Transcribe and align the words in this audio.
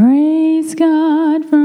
Praise 0.00 0.74
God 0.74 1.44
from 1.44 1.59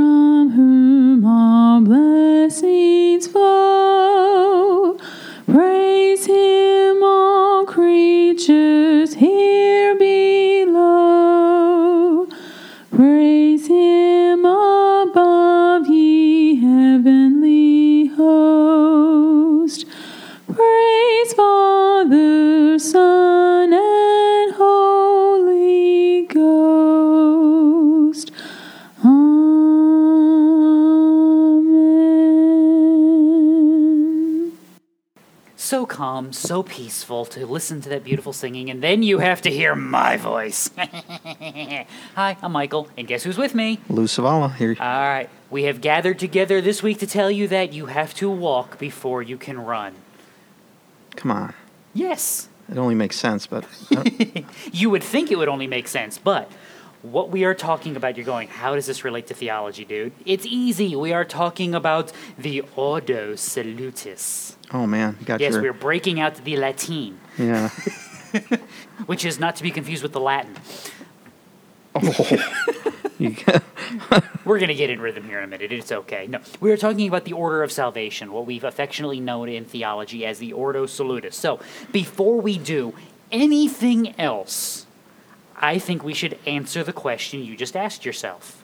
calm, 35.95 36.33
so 36.33 36.61
peaceful 36.61 37.23
to 37.23 37.45
listen 37.45 37.79
to 37.81 37.87
that 37.87 38.03
beautiful 38.03 38.33
singing, 38.33 38.69
and 38.69 38.83
then 38.83 39.01
you 39.01 39.19
have 39.19 39.41
to 39.43 39.49
hear 39.49 39.75
my 39.75 40.17
voice. 40.17 40.69
Hi, 40.77 42.37
I'm 42.41 42.51
Michael, 42.51 42.89
and 42.97 43.07
guess 43.07 43.23
who's 43.23 43.37
with 43.37 43.55
me? 43.55 43.79
Lou 43.87 44.03
Savala 44.03 44.53
here. 44.55 44.75
All 44.77 44.85
right, 44.85 45.29
we 45.49 45.63
have 45.63 45.79
gathered 45.79 46.19
together 46.19 46.59
this 46.59 46.83
week 46.83 46.99
to 46.99 47.07
tell 47.07 47.31
you 47.31 47.47
that 47.47 47.71
you 47.71 47.85
have 47.85 48.13
to 48.15 48.29
walk 48.29 48.77
before 48.77 49.23
you 49.23 49.37
can 49.37 49.57
run. 49.57 49.95
Come 51.15 51.31
on. 51.31 51.53
Yes, 51.93 52.49
It 52.69 52.77
only 52.77 52.95
makes 52.95 53.15
sense, 53.15 53.47
but 53.47 53.63
uh, 53.95 54.03
you 54.73 54.89
would 54.89 55.03
think 55.03 55.31
it 55.31 55.37
would 55.37 55.47
only 55.47 55.67
make 55.67 55.87
sense, 55.87 56.17
but 56.17 56.51
what 57.11 57.29
we 57.29 57.43
are 57.43 57.53
talking 57.53 57.95
about, 57.95 58.17
you're 58.17 58.25
going, 58.25 58.47
how 58.47 58.75
does 58.75 58.85
this 58.85 59.03
relate 59.03 59.27
to 59.27 59.33
theology, 59.33 59.85
dude? 59.85 60.13
It's 60.25 60.45
easy. 60.45 60.95
We 60.95 61.13
are 61.13 61.25
talking 61.25 61.75
about 61.75 62.11
the 62.37 62.63
Ordo 62.75 63.35
Salutis. 63.35 64.55
oh 64.73 64.87
man, 64.87 65.17
got 65.25 65.39
Yes, 65.39 65.53
your 65.53 65.61
we're 65.61 65.73
breaking 65.73 66.19
out 66.19 66.35
the 66.43 66.57
Latin, 66.57 67.19
yeah. 67.37 67.69
which 69.05 69.23
is 69.25 69.39
not 69.39 69.55
to 69.57 69.63
be 69.63 69.71
confused 69.71 70.03
with 70.03 70.13
the 70.13 70.19
Latin. 70.19 70.55
Oh. 71.93 72.61
Got, 73.45 73.63
We're 74.45 74.59
going 74.59 74.67
to 74.67 74.75
get 74.75 74.89
in 74.89 74.99
rhythm 74.99 75.23
here 75.23 75.37
in 75.37 75.45
a 75.45 75.47
minute. 75.47 75.71
It's 75.71 75.91
okay. 75.91 76.27
No, 76.27 76.39
we 76.59 76.69
are 76.71 76.77
talking 76.77 77.07
about 77.07 77.23
the 77.23 77.31
order 77.31 77.63
of 77.63 77.71
salvation, 77.71 78.33
what 78.33 78.45
we've 78.45 78.65
affectionately 78.65 79.21
known 79.21 79.47
in 79.47 79.63
theology 79.63 80.25
as 80.25 80.39
the 80.39 80.51
Ordo 80.51 80.85
Salutis. 80.85 81.35
So, 81.35 81.61
before 81.93 82.41
we 82.41 82.57
do 82.57 82.93
anything 83.31 84.19
else, 84.19 84.85
I 85.57 85.79
think 85.79 86.03
we 86.03 86.13
should 86.13 86.37
answer 86.45 86.83
the 86.83 86.93
question 86.93 87.43
you 87.43 87.55
just 87.55 87.75
asked 87.75 88.05
yourself. 88.05 88.63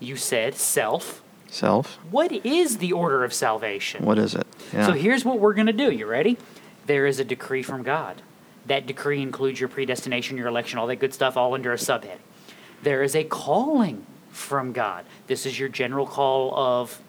You 0.00 0.16
said 0.16 0.54
self. 0.54 1.22
self. 1.48 1.96
What 2.10 2.32
is 2.32 2.78
the 2.78 2.92
order 2.92 3.24
of 3.24 3.32
salvation? 3.32 4.04
What 4.04 4.18
is 4.18 4.34
it? 4.34 4.46
Yeah. 4.72 4.86
So 4.86 4.92
here's 4.92 5.24
what 5.24 5.38
we're 5.38 5.54
going 5.54 5.66
to 5.66 5.72
do. 5.72 5.90
You 5.90 6.06
ready? 6.06 6.38
There 6.86 7.06
is 7.06 7.20
a 7.20 7.24
decree 7.24 7.62
from 7.62 7.82
God. 7.82 8.22
That 8.66 8.86
decree 8.86 9.22
includes 9.22 9.60
your 9.60 9.68
predestination, 9.68 10.36
your 10.36 10.48
election, 10.48 10.78
all 10.78 10.86
that 10.86 10.96
good 10.96 11.14
stuff, 11.14 11.36
all 11.36 11.54
under 11.54 11.72
a 11.72 11.76
subhead. 11.76 12.18
There 12.82 13.02
is 13.02 13.14
a 13.14 13.24
calling 13.24 14.06
from 14.30 14.72
God. 14.72 15.04
This 15.26 15.46
is 15.46 15.58
your 15.58 15.68
general 15.68 16.06
call 16.06 16.56
of 16.56 17.00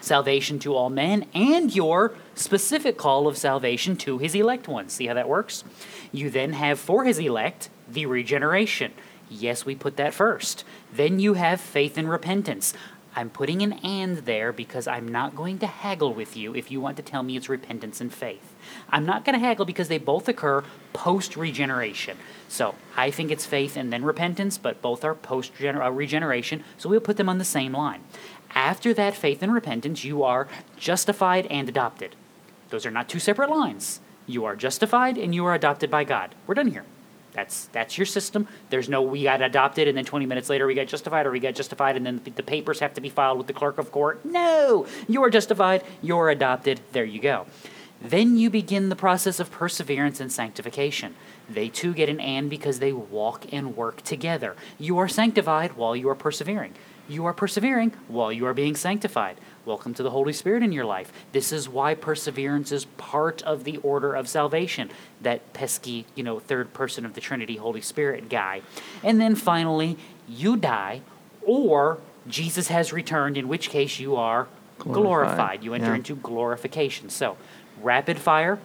salvation 0.00 0.58
to 0.60 0.74
all 0.74 0.90
men 0.90 1.26
and 1.34 1.74
your 1.74 2.14
specific 2.34 2.96
call 2.96 3.28
of 3.28 3.36
salvation 3.36 3.96
to 3.96 4.18
his 4.18 4.34
elect 4.34 4.66
ones. 4.66 4.94
See 4.94 5.06
how 5.06 5.14
that 5.14 5.28
works? 5.28 5.64
You 6.10 6.30
then 6.30 6.54
have 6.54 6.80
for 6.80 7.04
his 7.04 7.18
elect 7.18 7.68
the 7.92 8.06
regeneration. 8.06 8.92
Yes, 9.28 9.64
we 9.64 9.74
put 9.74 9.96
that 9.96 10.14
first. 10.14 10.64
Then 10.92 11.18
you 11.18 11.34
have 11.34 11.60
faith 11.60 11.96
and 11.96 12.08
repentance. 12.08 12.74
I'm 13.14 13.28
putting 13.28 13.60
an 13.60 13.74
and 13.84 14.18
there 14.18 14.52
because 14.52 14.86
I'm 14.86 15.06
not 15.06 15.36
going 15.36 15.58
to 15.58 15.66
haggle 15.66 16.14
with 16.14 16.34
you 16.34 16.54
if 16.54 16.70
you 16.70 16.80
want 16.80 16.96
to 16.96 17.02
tell 17.02 17.22
me 17.22 17.36
it's 17.36 17.48
repentance 17.48 18.00
and 18.00 18.12
faith. 18.12 18.54
I'm 18.88 19.04
not 19.04 19.24
going 19.24 19.38
to 19.38 19.44
haggle 19.44 19.66
because 19.66 19.88
they 19.88 19.98
both 19.98 20.28
occur 20.28 20.64
post 20.94 21.36
regeneration. 21.36 22.16
So 22.48 22.74
I 22.96 23.10
think 23.10 23.30
it's 23.30 23.44
faith 23.44 23.76
and 23.76 23.92
then 23.92 24.04
repentance, 24.04 24.56
but 24.56 24.80
both 24.80 25.04
are 25.04 25.14
post 25.14 25.52
uh, 25.62 25.90
regeneration, 25.90 26.64
so 26.78 26.88
we'll 26.88 27.00
put 27.00 27.18
them 27.18 27.28
on 27.28 27.38
the 27.38 27.44
same 27.44 27.72
line. 27.72 28.02
After 28.54 28.94
that 28.94 29.14
faith 29.14 29.42
and 29.42 29.52
repentance, 29.52 30.04
you 30.04 30.22
are 30.22 30.48
justified 30.76 31.46
and 31.46 31.68
adopted. 31.68 32.16
Those 32.70 32.86
are 32.86 32.90
not 32.90 33.08
two 33.08 33.18
separate 33.18 33.50
lines. 33.50 34.00
You 34.26 34.44
are 34.46 34.56
justified 34.56 35.18
and 35.18 35.34
you 35.34 35.44
are 35.44 35.54
adopted 35.54 35.90
by 35.90 36.04
God. 36.04 36.34
We're 36.46 36.54
done 36.54 36.68
here. 36.68 36.84
That's 37.32 37.66
that's 37.66 37.96
your 37.96 38.06
system. 38.06 38.46
There's 38.70 38.88
no 38.88 39.02
we 39.02 39.22
got 39.22 39.40
adopted 39.40 39.88
and 39.88 39.96
then 39.96 40.04
20 40.04 40.26
minutes 40.26 40.50
later 40.50 40.66
we 40.66 40.74
got 40.74 40.86
justified 40.86 41.26
or 41.26 41.30
we 41.30 41.40
got 41.40 41.54
justified 41.54 41.96
and 41.96 42.04
then 42.04 42.20
the, 42.24 42.42
papers 42.42 42.80
have 42.80 42.94
to 42.94 43.00
be 43.00 43.08
filed 43.08 43.38
with 43.38 43.46
the 43.46 43.52
clerk 43.52 43.78
of 43.78 43.90
court. 43.90 44.24
No, 44.24 44.86
you 45.08 45.22
are 45.22 45.30
justified. 45.30 45.82
You're 46.02 46.28
adopted. 46.28 46.80
There 46.92 47.04
you 47.04 47.20
go. 47.20 47.46
Then 48.02 48.36
you 48.36 48.50
begin 48.50 48.88
the 48.88 48.96
process 48.96 49.38
of 49.38 49.50
perseverance 49.50 50.20
and 50.20 50.30
sanctification. 50.30 51.14
They 51.48 51.68
too 51.68 51.94
get 51.94 52.08
an 52.08 52.20
and 52.20 52.50
because 52.50 52.80
they 52.80 52.92
walk 52.92 53.46
and 53.52 53.76
work 53.76 54.02
together. 54.02 54.56
You 54.78 54.98
are 54.98 55.08
sanctified 55.08 55.74
while 55.74 55.94
you 55.94 56.08
are 56.08 56.14
persevering. 56.14 56.74
You 57.08 57.26
are 57.26 57.32
persevering 57.32 57.92
while 58.08 58.32
you 58.32 58.46
are 58.46 58.54
being 58.54 58.76
sanctified. 58.76 59.36
Welcome 59.64 59.92
to 59.94 60.02
the 60.02 60.10
Holy 60.10 60.32
Spirit 60.32 60.62
in 60.62 60.72
your 60.72 60.84
life. 60.84 61.12
This 61.32 61.52
is 61.52 61.68
why 61.68 61.94
perseverance 61.94 62.70
is 62.72 62.84
part 62.84 63.42
of 63.42 63.64
the 63.64 63.78
order 63.78 64.14
of 64.14 64.28
salvation. 64.28 64.90
That 65.20 65.52
pesky, 65.52 66.06
you 66.14 66.22
know, 66.22 66.38
third 66.38 66.72
person 66.72 67.04
of 67.04 67.14
the 67.14 67.20
Trinity, 67.20 67.56
Holy 67.56 67.80
Spirit 67.80 68.28
guy. 68.28 68.62
And 69.02 69.20
then 69.20 69.34
finally, 69.34 69.98
you 70.28 70.56
die, 70.56 71.02
or 71.44 71.98
Jesus 72.28 72.68
has 72.68 72.92
returned, 72.92 73.36
in 73.36 73.48
which 73.48 73.68
case 73.68 73.98
you 73.98 74.16
are 74.16 74.46
glorified. 74.78 75.02
Glorified, 75.02 75.64
You 75.64 75.74
enter 75.74 75.86
yeah. 75.86 75.96
into 75.96 76.14
glorification. 76.16 77.10
So, 77.10 77.36
rapid 77.82 78.18
fire, 78.18 78.60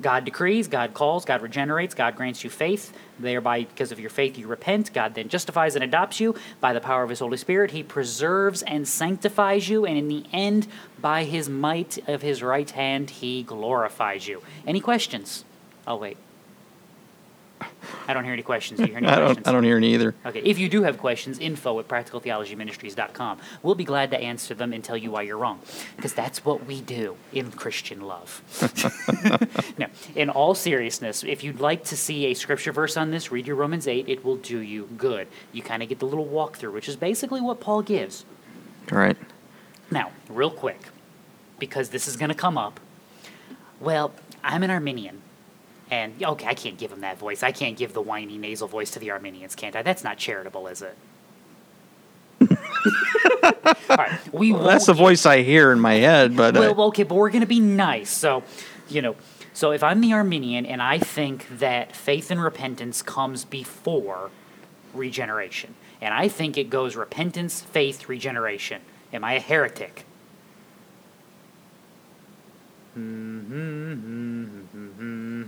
God 0.00 0.24
decrees, 0.24 0.68
God 0.68 0.94
calls, 0.94 1.24
God 1.24 1.42
regenerates, 1.42 1.94
God 1.94 2.16
grants 2.16 2.44
you 2.44 2.50
faith. 2.50 2.92
Thereby, 3.18 3.64
because 3.64 3.90
of 3.90 3.98
your 3.98 4.10
faith, 4.10 4.38
you 4.38 4.46
repent. 4.46 4.92
God 4.92 5.14
then 5.14 5.28
justifies 5.28 5.74
and 5.74 5.82
adopts 5.82 6.20
you. 6.20 6.34
By 6.60 6.72
the 6.72 6.80
power 6.80 7.02
of 7.02 7.10
His 7.10 7.20
Holy 7.20 7.36
Spirit, 7.36 7.72
He 7.72 7.82
preserves 7.82 8.62
and 8.62 8.86
sanctifies 8.86 9.68
you. 9.68 9.84
And 9.84 9.98
in 9.98 10.08
the 10.08 10.24
end, 10.32 10.68
by 11.00 11.24
His 11.24 11.48
might 11.48 11.98
of 12.08 12.22
His 12.22 12.42
right 12.42 12.70
hand, 12.70 13.10
He 13.10 13.42
glorifies 13.42 14.28
you. 14.28 14.42
Any 14.66 14.80
questions? 14.80 15.44
I'll 15.86 15.98
wait. 15.98 16.16
I 18.06 18.14
don't 18.14 18.24
hear 18.24 18.32
any 18.32 18.42
questions. 18.42 18.78
Do 18.78 18.86
you 18.86 18.90
hear 18.90 18.98
any 18.98 19.06
I 19.06 19.16
questions? 19.16 19.36
don't. 19.36 19.48
I 19.48 19.52
don't 19.52 19.64
hear 19.64 19.76
any 19.76 19.94
either. 19.94 20.14
Okay, 20.24 20.40
if 20.40 20.58
you 20.58 20.68
do 20.68 20.82
have 20.82 20.98
questions, 20.98 21.38
info 21.38 21.78
at 21.78 21.88
practicaltheologyministries.com. 21.88 23.38
We'll 23.62 23.74
be 23.74 23.84
glad 23.84 24.10
to 24.12 24.18
answer 24.18 24.54
them 24.54 24.72
and 24.72 24.82
tell 24.82 24.96
you 24.96 25.10
why 25.10 25.22
you're 25.22 25.36
wrong, 25.38 25.60
because 25.96 26.14
that's 26.14 26.44
what 26.44 26.66
we 26.66 26.80
do 26.80 27.16
in 27.32 27.50
Christian 27.52 28.00
love. 28.00 28.42
now, 29.78 29.88
in 30.14 30.30
all 30.30 30.54
seriousness, 30.54 31.24
if 31.24 31.44
you'd 31.44 31.60
like 31.60 31.84
to 31.84 31.96
see 31.96 32.26
a 32.26 32.34
scripture 32.34 32.72
verse 32.72 32.96
on 32.96 33.10
this, 33.10 33.30
read 33.30 33.46
your 33.46 33.56
Romans 33.56 33.86
8. 33.86 34.08
It 34.08 34.24
will 34.24 34.36
do 34.36 34.60
you 34.60 34.88
good. 34.96 35.28
You 35.52 35.62
kind 35.62 35.82
of 35.82 35.88
get 35.88 35.98
the 35.98 36.06
little 36.06 36.26
walkthrough, 36.26 36.72
which 36.72 36.88
is 36.88 36.96
basically 36.96 37.40
what 37.40 37.60
Paul 37.60 37.82
gives. 37.82 38.24
All 38.90 38.98
right. 38.98 39.16
Now, 39.90 40.12
real 40.28 40.50
quick, 40.50 40.80
because 41.58 41.90
this 41.90 42.08
is 42.08 42.16
going 42.16 42.30
to 42.30 42.34
come 42.34 42.56
up. 42.56 42.80
Well, 43.80 44.12
I'm 44.42 44.62
an 44.62 44.70
Arminian. 44.70 45.22
And, 45.90 46.22
okay, 46.22 46.46
I 46.46 46.54
can't 46.54 46.76
give 46.76 46.92
him 46.92 47.00
that 47.00 47.18
voice. 47.18 47.42
I 47.42 47.52
can't 47.52 47.76
give 47.76 47.94
the 47.94 48.02
whiny 48.02 48.36
nasal 48.36 48.68
voice 48.68 48.90
to 48.92 48.98
the 48.98 49.10
Arminians, 49.10 49.54
can't 49.54 49.74
I? 49.74 49.82
That's 49.82 50.04
not 50.04 50.18
charitable, 50.18 50.66
is 50.66 50.82
it? 50.82 50.96
All 53.90 53.96
right, 53.96 54.20
we 54.32 54.52
Well, 54.52 54.64
that's 54.64 54.86
the 54.86 54.92
won't 54.92 54.98
voice 54.98 55.26
I 55.26 55.42
hear 55.42 55.72
in 55.72 55.80
my 55.80 55.94
head, 55.94 56.36
but 56.36 56.56
uh, 56.56 56.60
well, 56.76 56.88
okay, 56.88 57.02
but 57.02 57.16
we're 57.16 57.30
going 57.30 57.40
to 57.40 57.46
be 57.46 57.58
nice. 57.58 58.10
So, 58.10 58.44
you 58.88 59.02
know, 59.02 59.16
so 59.54 59.72
if 59.72 59.82
I'm 59.82 60.00
the 60.00 60.12
Arminian 60.12 60.66
and 60.66 60.80
I 60.80 60.98
think 60.98 61.58
that 61.58 61.96
faith 61.96 62.30
and 62.30 62.40
repentance 62.40 63.02
comes 63.02 63.44
before 63.44 64.30
regeneration, 64.94 65.74
and 66.00 66.14
I 66.14 66.28
think 66.28 66.56
it 66.56 66.70
goes 66.70 66.94
repentance, 66.94 67.60
faith, 67.60 68.08
regeneration, 68.08 68.82
am 69.12 69.24
I 69.24 69.34
a 69.34 69.40
heretic? 69.40 70.04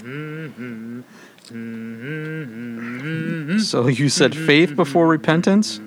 Mm-hmm. 0.01 1.01
so 3.59 3.87
you 3.89 4.09
said 4.09 4.37
faith 4.37 4.77
before 4.77 5.07
repentance. 5.09 5.81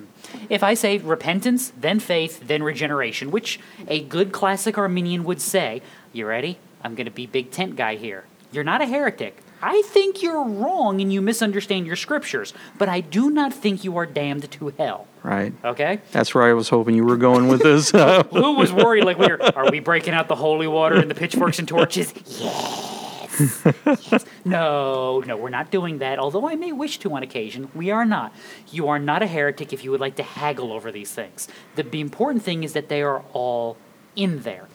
If 0.48 0.62
I 0.62 0.74
say 0.74 0.98
repentance, 0.98 1.72
then 1.78 2.00
faith, 2.00 2.46
then 2.46 2.62
regeneration, 2.62 3.30
which 3.30 3.58
a 3.88 4.00
good 4.00 4.32
classic 4.32 4.76
Arminian 4.76 5.24
would 5.24 5.40
say, 5.40 5.82
you 6.12 6.26
ready? 6.26 6.58
I'm 6.82 6.94
going 6.94 7.06
to 7.06 7.10
be 7.10 7.26
big 7.26 7.50
tent 7.50 7.76
guy 7.76 7.96
here. 7.96 8.24
You're 8.52 8.64
not 8.64 8.82
a 8.82 8.86
heretic. 8.86 9.38
I 9.62 9.82
think 9.86 10.22
you're 10.22 10.44
wrong 10.44 11.00
and 11.00 11.10
you 11.10 11.22
misunderstand 11.22 11.86
your 11.86 11.96
scriptures, 11.96 12.52
but 12.76 12.88
I 12.88 13.00
do 13.00 13.30
not 13.30 13.54
think 13.54 13.82
you 13.82 13.96
are 13.96 14.04
damned 14.04 14.50
to 14.50 14.68
hell. 14.76 15.06
Right. 15.22 15.54
Okay? 15.64 16.00
That's 16.12 16.34
where 16.34 16.44
I 16.44 16.52
was 16.52 16.68
hoping 16.68 16.94
you 16.94 17.04
were 17.04 17.16
going 17.16 17.48
with 17.48 17.62
this. 17.62 17.94
Lou 18.32 18.52
was 18.52 18.72
worried, 18.72 19.04
like, 19.04 19.18
we 19.18 19.26
are, 19.26 19.40
are 19.56 19.70
we 19.70 19.80
breaking 19.80 20.12
out 20.12 20.28
the 20.28 20.36
holy 20.36 20.66
water 20.66 20.96
and 20.96 21.10
the 21.10 21.14
pitchforks 21.14 21.58
and 21.58 21.66
torches? 21.66 22.12
Yes. 22.26 23.03
Yes. 23.38 24.24
No, 24.44 25.20
no, 25.26 25.38
we're 25.38 25.48
not 25.48 25.70
doing 25.70 25.98
that. 25.98 26.18
Although 26.18 26.46
I 26.46 26.54
may 26.54 26.70
wish 26.70 26.98
to 26.98 27.12
on 27.14 27.22
occasion, 27.22 27.70
we 27.74 27.90
are 27.90 28.04
not. 28.04 28.34
You 28.70 28.88
are 28.88 28.98
not 28.98 29.22
a 29.22 29.26
heretic 29.26 29.72
if 29.72 29.82
you 29.82 29.90
would 29.90 30.00
like 30.00 30.16
to 30.16 30.22
haggle 30.22 30.70
over 30.70 30.92
these 30.92 31.12
things. 31.12 31.48
The, 31.76 31.82
the 31.82 32.00
important 32.00 32.44
thing 32.44 32.62
is 32.62 32.74
that 32.74 32.90
they 32.90 33.00
are 33.02 33.22
all 33.32 33.78
in 34.16 34.42
there. 34.42 34.68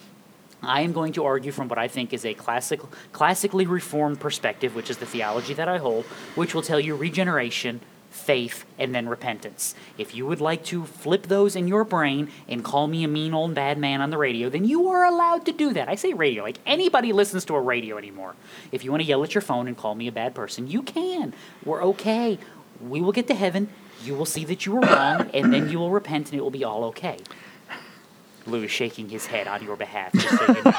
I 0.62 0.82
am 0.82 0.92
going 0.92 1.12
to 1.14 1.24
argue 1.24 1.52
from 1.52 1.68
what 1.68 1.78
I 1.78 1.88
think 1.88 2.12
is 2.12 2.24
a 2.24 2.34
classic, 2.34 2.80
classically 3.12 3.64
reformed 3.64 4.20
perspective, 4.20 4.74
which 4.74 4.90
is 4.90 4.98
the 4.98 5.06
theology 5.06 5.54
that 5.54 5.68
I 5.68 5.78
hold, 5.78 6.04
which 6.34 6.54
will 6.54 6.62
tell 6.62 6.80
you 6.80 6.96
regeneration, 6.96 7.80
faith, 8.10 8.64
and 8.78 8.94
then 8.94 9.08
repentance. 9.08 9.74
If 9.96 10.14
you 10.14 10.26
would 10.26 10.40
like 10.40 10.64
to 10.66 10.84
flip 10.84 11.28
those 11.28 11.56
in 11.56 11.68
your 11.68 11.84
brain 11.84 12.28
and 12.48 12.64
call 12.64 12.86
me 12.88 13.04
a 13.04 13.08
mean 13.08 13.32
old 13.32 13.54
bad 13.54 13.78
man 13.78 14.00
on 14.00 14.10
the 14.10 14.18
radio, 14.18 14.48
then 14.48 14.64
you 14.64 14.88
are 14.88 15.04
allowed 15.04 15.46
to 15.46 15.52
do 15.52 15.72
that. 15.72 15.88
I 15.88 15.94
say 15.94 16.12
radio, 16.12 16.42
like 16.42 16.58
anybody 16.66 17.12
listens 17.12 17.44
to 17.46 17.54
a 17.54 17.60
radio 17.60 17.96
anymore. 17.96 18.34
If 18.72 18.84
you 18.84 18.90
want 18.90 19.02
to 19.02 19.08
yell 19.08 19.22
at 19.24 19.34
your 19.34 19.42
phone 19.42 19.68
and 19.68 19.76
call 19.76 19.94
me 19.94 20.08
a 20.08 20.12
bad 20.12 20.34
person, 20.34 20.66
you 20.66 20.82
can. 20.82 21.32
We're 21.64 21.82
okay. 21.84 22.38
We 22.80 23.00
will 23.00 23.12
get 23.12 23.26
to 23.28 23.34
heaven. 23.34 23.68
You 24.04 24.14
will 24.14 24.26
see 24.26 24.44
that 24.46 24.66
you 24.66 24.72
were 24.72 24.80
wrong, 24.80 25.30
and 25.34 25.52
then 25.52 25.68
you 25.68 25.78
will 25.78 25.90
repent, 25.90 26.30
and 26.30 26.38
it 26.38 26.42
will 26.42 26.50
be 26.50 26.64
all 26.64 26.84
okay. 26.84 27.18
Lou 28.46 28.62
is 28.62 28.70
shaking 28.70 29.08
his 29.08 29.26
head 29.26 29.46
on 29.46 29.62
your 29.62 29.76
behalf. 29.76 30.12
Just 30.14 30.38
so 30.38 30.46
you 30.46 30.62
know. 30.64 30.72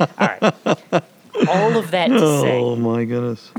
All 0.00 0.06
right. 0.18 1.02
All 1.48 1.76
of 1.78 1.90
that 1.90 2.08
to 2.08 2.18
oh, 2.20 2.42
say, 2.42 2.58
Oh 2.58 2.76
my 2.76 3.04
goodness. 3.04 3.50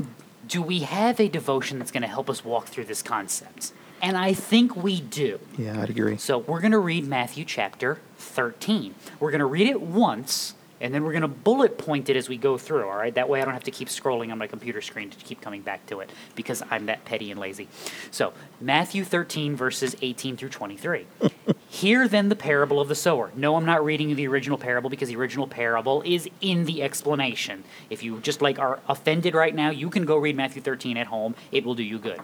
Do 0.48 0.62
we 0.62 0.80
have 0.80 1.20
a 1.20 1.28
devotion 1.28 1.78
that's 1.78 1.90
going 1.90 2.02
to 2.02 2.08
help 2.08 2.28
us 2.28 2.44
walk 2.44 2.66
through 2.66 2.84
this 2.86 3.02
concept? 3.02 3.72
And 4.00 4.16
I 4.16 4.32
think 4.32 4.76
we 4.76 5.00
do. 5.00 5.40
Yeah, 5.56 5.80
I'd 5.80 5.90
agree. 5.90 6.16
So 6.16 6.38
we're 6.38 6.60
going 6.60 6.72
to 6.72 6.78
read 6.78 7.06
Matthew 7.06 7.44
chapter 7.44 7.98
13. 8.16 8.94
We're 9.20 9.30
going 9.30 9.40
to 9.40 9.46
read 9.46 9.68
it 9.68 9.80
once, 9.80 10.54
and 10.80 10.94
then 10.94 11.04
we're 11.04 11.12
going 11.12 11.22
to 11.22 11.28
bullet 11.28 11.78
point 11.78 12.08
it 12.08 12.16
as 12.16 12.28
we 12.28 12.36
go 12.36 12.58
through, 12.58 12.88
all 12.88 12.96
right? 12.96 13.14
That 13.14 13.28
way 13.28 13.40
I 13.42 13.44
don't 13.44 13.54
have 13.54 13.64
to 13.64 13.70
keep 13.70 13.88
scrolling 13.88 14.30
on 14.30 14.38
my 14.38 14.46
computer 14.46 14.80
screen 14.80 15.10
to 15.10 15.16
keep 15.24 15.40
coming 15.40 15.62
back 15.62 15.86
to 15.86 16.00
it 16.00 16.10
because 16.34 16.62
I'm 16.70 16.86
that 16.86 17.04
petty 17.04 17.30
and 17.30 17.40
lazy. 17.40 17.68
So, 18.10 18.32
Matthew 18.60 19.04
13, 19.04 19.56
verses 19.56 19.96
18 20.00 20.36
through 20.36 20.50
23. 20.50 21.06
Hear 21.70 22.08
then 22.08 22.28
the 22.30 22.36
parable 22.36 22.80
of 22.80 22.88
the 22.88 22.94
sower. 22.94 23.30
No, 23.36 23.56
I'm 23.56 23.66
not 23.66 23.84
reading 23.84 24.14
the 24.14 24.26
original 24.26 24.56
parable 24.56 24.88
because 24.88 25.08
the 25.08 25.16
original 25.16 25.46
parable 25.46 26.02
is 26.06 26.28
in 26.40 26.64
the 26.64 26.82
explanation. 26.82 27.64
If 27.90 28.02
you 28.02 28.20
just 28.20 28.40
like 28.40 28.58
are 28.58 28.80
offended 28.88 29.34
right 29.34 29.54
now, 29.54 29.70
you 29.70 29.90
can 29.90 30.06
go 30.06 30.16
read 30.16 30.34
Matthew 30.36 30.62
13 30.62 30.96
at 30.96 31.08
home. 31.08 31.34
It 31.52 31.66
will 31.66 31.74
do 31.74 31.82
you 31.82 31.98
good. 31.98 32.20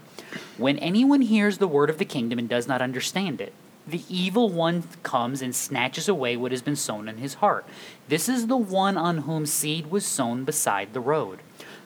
When 0.57 0.79
anyone 0.79 1.21
hears 1.21 1.59
the 1.59 1.69
word 1.69 1.91
of 1.91 1.99
the 1.99 2.05
kingdom 2.05 2.39
and 2.39 2.49
does 2.49 2.67
not 2.67 2.81
understand 2.81 3.41
it, 3.41 3.53
the 3.87 4.03
evil 4.09 4.49
one 4.49 4.85
comes 5.03 5.43
and 5.43 5.55
snatches 5.55 6.09
away 6.09 6.37
what 6.37 6.53
has 6.53 6.63
been 6.63 6.77
sown 6.77 7.09
in 7.09 7.19
his 7.19 7.35
heart. 7.35 7.67
This 8.09 8.29
is 8.29 8.47
the 8.47 8.57
one 8.57 8.97
on 8.97 9.19
whom 9.19 9.47
seed 9.47 9.91
was 9.91 10.07
sown 10.07 10.45
beside 10.45 10.93
the 10.93 11.01
road. 11.01 11.41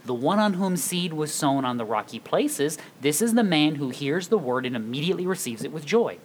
The 0.04 0.14
one 0.14 0.38
on 0.38 0.54
whom 0.54 0.76
seed 0.76 1.12
was 1.12 1.34
sown 1.34 1.64
on 1.64 1.76
the 1.76 1.84
rocky 1.84 2.18
places, 2.18 2.78
this 3.00 3.20
is 3.20 3.34
the 3.34 3.42
man 3.42 3.74
who 3.74 3.90
hears 3.90 4.28
the 4.28 4.38
word 4.38 4.64
and 4.64 4.76
immediately 4.76 5.26
receives 5.26 5.64
it 5.64 5.72
with 5.72 5.84
joy. 5.84 6.18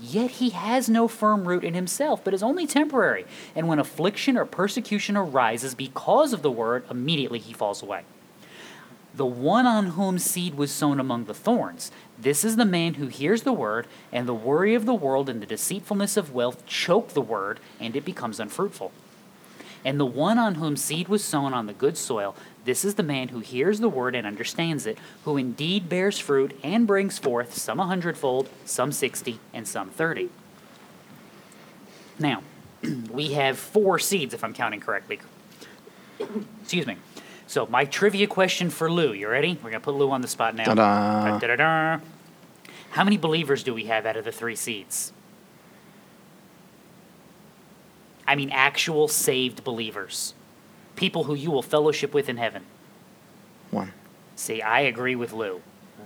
Yet 0.00 0.32
he 0.32 0.50
has 0.50 0.88
no 0.88 1.08
firm 1.08 1.48
root 1.48 1.64
in 1.64 1.74
himself, 1.74 2.22
but 2.22 2.34
is 2.34 2.42
only 2.42 2.66
temporary. 2.66 3.24
And 3.54 3.66
when 3.66 3.78
affliction 3.78 4.36
or 4.36 4.44
persecution 4.44 5.16
arises 5.16 5.74
because 5.74 6.32
of 6.32 6.42
the 6.42 6.50
word, 6.50 6.84
immediately 6.90 7.38
he 7.38 7.52
falls 7.52 7.82
away. 7.82 8.02
The 9.16 9.26
one 9.26 9.66
on 9.66 9.88
whom 9.88 10.18
seed 10.18 10.54
was 10.56 10.70
sown 10.70 11.00
among 11.00 11.24
the 11.24 11.34
thorns, 11.34 11.90
this 12.18 12.44
is 12.44 12.56
the 12.56 12.66
man 12.66 12.94
who 12.94 13.06
hears 13.06 13.42
the 13.42 13.52
word, 13.52 13.86
and 14.12 14.28
the 14.28 14.34
worry 14.34 14.74
of 14.74 14.84
the 14.84 14.94
world 14.94 15.28
and 15.28 15.40
the 15.40 15.46
deceitfulness 15.46 16.16
of 16.18 16.34
wealth 16.34 16.66
choke 16.66 17.08
the 17.08 17.22
word, 17.22 17.58
and 17.80 17.96
it 17.96 18.04
becomes 18.04 18.38
unfruitful. 18.38 18.92
And 19.86 19.98
the 19.98 20.06
one 20.06 20.38
on 20.38 20.56
whom 20.56 20.76
seed 20.76 21.08
was 21.08 21.24
sown 21.24 21.54
on 21.54 21.66
the 21.66 21.72
good 21.72 21.96
soil, 21.96 22.34
this 22.64 22.84
is 22.84 22.96
the 22.96 23.02
man 23.02 23.28
who 23.28 23.38
hears 23.38 23.80
the 23.80 23.88
word 23.88 24.14
and 24.14 24.26
understands 24.26 24.86
it, 24.86 24.98
who 25.24 25.36
indeed 25.36 25.88
bears 25.88 26.18
fruit 26.18 26.58
and 26.62 26.86
brings 26.86 27.18
forth 27.18 27.54
some 27.54 27.80
a 27.80 27.86
hundredfold, 27.86 28.50
some 28.64 28.92
sixty, 28.92 29.38
and 29.54 29.66
some 29.66 29.90
thirty. 29.90 30.28
Now, 32.18 32.42
we 33.10 33.32
have 33.32 33.58
four 33.58 33.98
seeds, 33.98 34.34
if 34.34 34.42
I'm 34.42 34.52
counting 34.52 34.80
correctly. 34.80 35.20
Excuse 36.62 36.86
me. 36.86 36.96
So, 37.46 37.66
my 37.66 37.84
trivia 37.84 38.26
question 38.26 38.70
for 38.70 38.90
Lou. 38.90 39.12
You 39.12 39.28
ready? 39.28 39.54
We're 39.54 39.70
going 39.70 39.74
to 39.74 39.80
put 39.80 39.94
Lou 39.94 40.10
on 40.10 40.20
the 40.20 40.28
spot 40.28 40.54
now. 40.54 40.64
Ta-da. 40.64 41.38
Da-da-da. 41.38 42.00
How 42.90 43.04
many 43.04 43.16
believers 43.16 43.62
do 43.62 43.72
we 43.72 43.84
have 43.84 44.04
out 44.06 44.16
of 44.16 44.24
the 44.24 44.32
three 44.32 44.56
seats? 44.56 45.12
I 48.26 48.34
mean, 48.34 48.50
actual 48.50 49.06
saved 49.06 49.62
believers. 49.62 50.34
People 50.96 51.24
who 51.24 51.34
you 51.34 51.50
will 51.50 51.62
fellowship 51.62 52.12
with 52.12 52.28
in 52.28 52.36
heaven. 52.36 52.64
One. 53.70 53.92
See, 54.34 54.60
I 54.62 54.80
agree 54.80 55.14
with 55.14 55.32
Lou. 55.32 55.62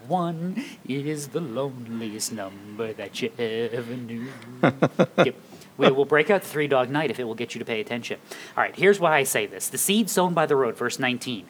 One 0.07 0.63
is 0.87 1.29
the 1.29 1.41
loneliest 1.41 2.33
number 2.33 2.93
that 2.93 3.23
you 3.23 3.31
ever 3.39 3.95
knew. 3.95 4.29
Yep. 5.17 5.35
We 5.81 5.91
will 5.91 6.05
break 6.05 6.29
out 6.29 6.44
Three 6.44 6.69
Dog 6.69 6.91
Night 6.91 7.11
if 7.11 7.19
it 7.19 7.25
will 7.25 7.35
get 7.35 7.55
you 7.55 7.59
to 7.59 7.65
pay 7.65 7.81
attention. 7.81 8.21
All 8.55 8.62
right, 8.62 8.77
here's 8.77 9.00
why 9.00 9.17
I 9.17 9.23
say 9.23 9.47
this 9.47 9.69
the 9.69 9.79
seed 9.79 10.11
sown 10.11 10.35
by 10.35 10.44
the 10.44 10.55
road, 10.55 10.77
verse 10.77 10.99
19. 10.99 11.47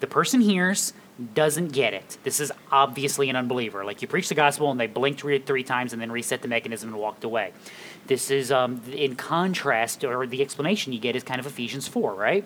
The 0.00 0.06
person 0.06 0.40
hears, 0.40 0.92
doesn't 1.34 1.72
get 1.72 1.94
it. 1.94 2.18
This 2.22 2.38
is 2.40 2.52
obviously 2.70 3.28
an 3.30 3.36
unbeliever. 3.36 3.84
Like 3.84 4.02
you 4.02 4.08
preach 4.08 4.28
the 4.28 4.34
gospel 4.34 4.70
and 4.70 4.78
they 4.78 4.86
blinked 4.86 5.20
three, 5.20 5.38
three 5.38 5.64
times 5.64 5.92
and 5.92 6.00
then 6.00 6.12
reset 6.12 6.42
the 6.42 6.48
mechanism 6.48 6.90
and 6.90 6.98
walked 6.98 7.24
away. 7.24 7.52
This 8.06 8.30
is 8.30 8.50
um, 8.50 8.80
in 8.92 9.16
contrast, 9.16 10.04
or 10.04 10.26
the 10.26 10.40
explanation 10.40 10.92
you 10.92 11.00
get 11.00 11.14
is 11.14 11.22
kind 11.22 11.40
of 11.40 11.46
Ephesians 11.46 11.86
4, 11.88 12.14
right? 12.14 12.44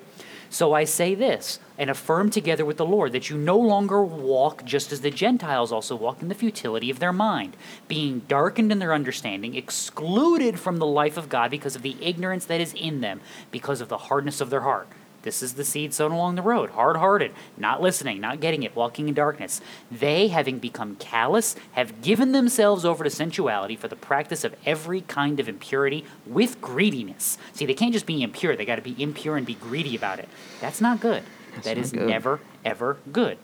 So 0.52 0.74
I 0.74 0.84
say 0.84 1.14
this, 1.14 1.60
and 1.78 1.88
affirm 1.88 2.28
together 2.28 2.66
with 2.66 2.76
the 2.76 2.84
Lord 2.84 3.12
that 3.12 3.30
you 3.30 3.38
no 3.38 3.56
longer 3.58 4.04
walk 4.04 4.66
just 4.66 4.92
as 4.92 5.00
the 5.00 5.10
Gentiles 5.10 5.72
also 5.72 5.96
walk 5.96 6.20
in 6.20 6.28
the 6.28 6.34
futility 6.34 6.90
of 6.90 6.98
their 6.98 7.10
mind, 7.10 7.56
being 7.88 8.18
darkened 8.28 8.70
in 8.70 8.78
their 8.78 8.92
understanding, 8.92 9.54
excluded 9.54 10.60
from 10.60 10.76
the 10.76 10.84
life 10.84 11.16
of 11.16 11.30
God 11.30 11.50
because 11.50 11.74
of 11.74 11.80
the 11.80 11.96
ignorance 12.02 12.44
that 12.44 12.60
is 12.60 12.74
in 12.74 13.00
them, 13.00 13.22
because 13.50 13.80
of 13.80 13.88
the 13.88 13.96
hardness 13.96 14.42
of 14.42 14.50
their 14.50 14.60
heart. 14.60 14.88
This 15.22 15.42
is 15.42 15.54
the 15.54 15.64
seed 15.64 15.94
sown 15.94 16.10
along 16.12 16.34
the 16.34 16.42
road, 16.42 16.70
hard 16.70 16.96
hearted, 16.96 17.32
not 17.56 17.80
listening, 17.80 18.20
not 18.20 18.40
getting 18.40 18.62
it, 18.64 18.74
walking 18.74 19.08
in 19.08 19.14
darkness. 19.14 19.60
They, 19.90 20.28
having 20.28 20.58
become 20.58 20.96
callous, 20.96 21.54
have 21.72 22.02
given 22.02 22.32
themselves 22.32 22.84
over 22.84 23.04
to 23.04 23.10
sensuality 23.10 23.76
for 23.76 23.86
the 23.88 23.96
practice 23.96 24.42
of 24.42 24.56
every 24.66 25.02
kind 25.02 25.38
of 25.38 25.48
impurity 25.48 26.04
with 26.26 26.60
greediness. 26.60 27.38
See, 27.52 27.66
they 27.66 27.74
can't 27.74 27.92
just 27.92 28.06
be 28.06 28.22
impure, 28.22 28.56
they 28.56 28.64
got 28.64 28.76
to 28.76 28.82
be 28.82 29.00
impure 29.00 29.36
and 29.36 29.46
be 29.46 29.54
greedy 29.54 29.94
about 29.94 30.18
it. 30.18 30.28
That's 30.60 30.80
not 30.80 30.98
good. 31.00 31.22
That's 31.54 31.66
That 31.66 31.76
not 31.76 31.84
is 31.84 31.92
good. 31.92 32.08
never, 32.08 32.40
ever 32.64 32.96
good. 33.12 33.38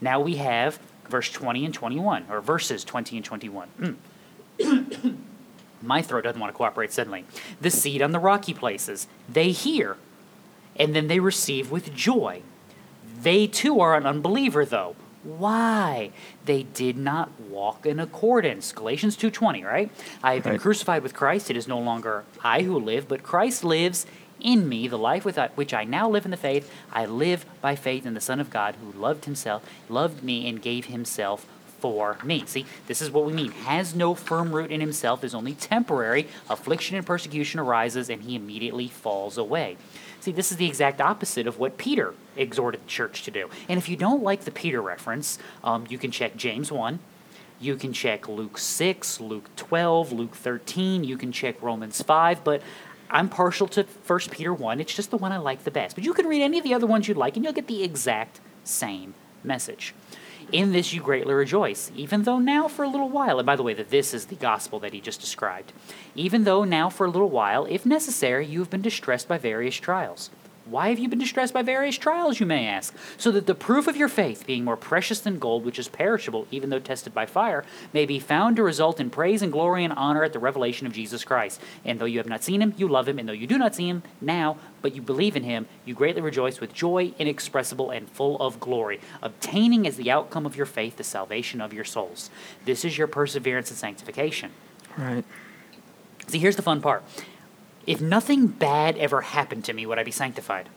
Now 0.00 0.20
we 0.20 0.36
have 0.36 0.78
verse 1.08 1.30
20 1.30 1.64
and 1.64 1.72
21, 1.74 2.26
or 2.30 2.40
verses 2.40 2.84
20 2.84 3.16
and 3.16 3.24
21. 3.24 3.68
Mm. 4.60 5.16
My 5.82 6.02
throat 6.02 6.24
doesn't 6.24 6.40
want 6.40 6.52
to 6.52 6.56
cooperate 6.56 6.92
suddenly. 6.92 7.24
The 7.60 7.70
seed 7.70 8.02
on 8.02 8.12
the 8.12 8.18
rocky 8.18 8.54
places, 8.54 9.08
they 9.28 9.50
hear, 9.50 9.96
and 10.76 10.94
then 10.94 11.08
they 11.08 11.20
receive 11.20 11.70
with 11.70 11.94
joy. 11.94 12.42
They 13.20 13.46
too 13.46 13.80
are 13.80 13.96
an 13.96 14.06
unbeliever 14.06 14.64
though. 14.64 14.96
Why? 15.22 16.10
They 16.44 16.64
did 16.64 16.96
not 16.96 17.30
walk 17.40 17.86
in 17.86 18.00
accordance. 18.00 18.72
Galatians 18.72 19.16
2:20, 19.16 19.62
right? 19.62 19.90
I 20.22 20.34
have 20.34 20.42
been 20.42 20.52
Right. 20.54 20.60
crucified 20.60 21.02
with 21.04 21.14
Christ. 21.14 21.48
It 21.50 21.56
is 21.56 21.68
no 21.68 21.78
longer 21.78 22.24
I 22.42 22.62
who 22.62 22.76
live, 22.78 23.06
but 23.06 23.22
Christ 23.22 23.62
lives 23.62 24.04
in 24.40 24.68
me. 24.68 24.88
The 24.88 24.98
life 24.98 25.24
without 25.24 25.56
which 25.56 25.72
I 25.72 25.84
now 25.84 26.08
live 26.10 26.24
in 26.24 26.32
the 26.32 26.36
faith, 26.36 26.68
I 26.92 27.06
live 27.06 27.46
by 27.60 27.76
faith 27.76 28.04
in 28.04 28.14
the 28.14 28.20
Son 28.20 28.40
of 28.40 28.50
God 28.50 28.74
who 28.82 28.98
loved 29.00 29.26
himself, 29.26 29.62
loved 29.88 30.24
me 30.24 30.48
and 30.48 30.60
gave 30.60 30.86
himself 30.86 31.46
for 31.80 32.16
me. 32.24 32.44
See, 32.46 32.64
this 32.88 33.00
is 33.00 33.10
what 33.10 33.24
we 33.24 33.32
mean. 33.32 33.50
Has 33.52 33.94
no 33.94 34.14
firm 34.14 34.52
root 34.52 34.70
in 34.72 34.80
himself, 34.80 35.22
is 35.24 35.34
only 35.34 35.54
temporary. 35.54 36.26
Affliction 36.48 36.96
and 36.96 37.06
persecution 37.06 37.58
arises, 37.60 38.08
and 38.08 38.22
he 38.22 38.34
immediately 38.36 38.88
falls 38.88 39.36
away. 39.38 39.76
See, 40.22 40.30
this 40.30 40.52
is 40.52 40.56
the 40.56 40.68
exact 40.68 41.00
opposite 41.00 41.48
of 41.48 41.58
what 41.58 41.76
Peter 41.76 42.14
exhorted 42.36 42.84
the 42.84 42.88
church 42.88 43.24
to 43.24 43.32
do. 43.32 43.50
And 43.68 43.76
if 43.76 43.88
you 43.88 43.96
don't 43.96 44.22
like 44.22 44.42
the 44.42 44.52
Peter 44.52 44.80
reference, 44.80 45.36
um, 45.64 45.84
you 45.88 45.98
can 45.98 46.12
check 46.12 46.36
James 46.36 46.70
1. 46.70 47.00
You 47.60 47.74
can 47.74 47.92
check 47.92 48.28
Luke 48.28 48.56
6, 48.56 49.20
Luke 49.20 49.50
12, 49.56 50.12
Luke 50.12 50.36
13. 50.36 51.02
You 51.02 51.16
can 51.16 51.32
check 51.32 51.60
Romans 51.60 52.00
5. 52.02 52.44
But 52.44 52.62
I'm 53.10 53.28
partial 53.28 53.66
to 53.66 53.82
1 53.82 54.20
Peter 54.30 54.54
1. 54.54 54.80
It's 54.80 54.94
just 54.94 55.10
the 55.10 55.18
one 55.18 55.32
I 55.32 55.38
like 55.38 55.64
the 55.64 55.72
best. 55.72 55.96
But 55.96 56.04
you 56.04 56.14
can 56.14 56.28
read 56.28 56.40
any 56.40 56.56
of 56.56 56.62
the 56.62 56.72
other 56.72 56.86
ones 56.86 57.08
you'd 57.08 57.16
like, 57.16 57.34
and 57.34 57.44
you'll 57.44 57.52
get 57.52 57.66
the 57.66 57.82
exact 57.82 58.40
same 58.62 59.14
message. 59.42 59.92
In 60.52 60.72
this 60.72 60.92
you 60.92 61.00
greatly 61.00 61.32
rejoice, 61.32 61.90
even 61.96 62.24
though 62.24 62.38
now 62.38 62.68
for 62.68 62.82
a 62.82 62.88
little 62.88 63.08
while, 63.08 63.38
and 63.38 63.46
by 63.46 63.56
the 63.56 63.62
way, 63.62 63.72
that 63.72 63.88
this 63.88 64.12
is 64.12 64.26
the 64.26 64.34
gospel 64.34 64.78
that 64.80 64.92
he 64.92 65.00
just 65.00 65.18
described, 65.18 65.72
even 66.14 66.44
though 66.44 66.62
now 66.62 66.90
for 66.90 67.06
a 67.06 67.10
little 67.10 67.30
while, 67.30 67.64
if 67.64 67.86
necessary, 67.86 68.44
you 68.44 68.58
have 68.58 68.68
been 68.68 68.82
distressed 68.82 69.28
by 69.28 69.38
various 69.38 69.76
trials, 69.76 70.28
Why 70.64 70.90
have 70.90 70.98
you 70.98 71.08
been 71.08 71.18
distressed 71.18 71.52
by 71.52 71.62
various 71.62 71.98
trials, 71.98 72.38
you 72.38 72.46
may 72.46 72.66
ask? 72.68 72.94
So 73.18 73.32
that 73.32 73.46
the 73.46 73.54
proof 73.54 73.88
of 73.88 73.96
your 73.96 74.08
faith, 74.08 74.46
being 74.46 74.64
more 74.64 74.76
precious 74.76 75.20
than 75.20 75.38
gold, 75.38 75.64
which 75.64 75.78
is 75.78 75.88
perishable, 75.88 76.46
even 76.50 76.70
though 76.70 76.78
tested 76.78 77.12
by 77.12 77.26
fire, 77.26 77.64
may 77.92 78.06
be 78.06 78.20
found 78.20 78.56
to 78.56 78.62
result 78.62 79.00
in 79.00 79.10
praise 79.10 79.42
and 79.42 79.50
glory 79.50 79.84
and 79.84 79.92
honor 79.92 80.22
at 80.22 80.32
the 80.32 80.38
revelation 80.38 80.86
of 80.86 80.92
Jesus 80.92 81.24
Christ. 81.24 81.60
And 81.84 81.98
though 81.98 82.04
you 82.06 82.18
have 82.18 82.28
not 82.28 82.44
seen 82.44 82.62
him, 82.62 82.74
you 82.76 82.86
love 82.86 83.08
him. 83.08 83.18
And 83.18 83.28
though 83.28 83.32
you 83.32 83.46
do 83.46 83.58
not 83.58 83.74
see 83.74 83.88
him 83.88 84.04
now, 84.20 84.56
but 84.82 84.94
you 84.94 85.02
believe 85.02 85.36
in 85.36 85.42
him, 85.42 85.66
you 85.84 85.94
greatly 85.94 86.22
rejoice 86.22 86.60
with 86.60 86.72
joy 86.72 87.12
inexpressible 87.18 87.90
and 87.90 88.08
full 88.08 88.38
of 88.40 88.60
glory, 88.60 89.00
obtaining 89.20 89.86
as 89.86 89.96
the 89.96 90.10
outcome 90.10 90.46
of 90.46 90.56
your 90.56 90.66
faith 90.66 90.96
the 90.96 91.04
salvation 91.04 91.60
of 91.60 91.72
your 91.72 91.84
souls. 91.84 92.30
This 92.64 92.84
is 92.84 92.96
your 92.96 93.08
perseverance 93.08 93.70
and 93.70 93.78
sanctification. 93.78 94.52
Right. 94.96 95.24
See, 96.28 96.38
here's 96.38 96.56
the 96.56 96.62
fun 96.62 96.80
part. 96.80 97.02
If 97.86 98.00
nothing 98.00 98.46
bad 98.46 98.96
ever 98.98 99.22
happened 99.22 99.64
to 99.64 99.72
me, 99.72 99.86
would 99.86 99.98
I 99.98 100.04
be 100.04 100.10
sanctified? 100.12 100.68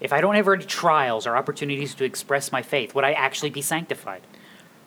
If 0.00 0.12
I 0.12 0.20
don't 0.22 0.34
have 0.34 0.48
any 0.48 0.64
trials 0.64 1.26
or 1.26 1.36
opportunities 1.36 1.94
to 1.96 2.04
express 2.04 2.50
my 2.50 2.62
faith, 2.62 2.94
would 2.94 3.04
I 3.04 3.12
actually 3.12 3.50
be 3.50 3.60
sanctified? 3.60 4.22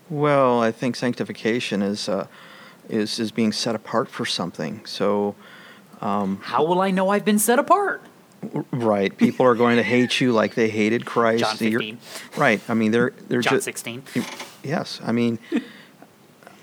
Well, 0.09 0.61
I 0.61 0.71
think 0.71 0.95
sanctification 0.95 1.81
is 1.83 2.09
uh, 2.09 2.27
is 2.89 3.19
is 3.19 3.31
being 3.31 3.51
set 3.51 3.75
apart 3.75 4.09
for 4.09 4.25
something. 4.25 4.83
So, 4.85 5.35
How 6.01 6.65
will 6.65 6.81
I 6.81 6.89
know 6.91 7.09
I've 7.09 7.25
been 7.25 7.39
set 7.39 7.59
apart? 7.59 8.01
right, 8.71 9.15
people 9.15 9.45
are 9.45 9.55
going 9.55 9.77
to 9.77 9.83
hate 9.83 10.19
you 10.19 10.33
like 10.33 10.53
they 10.55 10.67
hated 10.69 11.05
Christ. 11.05 11.39
John 11.43 11.55
You're- 11.59 11.91
15. 11.93 11.97
Right. 12.41 12.59
I 12.67 12.73
mean, 12.73 12.91
they're 12.91 13.13
they're 13.29 13.41
John 13.41 13.53
just 13.53 13.65
16. 13.65 14.03
yes. 14.63 14.99
I 15.03 15.11
mean, 15.13 15.37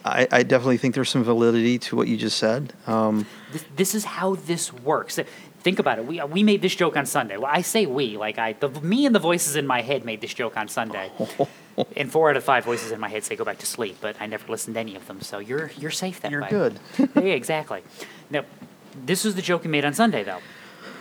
I, 0.05 0.27
I 0.31 0.43
definitely 0.43 0.79
think 0.79 0.95
there's 0.95 1.11
some 1.11 1.25
validity 1.25 1.79
to 1.81 1.97
what 1.97 2.09
you 2.09 2.17
just 2.17 2.39
said. 2.39 2.73
Um, 2.87 3.27
This, 3.53 3.65
this 3.77 3.95
is 3.95 4.05
how 4.05 4.35
this 4.37 4.73
works. 4.73 5.19
Think 5.61 5.79
about 5.79 5.99
it. 5.99 6.07
We, 6.07 6.23
we 6.23 6.43
made 6.43 6.63
this 6.63 6.75
joke 6.75 6.97
on 6.97 7.05
Sunday. 7.05 7.37
Well, 7.37 7.51
I 7.53 7.61
say 7.63 7.85
we, 7.85 8.17
like 8.17 8.39
I, 8.39 8.55
the, 8.55 8.69
me 8.81 9.05
and 9.05 9.15
the 9.15 9.19
voices 9.19 9.57
in 9.57 9.67
my 9.67 9.83
head 9.83 10.05
made 10.05 10.21
this 10.23 10.33
joke 10.33 10.57
on 10.57 10.69
Sunday. 10.69 11.11
and 11.97 12.11
four 12.11 12.31
out 12.31 12.37
of 12.37 12.45
five 12.45 12.65
voices 12.65 12.93
in 12.93 13.01
my 13.01 13.09
head 13.09 13.25
say 13.25 13.37
go 13.37 13.45
back 13.45 13.59
to 13.59 13.67
sleep, 13.67 13.99
but 14.01 14.17
I 14.21 14.27
never 14.27 14.51
listened 14.51 14.75
to 14.75 14.81
any 14.81 14.97
of 14.97 15.07
them. 15.07 15.21
So 15.21 15.39
you're 15.39 15.71
you're 15.79 15.91
safe 15.91 16.21
that 16.23 16.31
You're 16.31 16.43
way. 16.43 16.51
good. 16.51 16.81
yeah, 17.17 17.23
exactly. 17.23 17.83
Now, 18.31 18.45
this 19.05 19.25
is 19.25 19.35
the 19.35 19.43
joke 19.43 19.65
we 19.65 19.71
made 19.71 19.85
on 19.85 19.93
Sunday, 19.95 20.25
though. 20.25 20.41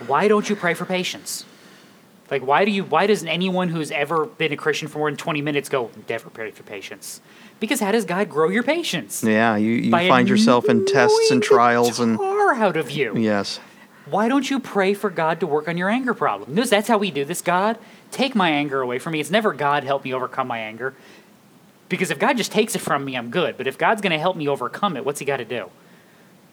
Why 0.06 0.28
don't 0.28 0.48
you 0.48 0.56
pray 0.56 0.74
for 0.74 0.84
patience? 0.84 1.44
Like, 2.30 2.46
why 2.46 2.64
do 2.64 2.70
you? 2.70 2.84
Why 2.84 3.06
doesn't 3.06 3.26
anyone 3.28 3.68
who's 3.68 3.90
ever 3.90 4.26
been 4.26 4.52
a 4.52 4.56
Christian 4.56 4.88
for 4.88 4.98
more 4.98 5.10
than 5.10 5.16
twenty 5.16 5.42
minutes 5.42 5.68
go 5.68 5.90
never 6.08 6.30
pray 6.30 6.50
for 6.52 6.62
patience? 6.62 7.20
Because 7.58 7.80
how 7.80 7.92
does 7.92 8.04
God 8.04 8.28
grow 8.30 8.48
your 8.48 8.62
patience? 8.62 9.22
yeah, 9.24 9.56
you, 9.56 9.72
you 9.72 9.90
By 9.90 10.08
find 10.08 10.28
yourself 10.28 10.68
in 10.68 10.86
tests 10.86 11.30
and 11.30 11.42
trials 11.42 11.98
and 12.00 12.16
tar 12.16 12.54
out 12.54 12.76
of 12.76 12.90
you. 12.90 13.16
yes, 13.18 13.60
Why 14.06 14.28
don't 14.28 14.48
you 14.48 14.58
pray 14.60 14.94
for 14.94 15.10
God 15.10 15.40
to 15.40 15.46
work 15.46 15.68
on 15.68 15.76
your 15.76 15.90
anger 15.90 16.14
problem? 16.14 16.54
Notice 16.54 16.70
that's 16.70 16.88
how 16.88 16.96
we 16.98 17.10
do 17.10 17.24
this. 17.24 17.42
God, 17.42 17.76
take 18.10 18.34
my 18.34 18.48
anger 18.50 18.80
away 18.80 18.98
from 18.98 19.12
me. 19.12 19.20
It's 19.20 19.30
never 19.30 19.52
God 19.52 19.84
help 19.84 20.04
me 20.04 20.14
overcome 20.14 20.46
my 20.48 20.58
anger. 20.58 20.94
Because 21.90 22.10
if 22.10 22.18
God 22.18 22.36
just 22.36 22.52
takes 22.52 22.74
it 22.76 22.78
from 22.78 23.04
me, 23.04 23.16
I'm 23.16 23.30
good. 23.30 23.56
But 23.58 23.66
if 23.66 23.76
God's 23.76 24.00
going 24.00 24.12
to 24.12 24.18
help 24.18 24.36
me 24.36 24.46
overcome 24.48 24.96
it, 24.96 25.04
what's 25.04 25.18
He 25.18 25.26
got 25.26 25.38
to 25.38 25.44
do? 25.44 25.68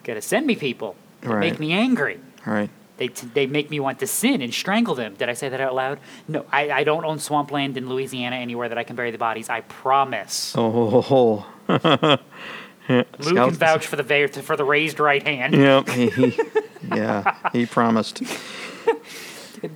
Got 0.04 0.14
to 0.14 0.22
send 0.22 0.46
me 0.46 0.56
people 0.56 0.94
that 1.22 1.30
Right. 1.30 1.40
make 1.40 1.58
me 1.60 1.72
angry. 1.72 2.18
right. 2.44 2.68
They, 2.98 3.08
t- 3.08 3.28
they 3.32 3.46
make 3.46 3.70
me 3.70 3.80
want 3.80 4.00
to 4.00 4.06
sin 4.06 4.42
and 4.42 4.52
strangle 4.52 4.94
them. 4.94 5.14
Did 5.14 5.28
I 5.28 5.32
say 5.34 5.48
that 5.48 5.60
out 5.60 5.74
loud? 5.74 5.98
No, 6.26 6.44
I, 6.52 6.70
I 6.70 6.84
don't 6.84 7.04
own 7.04 7.18
swampland 7.20 7.76
in 7.76 7.88
Louisiana 7.88 8.36
anywhere 8.36 8.68
that 8.68 8.76
I 8.76 8.82
can 8.84 8.96
bury 8.96 9.10
the 9.12 9.18
bodies. 9.18 9.48
I 9.48 9.60
promise. 9.62 10.52
Oh, 10.56 10.70
ho, 10.90 11.00
ho, 11.00 11.46
ho. 11.68 12.18
Luke 13.18 13.36
can 13.36 13.50
vouch 13.50 13.86
for 13.86 13.96
the 13.96 14.02
va- 14.02 14.28
for 14.42 14.56
the 14.56 14.64
raised 14.64 14.98
right 15.00 15.22
hand. 15.22 15.54
Yep. 15.54 15.88
He, 15.98 16.10
he- 16.10 16.38
yeah, 16.94 17.36
he 17.52 17.66
promised. 17.66 18.22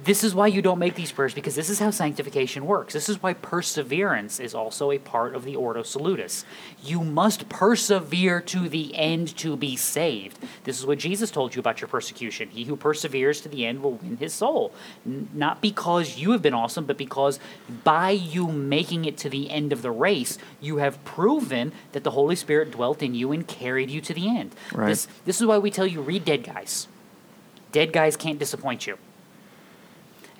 This 0.05 0.25
is 0.25 0.35
why 0.35 0.47
you 0.47 0.63
don't 0.63 0.79
make 0.79 0.95
these 0.95 1.13
prayers 1.13 1.35
because 1.35 1.55
this 1.55 1.71
is 1.71 1.79
how 1.79 1.91
sanctification 1.91 2.67
works. 2.67 2.95
This 2.95 3.09
is 3.09 3.23
why 3.23 3.35
perseverance 3.35 4.41
is 4.41 4.55
also 4.55 4.91
a 4.91 4.99
part 4.99 5.35
of 5.35 5.45
the 5.45 5.57
Ordo 5.57 5.83
Salutis. 5.83 6.45
You 6.83 7.03
must 7.03 7.49
persevere 7.49 8.41
to 8.43 8.69
the 8.69 8.95
end 8.97 9.37
to 9.39 9.57
be 9.57 9.77
saved. 9.77 10.39
This 10.65 10.79
is 10.79 10.87
what 10.87 10.99
Jesus 10.99 11.31
told 11.31 11.55
you 11.55 11.61
about 11.61 11.81
your 11.81 11.89
persecution. 11.89 12.49
He 12.51 12.65
who 12.65 12.77
perseveres 12.77 13.41
to 13.43 13.49
the 13.49 13.67
end 13.67 13.83
will 13.83 13.95
win 13.95 14.17
his 14.17 14.33
soul. 14.33 14.73
N- 15.07 15.29
not 15.33 15.61
because 15.61 16.19
you 16.19 16.33
have 16.33 16.43
been 16.43 16.55
awesome, 16.55 16.85
but 16.85 16.99
because 16.99 17.39
by 17.85 18.11
you 18.11 18.49
making 18.49 19.05
it 19.05 19.17
to 19.19 19.29
the 19.29 19.51
end 19.51 19.73
of 19.73 19.83
the 19.83 19.91
race, 19.91 20.39
you 20.61 20.77
have 20.79 21.03
proven 21.05 21.73
that 21.93 22.05
the 22.05 22.13
Holy 22.13 22.37
Spirit 22.37 22.71
dwelt 22.73 23.03
in 23.03 23.15
you 23.15 23.33
and 23.33 23.47
carried 23.47 23.91
you 23.91 24.01
to 24.01 24.15
the 24.15 24.29
end. 24.29 24.55
Right. 24.73 24.89
This, 24.89 25.09
this 25.25 25.41
is 25.41 25.47
why 25.47 25.59
we 25.59 25.71
tell 25.71 25.87
you 25.87 26.01
read 26.01 26.25
Dead 26.25 26.45
Guys. 26.45 26.89
Dead 27.73 27.93
guys 27.93 28.17
can't 28.17 28.39
disappoint 28.39 28.87
you. 28.87 28.99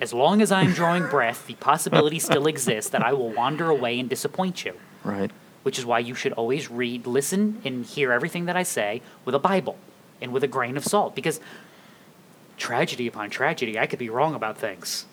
As 0.03 0.11
long 0.11 0.41
as 0.41 0.51
I'm 0.51 0.73
drawing 0.73 1.07
breath, 1.07 1.47
the 1.47 1.53
possibility 1.53 2.19
still 2.19 2.45
exists 2.45 2.91
that 2.91 3.01
I 3.01 3.13
will 3.13 3.29
wander 3.29 3.69
away 3.69 3.97
and 4.01 4.09
disappoint 4.09 4.65
you, 4.65 4.73
Right. 5.01 5.31
which 5.63 5.79
is 5.79 5.85
why 5.85 5.99
you 5.99 6.13
should 6.13 6.33
always 6.33 6.69
read, 6.69 7.07
listen, 7.07 7.61
and 7.63 7.85
hear 7.85 8.11
everything 8.11 8.43
that 8.47 8.57
I 8.57 8.63
say 8.63 9.01
with 9.23 9.33
a 9.33 9.39
Bible 9.39 9.77
and 10.21 10.33
with 10.33 10.43
a 10.43 10.47
grain 10.49 10.75
of 10.75 10.83
salt. 10.83 11.15
Because 11.15 11.39
tragedy 12.57 13.07
upon 13.07 13.29
tragedy, 13.29 13.79
I 13.79 13.85
could 13.85 13.97
be 13.97 14.09
wrong 14.09 14.35
about 14.35 14.57
things. 14.57 15.05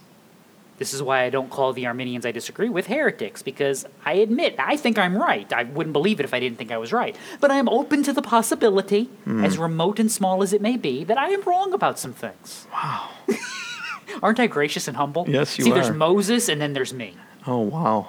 This 0.78 0.92
is 0.92 1.00
why 1.00 1.22
I 1.22 1.30
don't 1.30 1.50
call 1.50 1.72
the 1.72 1.86
Arminians 1.86 2.26
I 2.26 2.32
disagree 2.32 2.68
with 2.68 2.88
heretics, 2.88 3.42
because 3.42 3.86
I 4.04 4.14
admit 4.14 4.56
I 4.58 4.76
think 4.76 4.98
I'm 4.98 5.16
right. 5.16 5.52
I 5.52 5.62
wouldn't 5.62 5.92
believe 5.92 6.18
it 6.18 6.24
if 6.24 6.34
I 6.34 6.40
didn't 6.40 6.58
think 6.58 6.72
I 6.72 6.78
was 6.78 6.92
right. 6.92 7.14
But 7.38 7.52
I 7.52 7.58
am 7.58 7.68
open 7.68 8.02
to 8.02 8.12
the 8.12 8.22
possibility, 8.22 9.04
hmm. 9.22 9.44
as 9.44 9.56
remote 9.56 10.00
and 10.00 10.10
small 10.10 10.42
as 10.42 10.52
it 10.52 10.60
may 10.60 10.76
be, 10.76 11.04
that 11.04 11.16
I 11.16 11.28
am 11.28 11.42
wrong 11.42 11.72
about 11.72 12.00
some 12.00 12.12
things. 12.12 12.66
Wow. 12.72 13.10
Aren't 14.22 14.40
I 14.40 14.46
gracious 14.46 14.88
and 14.88 14.96
humble? 14.96 15.26
Yes, 15.28 15.58
you 15.58 15.64
See, 15.64 15.70
there's. 15.72 15.90
Moses 15.90 16.48
and 16.48 16.60
then 16.60 16.72
there's 16.72 16.92
me. 16.92 17.14
Oh, 17.46 17.58
wow. 17.60 18.08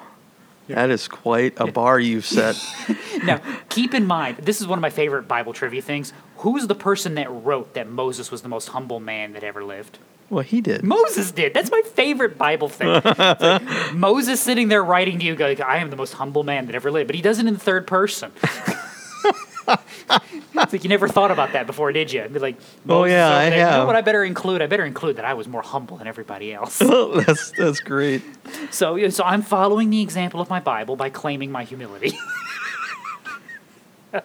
That 0.68 0.90
is 0.90 1.08
quite 1.08 1.54
a 1.60 1.70
bar 1.72 2.00
you've 2.00 2.26
set. 2.26 2.56
Now, 3.24 3.40
keep 3.70 3.94
in 3.94 4.08
mind, 4.08 4.38
this 4.38 4.62
is 4.62 4.68
one 4.68 4.80
of 4.80 4.82
my 4.82 4.90
favorite 4.90 5.28
Bible 5.28 5.54
trivia 5.54 5.84
things. 5.84 6.12
Who's 6.38 6.66
the 6.66 6.74
person 6.74 7.14
that 7.16 7.30
wrote 7.30 7.76
that 7.76 7.88
Moses 7.88 8.32
was 8.32 8.42
the 8.42 8.48
most 8.48 8.70
humble 8.70 9.00
man 9.00 9.34
that 9.34 9.44
ever 9.44 9.64
lived? 9.64 10.00
Well, 10.32 10.44
he 10.44 10.60
did. 10.60 10.82
Moses 10.82 11.32
did. 11.32 11.54
That's 11.54 11.70
my 11.70 11.82
favorite 11.94 12.38
Bible 12.38 12.68
thing. 12.70 12.88
Like 12.88 13.94
Moses 13.94 14.40
sitting 14.40 14.70
there 14.70 14.84
writing 14.84 15.20
to 15.20 15.26
you, 15.26 15.36
going, 15.36 15.62
I 15.62 15.78
am 15.78 15.92
the 15.92 15.98
most 15.98 16.14
humble 16.14 16.44
man 16.44 16.66
that 16.66 16.74
ever 16.74 16.90
lived. 16.90 17.08
But 17.08 17.16
he 17.16 17.22
does 17.22 17.38
it 17.38 17.46
in 17.46 17.54
the 17.54 17.60
third 17.60 17.86
person. 17.86 18.32
it's 20.10 20.74
like 20.74 20.84
you 20.84 20.90
never 20.90 21.08
thought 21.08 21.32
about 21.32 21.54
that 21.54 21.68
before, 21.68 21.92
did 21.92 22.12
you? 22.12 22.24
I'd 22.24 22.34
Be 22.34 22.40
like, 22.40 22.58
Oh, 22.88 23.04
yeah, 23.06 23.30
I 23.30 23.50
there, 23.50 23.60
You 23.60 23.78
know 23.78 23.86
what 23.86 23.96
I 23.96 24.02
better 24.02 24.24
include? 24.24 24.62
I 24.62 24.68
better 24.68 24.86
include 24.86 25.16
that 25.18 25.26
I 25.26 25.34
was 25.34 25.48
more 25.48 25.62
humble 25.62 25.98
than 25.98 26.08
everybody 26.08 26.54
else. 26.54 26.82
Oh, 26.94 27.22
that's 27.22 27.52
that's 27.52 27.80
great. 27.80 28.22
So, 28.70 29.10
so 29.10 29.24
I'm 29.24 29.42
following 29.42 29.90
the 29.90 30.02
example 30.02 30.42
of 30.42 30.50
my 30.50 30.60
Bible 30.60 30.96
by 30.96 31.10
claiming 31.10 31.52
my 31.52 31.64
humility. 31.64 32.14
and 34.14 34.24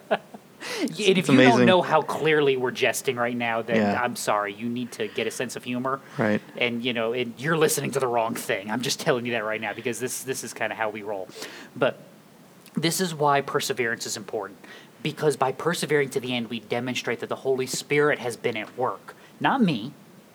if 0.91 1.19
it's 1.19 1.29
you 1.29 1.37
don't 1.37 1.65
know 1.65 1.81
how 1.83 2.03
clearly 2.03 2.57
we're 2.57 2.71
jesting 2.71 3.17
right 3.17 3.37
now, 3.37 3.63
then 3.63 3.77
Yeah. 3.77 4.03
I'm 4.03 4.17
sorry. 4.17 4.53
You 4.53 4.69
need 4.69 4.93
to 4.93 5.09
get 5.09 5.27
a 5.27 5.31
sense 5.31 5.57
of 5.57 5.65
humor. 5.65 6.01
Right. 6.19 6.41
And 6.57 6.85
you 6.85 6.93
know, 6.93 7.13
it, 7.13 7.29
you're 7.39 7.57
listening 7.57 7.93
to 7.93 8.01
the 8.01 8.07
wrong 8.09 8.35
thing. 8.35 8.71
I'm 8.71 8.83
just 8.83 9.01
telling 9.01 9.27
you 9.27 9.33
that 9.33 9.45
right 9.45 9.61
now 9.61 9.73
because 9.75 9.99
this 10.01 10.23
this 10.23 10.45
is 10.45 10.53
kind 10.53 10.73
of 10.73 10.79
how 10.79 10.91
we 10.91 11.03
roll. 11.03 11.29
But 11.77 11.99
this 12.75 13.01
is 13.01 13.15
why 13.15 13.41
perseverance 13.41 14.07
is 14.07 14.17
important. 14.17 14.59
Because 15.03 15.37
by 15.37 15.53
persevering 15.53 16.11
to 16.11 16.21
the 16.21 16.35
end, 16.35 16.51
we 16.51 16.61
demonstrate 16.61 17.21
that 17.21 17.29
the 17.29 17.37
Holy 17.37 17.67
Spirit 17.67 18.19
has 18.19 18.37
been 18.37 18.57
at 18.57 18.77
work. 18.77 19.15
Not 19.41 19.61
me, 19.61 19.93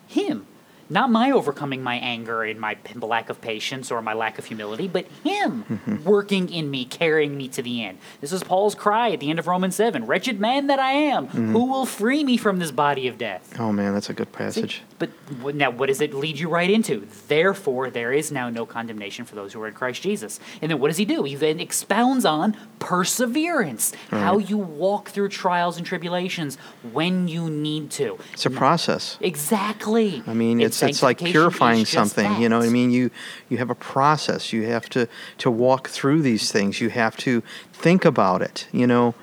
Him. 0.08 0.48
Not 0.92 1.10
my 1.10 1.32
overcoming 1.32 1.82
my 1.82 1.96
anger 1.96 2.44
and 2.44 2.60
my 2.60 2.78
lack 3.02 3.30
of 3.30 3.40
patience 3.40 3.92
or 3.92 4.02
my 4.02 4.14
lack 4.14 4.38
of 4.38 4.46
humility, 4.46 4.90
but 4.90 5.06
Him 5.24 6.02
working 6.06 6.52
in 6.52 6.70
me, 6.70 6.84
carrying 6.84 7.38
me 7.38 7.48
to 7.48 7.62
the 7.62 7.84
end. 7.84 7.98
This 8.20 8.34
is 8.34 8.44
Paul's 8.44 8.76
cry 8.76 9.12
at 9.12 9.22
the 9.22 9.30
end 9.30 9.40
of 9.40 9.48
Romans 9.48 9.76
7 9.78 10.06
Wretched 10.06 10.42
man 10.42 10.68
that 10.68 10.80
I 10.80 10.92
am, 10.92 11.28
who 11.28 11.40
mm-hmm. 11.40 11.54
will 11.54 11.86
free 11.86 12.26
me 12.26 12.36
from 12.36 12.60
this 12.60 12.72
body 12.72 13.08
of 13.08 13.18
death? 13.18 13.56
Oh 13.58 13.72
man, 13.72 13.94
that's 13.94 14.10
a 14.10 14.14
good 14.14 14.34
passage. 14.34 14.82
But 15.00 15.10
now, 15.56 15.72
what 15.72 15.88
does 15.88 16.02
it 16.02 16.14
lead 16.14 16.38
you 16.38 16.50
right 16.50 16.70
into? 16.70 17.08
Therefore, 17.28 17.90
there 17.90 18.12
is 18.12 18.32
now 18.32 18.50
no 18.50 18.66
condemnation 18.66 19.24
for 19.26 19.36
those 19.36 19.54
who 19.54 19.62
are 19.62 19.68
in 19.68 19.74
Christ 19.74 20.02
Jesus. 20.02 20.40
And 20.62 20.70
then 20.70 20.80
what 20.80 20.90
does 20.90 20.98
he 20.98 21.06
do? 21.06 21.24
He 21.24 21.36
then 21.36 21.60
expounds 21.60 22.26
on 22.26 22.58
perseverance, 22.80 23.94
how 24.10 24.38
you 24.38 24.58
walk 24.58 25.10
through 25.10 25.30
trials 25.30 25.78
and 25.78 25.86
tribulations 25.86 26.58
when 26.92 27.28
you 27.28 27.50
need 27.50 27.90
to. 27.92 28.20
It's 28.34 28.46
a 28.46 28.50
process. 28.50 29.18
Exactly. 29.22 30.22
I 30.28 30.34
mean, 30.34 30.52
And 30.52 30.64
it's 30.64 30.81
it's 30.84 31.04
like 31.04 31.18
purifying 31.20 31.86
something. 31.86 32.42
You 32.42 32.50
know 32.50 32.60
what 32.60 32.68
I 32.68 32.70
mean? 32.70 32.92
You 32.92 33.12
you 33.50 33.58
have 33.58 33.70
a 33.70 33.76
process. 33.76 34.52
You 34.54 34.64
have 34.68 34.90
to 34.90 35.08
to 35.40 35.52
walk 35.52 35.90
through 35.90 36.22
these 36.22 36.52
things. 36.52 36.80
You 36.82 36.90
have 36.90 37.16
to 37.18 37.42
think 37.74 38.06
about 38.06 38.42
it. 38.42 38.68
You 38.72 38.88
know, 38.88 39.14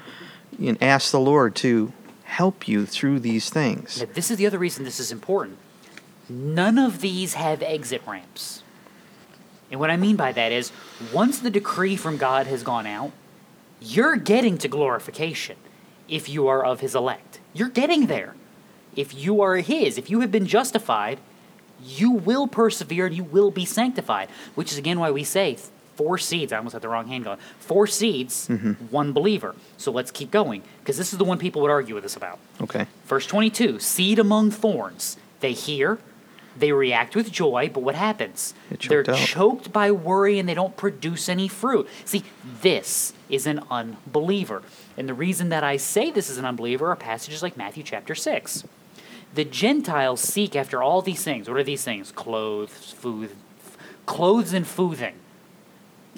and 0.59 0.83
ask 0.83 1.11
the 1.11 1.21
Lord 1.21 1.55
to 1.57 1.93
help 2.25 2.69
you 2.69 2.87
through 2.87 3.21
these 3.21 3.50
things. 3.50 4.00
Now, 4.00 4.09
this 4.12 4.31
is 4.31 4.37
the 4.37 4.47
other 4.47 4.59
reason 4.59 4.85
this 4.85 5.00
is 5.00 5.11
important. 5.11 5.57
None 6.29 6.79
of 6.79 7.00
these 7.00 7.35
have 7.35 7.62
exit 7.62 8.03
ramps. 8.07 8.62
And 9.71 9.81
what 9.81 9.91
I 9.91 9.97
mean 9.97 10.17
by 10.17 10.33
that 10.33 10.53
is, 10.53 10.73
once 11.12 11.38
the 11.38 11.50
decree 11.50 11.97
from 11.97 12.17
God 12.17 12.47
has 12.47 12.62
gone 12.62 12.87
out, 12.87 13.12
you're 13.81 14.17
getting 14.17 14.59
to 14.59 14.69
glorification 14.69 15.57
if 16.09 16.29
you 16.29 16.49
are 16.49 16.65
of 16.65 16.81
his 16.81 16.95
elect. 16.95 17.41
You're 17.55 17.69
getting 17.69 18.07
there. 18.07 18.35
if 18.97 19.15
you 19.15 19.41
are 19.41 19.57
His, 19.57 19.97
if 19.97 20.11
you 20.11 20.21
have 20.21 20.33
been 20.33 20.47
justified, 20.47 21.19
you 21.85 22.11
will 22.11 22.47
persevere 22.47 23.06
and 23.06 23.16
you 23.16 23.25
will 23.25 23.50
be 23.50 23.64
sanctified. 23.64 24.28
Which 24.54 24.73
is 24.73 24.78
again 24.78 24.99
why 24.99 25.11
we 25.11 25.25
say 25.25 25.58
four 25.99 26.16
seeds. 26.16 26.52
I 26.52 26.58
almost 26.58 26.75
had 26.75 26.82
the 26.82 26.88
wrong 26.88 27.08
hand 27.08 27.25
going. 27.25 27.38
Four 27.58 27.88
seeds, 27.88 28.47
mm-hmm. 28.47 28.73
one 28.90 29.12
believer. 29.12 29.56
So 29.76 29.90
let's 29.90 30.12
keep 30.12 30.30
going 30.30 30.62
because 30.80 30.97
this 30.97 31.12
is 31.12 31.18
the 31.18 31.25
one 31.25 31.38
people 31.38 31.61
would 31.62 31.73
argue 31.73 31.97
with 31.97 32.04
us 32.04 32.16
about. 32.16 32.38
Okay. 32.61 32.87
Verse 33.06 33.26
22 33.26 33.80
seed 33.80 34.18
among 34.20 34.52
thorns. 34.52 35.16
They 35.40 35.52
hear, 35.52 35.99
they 36.56 36.70
react 36.73 37.16
with 37.16 37.32
joy, 37.32 37.70
but 37.73 37.80
what 37.80 37.97
happens? 37.97 38.54
They're 38.88 39.08
out. 39.11 39.16
choked 39.16 39.73
by 39.73 39.90
worry 39.90 40.38
and 40.38 40.49
they 40.49 40.54
don't 40.54 40.76
produce 40.76 41.28
any 41.28 41.49
fruit. 41.49 41.88
See, 42.04 42.25
this 42.62 43.12
is 43.28 43.47
an 43.47 43.61
unbeliever. 43.70 44.62
And 44.97 45.08
the 45.08 45.14
reason 45.14 45.49
that 45.49 45.64
I 45.64 45.76
say 45.76 46.11
this 46.11 46.30
is 46.30 46.38
an 46.38 46.44
unbeliever 46.44 46.90
are 46.90 46.97
passages 46.97 47.42
like 47.42 47.56
Matthew 47.56 47.82
chapter 47.82 48.14
6. 48.14 48.64
The 49.35 49.44
Gentiles 49.44 50.20
seek 50.20 50.56
after 50.56 50.82
all 50.82 51.02
these 51.02 51.23
things. 51.23 51.49
What 51.49 51.58
are 51.58 51.64
these 51.64 51.85
things? 51.85 52.11
Clothes, 52.12 52.94
food, 52.97 53.30
clothes 54.06 54.52
and 54.52 54.66
foothing. 54.66 55.14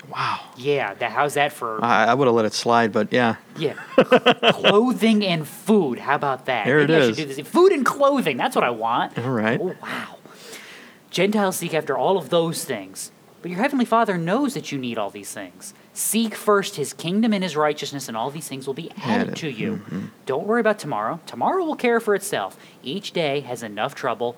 Wow. 0.09 0.41
Yeah, 0.57 0.95
that, 0.95 1.13
how's 1.13 1.35
that 1.35 1.53
for 1.53 1.85
I, 1.85 2.07
I 2.07 2.15
would 2.15 2.27
have 2.27 2.35
let 2.35 2.45
it 2.45 2.55
slide, 2.55 2.93
but 2.93 3.13
yeah. 3.13 3.37
yeah. 3.57 3.75
clothing 4.53 5.25
and 5.25 5.47
food. 5.47 5.99
How 5.99 6.15
about 6.15 6.47
that? 6.47 6.67
There 6.67 6.81
it 6.81 6.89
Maybe 6.89 7.03
I 7.03 7.07
is. 7.07 7.17
do 7.17 7.25
this. 7.27 7.47
Food 7.47 7.73
and 7.73 7.85
clothing. 7.85 8.37
That's 8.37 8.57
what 8.57 8.65
I 8.65 8.71
want. 8.71 9.19
All 9.19 9.31
right. 9.31 9.61
Oh, 9.61 9.77
wow. 9.83 10.17
Gentiles 11.11 11.57
seek 11.57 11.75
after 11.75 11.99
all 11.99 12.17
of 12.17 12.31
those 12.31 12.65
things. 12.65 13.13
But 13.43 13.51
your 13.51 13.61
heavenly 13.61 13.85
Father 13.85 14.17
knows 14.19 14.55
that 14.55 14.71
you 14.71 14.79
need 14.79 14.99
all 14.99 15.11
these 15.11 15.33
things. 15.33 15.75
Seek 16.01 16.35
first 16.35 16.77
his 16.77 16.95
kingdom 16.95 17.35
and 17.35 17.45
his 17.45 17.55
righteousness, 17.57 18.09
and 18.09 18.17
all 18.17 18.31
these 18.31 18.49
things 18.49 18.67
will 18.67 18.73
be 18.73 18.91
added 18.93 19.29
Added. 19.29 19.37
to 19.37 19.51
you. 19.51 19.73
Mm-hmm. 19.73 20.07
Don't 20.25 20.47
worry 20.47 20.63
about 20.63 20.79
tomorrow. 20.79 21.21
Tomorrow 21.27 21.63
will 21.63 21.77
care 21.77 22.01
for 22.01 22.15
itself. 22.15 22.57
Each 22.83 23.13
day 23.13 23.41
has 23.41 23.63
enough 23.63 23.95
trouble 23.95 24.35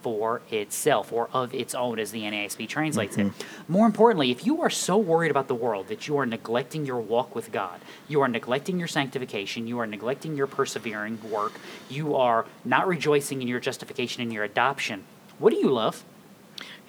for 0.00 0.40
itself 0.50 1.12
or 1.12 1.28
of 1.34 1.52
its 1.52 1.74
own, 1.74 1.98
as 1.98 2.12
the 2.12 2.22
NASB 2.22 2.66
translates 2.66 3.18
it. 3.18 3.26
Mm-hmm. 3.26 3.72
More 3.72 3.84
importantly, 3.84 4.30
if 4.30 4.46
you 4.46 4.62
are 4.62 4.70
so 4.70 4.96
worried 4.96 5.30
about 5.30 5.48
the 5.48 5.54
world 5.54 5.88
that 5.88 6.08
you 6.08 6.16
are 6.16 6.24
neglecting 6.24 6.86
your 6.86 6.98
walk 6.98 7.34
with 7.34 7.52
God, 7.52 7.82
you 8.08 8.22
are 8.22 8.28
neglecting 8.28 8.78
your 8.78 8.88
sanctification, 8.88 9.66
you 9.66 9.78
are 9.80 9.86
neglecting 9.86 10.34
your 10.34 10.46
persevering 10.46 11.18
work, 11.30 11.52
you 11.90 12.16
are 12.16 12.46
not 12.64 12.88
rejoicing 12.88 13.42
in 13.42 13.48
your 13.48 13.60
justification 13.60 14.22
and 14.22 14.32
your 14.32 14.44
adoption, 14.44 15.04
what 15.38 15.50
do 15.50 15.58
you 15.58 15.68
love? 15.68 16.04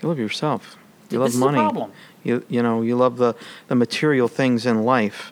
You 0.02 0.08
love 0.08 0.18
yourself. 0.18 0.78
You 1.14 1.20
This 1.20 1.22
love 1.22 1.30
is 1.30 1.40
the 1.40 1.46
money. 1.46 1.58
problem. 1.58 1.92
You 2.24 2.44
you 2.50 2.62
know 2.64 2.82
you 2.82 2.96
love 2.96 3.18
the 3.18 3.36
the 3.68 3.76
material 3.76 4.28
things 4.28 4.66
in 4.66 4.84
life. 4.84 5.32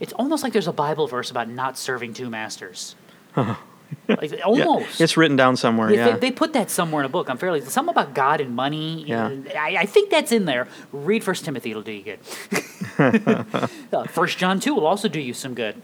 It's 0.00 0.12
almost 0.14 0.42
like 0.42 0.52
there's 0.52 0.68
a 0.68 0.72
Bible 0.72 1.06
verse 1.06 1.30
about 1.30 1.48
not 1.48 1.78
serving 1.78 2.12
two 2.14 2.28
masters. 2.28 2.96
like, 3.36 4.32
almost. 4.44 4.98
Yeah, 5.00 5.04
it's 5.04 5.16
written 5.16 5.36
down 5.36 5.56
somewhere. 5.56 5.88
They- 5.88 5.96
Yeah. 5.96 6.10
They, 6.12 6.18
they 6.28 6.30
put 6.32 6.52
that 6.54 6.70
somewhere 6.70 7.02
in 7.02 7.06
a 7.06 7.08
book. 7.08 7.28
I'm 7.30 7.38
fairly 7.38 7.60
something 7.60 7.92
about 7.92 8.12
God 8.14 8.40
and 8.40 8.54
money. 8.56 9.04
Yeah. 9.06 9.30
I, 9.56 9.76
I 9.80 9.86
think 9.86 10.10
that's 10.10 10.32
in 10.32 10.44
there. 10.44 10.66
Read 10.92 11.22
First 11.22 11.44
Timothy; 11.44 11.70
it'll 11.70 11.82
do 11.82 11.92
you 11.92 12.02
good. 12.04 12.18
Uh, 13.92 14.04
First 14.04 14.38
John 14.38 14.60
two 14.60 14.74
will 14.74 14.86
also 14.86 15.08
do 15.08 15.20
you 15.20 15.34
some 15.34 15.54
good. 15.54 15.76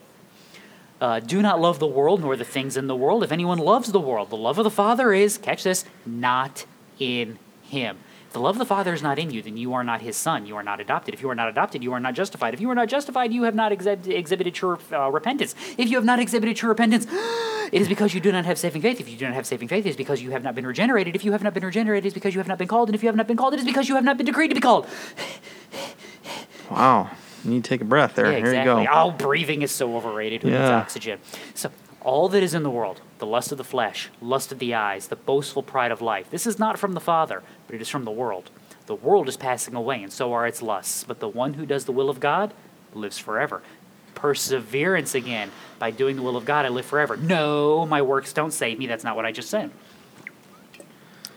Uh, 1.00 1.20
do 1.20 1.40
not 1.40 1.60
love 1.60 1.78
the 1.78 1.86
world 1.86 2.20
nor 2.22 2.34
the 2.36 2.44
things 2.44 2.76
in 2.76 2.86
the 2.88 2.96
world. 2.96 3.22
If 3.22 3.30
anyone 3.30 3.58
loves 3.58 3.92
the 3.92 4.00
world, 4.00 4.30
the 4.30 4.36
love 4.36 4.58
of 4.58 4.64
the 4.64 4.70
Father 4.70 5.12
is 5.12 5.38
catch 5.38 5.62
this 5.62 5.84
not 6.04 6.66
in 6.98 7.38
him. 7.62 7.98
If 8.28 8.34
the 8.34 8.40
love 8.40 8.56
of 8.56 8.58
the 8.58 8.66
Father 8.66 8.92
is 8.92 9.02
not 9.02 9.18
in 9.18 9.30
you, 9.30 9.40
then 9.40 9.56
you 9.56 9.72
are 9.72 9.82
not 9.82 10.02
his 10.02 10.14
son. 10.14 10.44
You 10.44 10.54
are 10.56 10.62
not 10.62 10.80
adopted. 10.80 11.14
If 11.14 11.22
you 11.22 11.30
are 11.30 11.34
not 11.34 11.48
adopted, 11.48 11.82
you 11.82 11.94
are 11.94 12.00
not 12.00 12.12
justified. 12.12 12.52
If 12.52 12.60
you 12.60 12.68
are 12.70 12.74
not 12.74 12.86
justified, 12.86 13.32
you 13.32 13.44
have 13.44 13.54
not 13.54 13.72
exhib- 13.72 14.06
exhibited 14.06 14.54
true 14.54 14.76
uh, 14.92 15.10
repentance. 15.10 15.54
If 15.78 15.88
you 15.88 15.96
have 15.96 16.04
not 16.04 16.18
exhibited 16.18 16.54
true 16.54 16.68
repentance, 16.68 17.06
it 17.72 17.80
is 17.80 17.88
because 17.88 18.12
you 18.12 18.20
do 18.20 18.30
not 18.30 18.44
have 18.44 18.58
saving 18.58 18.82
faith. 18.82 19.00
If 19.00 19.08
you 19.08 19.16
do 19.16 19.24
not 19.24 19.32
have 19.32 19.46
saving 19.46 19.68
faith, 19.68 19.86
it 19.86 19.88
is 19.88 19.96
because 19.96 20.20
you 20.20 20.30
have 20.32 20.42
not 20.44 20.54
been 20.54 20.66
regenerated. 20.66 21.16
If 21.16 21.24
you 21.24 21.32
have 21.32 21.42
not 21.42 21.54
been 21.54 21.64
regenerated, 21.64 22.04
it 22.04 22.08
is 22.08 22.12
because 22.12 22.34
you 22.34 22.40
have 22.40 22.48
not 22.48 22.58
been 22.58 22.68
called. 22.68 22.90
And 22.90 22.94
if 22.94 23.02
you 23.02 23.08
have 23.08 23.16
not 23.16 23.28
been 23.28 23.38
called, 23.38 23.54
it 23.54 23.60
is 23.60 23.64
because 23.66 23.88
you 23.88 23.94
have 23.94 24.04
not 24.04 24.18
been 24.18 24.26
decreed 24.26 24.50
to 24.50 24.54
be 24.54 24.60
called. 24.60 24.86
wow. 26.70 27.08
You 27.44 27.50
need 27.52 27.64
to 27.64 27.68
take 27.70 27.80
a 27.80 27.84
breath 27.86 28.14
there. 28.14 28.26
Yeah, 28.26 28.38
Here 28.38 28.46
exactly. 28.48 28.82
you 28.82 28.88
go. 28.88 28.94
Oh, 28.94 29.10
breathing 29.12 29.62
is 29.62 29.70
so 29.70 29.96
overrated. 29.96 30.42
Who 30.42 30.50
needs 30.50 30.58
Yeah. 30.60 30.76
oxygen? 30.76 31.18
So, 31.54 31.70
all 32.00 32.28
that 32.28 32.42
is 32.42 32.54
in 32.54 32.62
the 32.62 32.70
world, 32.70 33.00
the 33.18 33.26
lust 33.26 33.52
of 33.52 33.58
the 33.58 33.64
flesh, 33.64 34.10
lust 34.20 34.52
of 34.52 34.58
the 34.58 34.74
eyes, 34.74 35.08
the 35.08 35.16
boastful 35.16 35.62
pride 35.62 35.90
of 35.90 36.00
life, 36.00 36.30
this 36.30 36.46
is 36.46 36.58
not 36.58 36.78
from 36.78 36.92
the 36.92 37.00
Father, 37.00 37.42
but 37.66 37.74
it 37.74 37.82
is 37.82 37.88
from 37.88 38.04
the 38.04 38.10
world. 38.10 38.50
The 38.86 38.94
world 38.94 39.28
is 39.28 39.36
passing 39.36 39.74
away, 39.74 40.02
and 40.02 40.10
so 40.10 40.32
are 40.32 40.46
its 40.46 40.62
lusts. 40.62 41.04
But 41.04 41.20
the 41.20 41.28
one 41.28 41.54
who 41.54 41.66
does 41.66 41.84
the 41.84 41.92
will 41.92 42.08
of 42.08 42.20
God 42.20 42.54
lives 42.94 43.18
forever. 43.18 43.62
Perseverance 44.14 45.14
again. 45.14 45.50
By 45.78 45.90
doing 45.90 46.16
the 46.16 46.22
will 46.22 46.38
of 46.38 46.46
God, 46.46 46.64
I 46.64 46.70
live 46.70 46.86
forever. 46.86 47.16
No, 47.16 47.84
my 47.84 48.00
works 48.00 48.32
don't 48.32 48.50
save 48.50 48.78
me. 48.78 48.86
That's 48.86 49.04
not 49.04 49.14
what 49.14 49.26
I 49.26 49.32
just 49.32 49.50
said. 49.50 49.70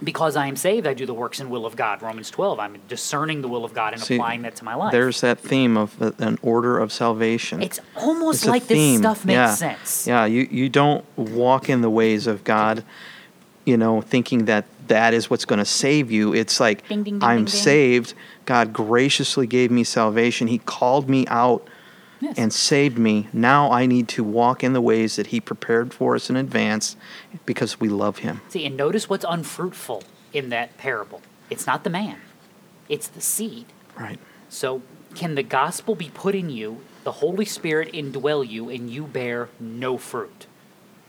Because 0.04 0.36
I 0.36 0.48
am 0.48 0.56
saved, 0.56 0.88
I 0.88 0.94
do 0.94 1.06
the 1.06 1.14
works 1.14 1.40
and 1.40 1.52
will 1.52 1.66
of 1.66 1.76
God. 1.76 2.02
Romans 2.02 2.30
12. 2.32 2.60
I'm 2.60 2.78
discerning 2.88 3.42
the 3.42 3.48
will 3.48 3.64
of 3.64 3.74
God 3.74 3.94
and 3.94 4.02
See, 4.02 4.16
applying 4.16 4.42
that 4.44 4.56
to 4.58 4.64
my 4.64 4.74
life. 4.76 4.92
There's 4.92 5.22
that 5.22 5.40
theme 5.40 5.78
of 5.78 6.02
an 6.20 6.40
order 6.42 6.80
of 6.80 6.92
salvation. 6.92 7.62
It's 7.62 7.80
almost 7.96 8.44
It's 8.44 8.50
like 8.50 8.68
this 8.68 8.98
stuff 8.98 9.26
makes 9.26 9.36
yeah. 9.36 9.54
sense. 9.54 10.08
Yeah, 10.08 10.26
you, 10.26 10.48
you 10.50 10.70
don't 10.70 11.06
walk 11.18 11.70
in 11.70 11.82
the 11.82 11.90
ways 11.90 12.26
of 12.26 12.44
God, 12.44 12.84
you 13.66 13.78
know, 13.78 14.02
thinking 14.02 14.46
that 14.46 14.66
that 14.88 15.14
is 15.14 15.30
what's 15.30 15.46
going 15.46 15.60
to 15.60 15.66
save 15.66 16.12
you. 16.12 16.34
It's 16.34 16.60
like, 16.60 16.88
Ding, 16.88 17.04
ding, 17.04 17.20
ding, 17.20 17.24
I'm 17.24 17.48
saved. 17.48 18.14
God 18.46 18.74
graciously 18.74 19.48
gave 19.48 19.72
me 19.72 19.84
salvation. 19.84 20.48
He 20.48 20.58
called 20.58 21.10
me 21.10 21.26
out 21.28 21.66
Yes. 22.22 22.38
and 22.38 22.54
saved 22.54 23.00
me. 23.00 23.28
Now 23.34 23.72
I 23.72 23.88
need 23.88 24.08
to 24.10 24.24
walk 24.24 24.64
in 24.64 24.74
the 24.74 24.82
ways 24.82 25.16
that 25.16 25.28
He 25.28 25.42
prepared 25.42 25.92
for 25.94 26.16
us 26.16 26.30
in 26.30 26.36
advance 26.36 26.96
because 27.48 27.80
we 27.80 27.90
love 27.90 28.20
Him. 28.20 28.42
See, 28.50 28.64
and 28.66 28.78
notice 28.78 29.10
what's 29.10 29.26
unfruitful 29.28 30.04
in 30.32 30.50
that 30.50 30.78
parable. 30.78 31.22
It's 31.50 31.66
not 31.66 31.84
the 31.84 31.90
man, 31.90 32.22
it's 32.88 33.08
the 33.08 33.22
seed. 33.22 33.66
Right. 34.00 34.20
So, 34.50 34.82
can 35.16 35.36
the 35.36 35.44
gospel 35.44 35.96
be 35.96 36.10
put 36.14 36.36
in 36.36 36.50
you, 36.50 36.82
the 37.04 37.14
Holy 37.14 37.46
Spirit 37.46 37.92
indwell 37.92 38.48
you, 38.48 38.70
and 38.70 38.90
you 38.90 39.04
bear 39.04 39.50
no 39.60 39.98
fruit? 39.98 40.46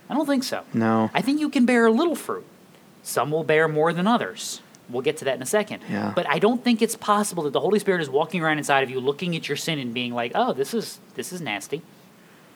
I 0.08 0.14
don't 0.14 0.26
think 0.26 0.44
so. 0.44 0.64
No. 0.72 1.10
I 1.14 1.20
think 1.20 1.40
you 1.40 1.48
can 1.48 1.66
bear 1.66 1.86
a 1.86 1.92
little 1.92 2.16
fruit. 2.16 2.44
Some 3.02 3.30
will 3.30 3.44
bear 3.44 3.68
more 3.68 3.92
than 3.92 4.06
others. 4.06 4.60
We'll 4.92 5.02
get 5.02 5.16
to 5.18 5.24
that 5.24 5.36
in 5.36 5.42
a 5.42 5.46
second. 5.46 5.82
Yeah. 5.88 6.12
But 6.14 6.28
I 6.28 6.38
don't 6.38 6.62
think 6.62 6.82
it's 6.82 6.96
possible 6.96 7.42
that 7.44 7.52
the 7.52 7.60
Holy 7.60 7.78
Spirit 7.78 8.00
is 8.00 8.10
walking 8.10 8.42
around 8.42 8.58
inside 8.58 8.82
of 8.82 8.90
you, 8.90 9.00
looking 9.00 9.34
at 9.34 9.48
your 9.48 9.56
sin 9.56 9.78
and 9.78 9.92
being 9.94 10.12
like, 10.12 10.32
"Oh, 10.34 10.52
this 10.52 10.74
is 10.74 11.00
this 11.14 11.32
is 11.32 11.40
nasty." 11.40 11.82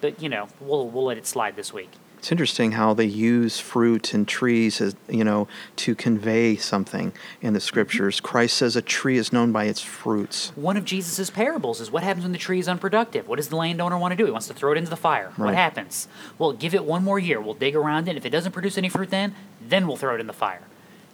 But 0.01 0.23
you 0.23 0.29
know, 0.29 0.49
we'll 0.61 0.89
we'll 0.89 1.05
let 1.05 1.19
it 1.19 1.27
slide 1.27 1.57
this 1.57 1.73
week. 1.73 1.91
It's 2.19 2.33
interesting 2.33 2.73
how 2.73 2.95
they 2.95 3.05
use 3.05 3.61
fruit 3.61 4.13
and 4.13 4.27
trees 4.27 4.81
as 4.81 4.97
you 5.09 5.23
know 5.23 5.47
to 5.77 5.95
convey 5.95 6.57
something 6.57 7.13
in 7.41 7.53
the 7.53 7.59
mm-hmm. 7.59 7.65
scriptures. 7.65 8.21
Christ 8.21 8.57
says 8.57 8.75
a 8.75 8.83
tree 8.83 9.17
is 9.17 9.33
known 9.33 9.53
by 9.53 9.65
its 9.65 9.81
fruits. 9.81 10.51
One 10.57 10.77
of 10.77 10.85
Jesus' 10.85 11.31
parables 11.31 11.81
is 11.81 11.91
what 11.91 12.03
happens 12.03 12.25
when 12.25 12.33
the 12.33 12.39
tree 12.39 12.59
is 12.59 12.69
unproductive. 12.69 13.29
What 13.29 13.37
does 13.37 13.49
the 13.49 13.57
landowner 13.57 13.97
want 13.99 14.13
to 14.13 14.17
do? 14.17 14.25
He 14.25 14.33
wants 14.33 14.49
to 14.49 14.55
throw 14.55 14.73
it 14.73 14.79
into 14.79 14.91
the 14.91 14.97
fire. 14.97 15.33
What 15.37 15.55
happens? 15.55 16.09
Well, 16.39 16.53
give 16.53 16.75
it 16.75 16.85
one 16.85 17.05
more 17.05 17.19
year. 17.19 17.41
We'll 17.41 17.55
dig 17.55 17.77
around 17.77 18.09
it. 18.09 18.17
If 18.17 18.27
it 18.27 18.31
doesn't 18.31 18.53
produce 18.53 18.77
any 18.77 18.89
fruit 18.89 19.11
then, 19.11 19.35
then 19.61 19.87
we'll 19.87 19.97
throw 19.97 20.15
it 20.15 20.21
in 20.21 20.27
the 20.27 20.33
fire. 20.33 20.63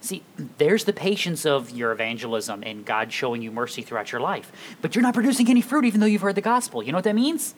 See, 0.03 0.21
there's 0.57 0.83
the 0.83 0.91
patience 0.91 1.45
of 1.45 1.69
your 1.71 1.93
evangelism 1.93 2.61
and 2.65 2.83
God 2.83 3.13
showing 3.13 3.41
you 3.41 3.51
mercy 3.53 3.81
throughout 3.81 4.11
your 4.11 4.19
life. 4.19 4.51
But 4.81 4.95
you're 4.95 5.01
not 5.01 5.13
producing 5.13 5.49
any 5.49 5.61
fruit 5.61 5.85
even 5.85 6.01
though 6.01 6.05
you've 6.07 6.21
heard 6.21 6.35
the 6.35 6.41
gospel. 6.41 6.83
You 6.83 6.91
know 6.91 6.97
what 6.97 7.05
that 7.05 7.15
means? 7.15 7.55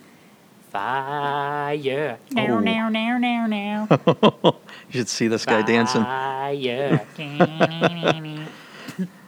Fire. 0.69 2.19
Now, 2.31 2.57
Oh. 2.57 2.59
now, 2.59 2.89
now, 2.89 3.17
now, 3.17 3.47
now. 3.47 3.87
You 4.91 4.99
should 4.99 5.09
see 5.09 5.27
this 5.27 5.43
guy 5.43 5.63
dancing. 5.63 6.03
Fire. 6.03 7.03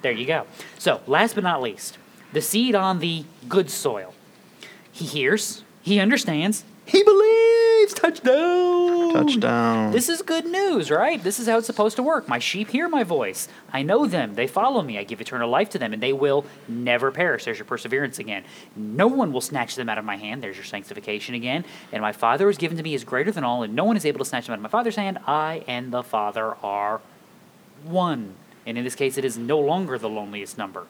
there 0.04 0.12
you 0.12 0.26
go. 0.28 0.46
So, 0.78 1.02
last 1.08 1.34
but 1.34 1.44
not 1.44 1.64
least, 1.64 1.98
the 2.34 2.42
seed 2.42 2.76
on 2.76 3.00
the 3.00 3.26
good 3.50 3.72
soil. 3.72 4.14
He 4.92 5.06
hears, 5.06 5.64
he 5.82 6.00
understands, 6.00 6.64
he 6.86 7.02
believes. 7.02 7.47
Touchdown. 7.94 9.14
Touchdown. 9.14 9.92
This 9.92 10.10
is 10.10 10.22
good 10.22 10.46
news, 10.46 10.92
right? 10.92 11.22
This 11.22 11.40
is 11.40 11.48
how 11.48 11.58
it's 11.58 11.68
supposed 11.68 11.96
to 11.96 12.04
work. 12.04 12.28
My 12.28 12.40
sheep 12.40 12.70
hear 12.70 12.88
my 12.90 13.04
voice. 13.04 13.48
I 13.72 13.82
know 13.82 14.06
them. 14.06 14.36
They 14.36 14.48
follow 14.48 14.82
me. 14.82 14.98
I 14.98 15.04
give 15.04 15.22
eternal 15.22 15.50
life 15.50 15.70
to 15.72 15.80
them, 15.80 15.94
and 15.94 16.02
they 16.02 16.14
will 16.14 16.46
never 16.68 17.12
perish. 17.12 17.46
There's 17.46 17.58
your 17.58 17.66
perseverance 17.66 18.20
again. 18.20 18.44
No 18.76 19.08
one 19.08 19.32
will 19.32 19.42
snatch 19.42 19.76
them 19.76 19.90
out 19.90 19.98
of 19.98 20.06
my 20.06 20.18
hand. 20.18 20.44
There's 20.44 20.56
your 20.56 20.66
sanctification 20.66 21.36
again. 21.36 21.66
And 21.92 22.02
my 22.02 22.12
Father 22.12 22.46
who 22.46 22.50
has 22.50 22.58
given 22.58 22.78
to 22.78 22.84
me 22.84 22.94
is 22.94 23.04
greater 23.04 23.32
than 23.32 23.44
all, 23.44 23.64
and 23.64 23.76
no 23.76 23.84
one 23.84 23.98
is 23.98 24.06
able 24.06 24.20
to 24.20 24.26
snatch 24.26 24.46
them 24.46 24.54
out 24.54 24.60
of 24.60 24.64
my 24.64 24.70
Father's 24.70 24.96
hand. 24.96 25.20
I 25.26 25.64
and 25.68 25.92
the 25.92 26.04
Father 26.04 26.56
are 26.64 27.02
one. 27.84 28.36
And 28.66 28.78
in 28.78 28.84
this 28.84 28.96
case, 28.96 29.18
it 29.18 29.26
is 29.26 29.38
no 29.38 29.60
longer 29.60 29.98
the 29.98 30.10
loneliest 30.10 30.58
number. 30.58 30.86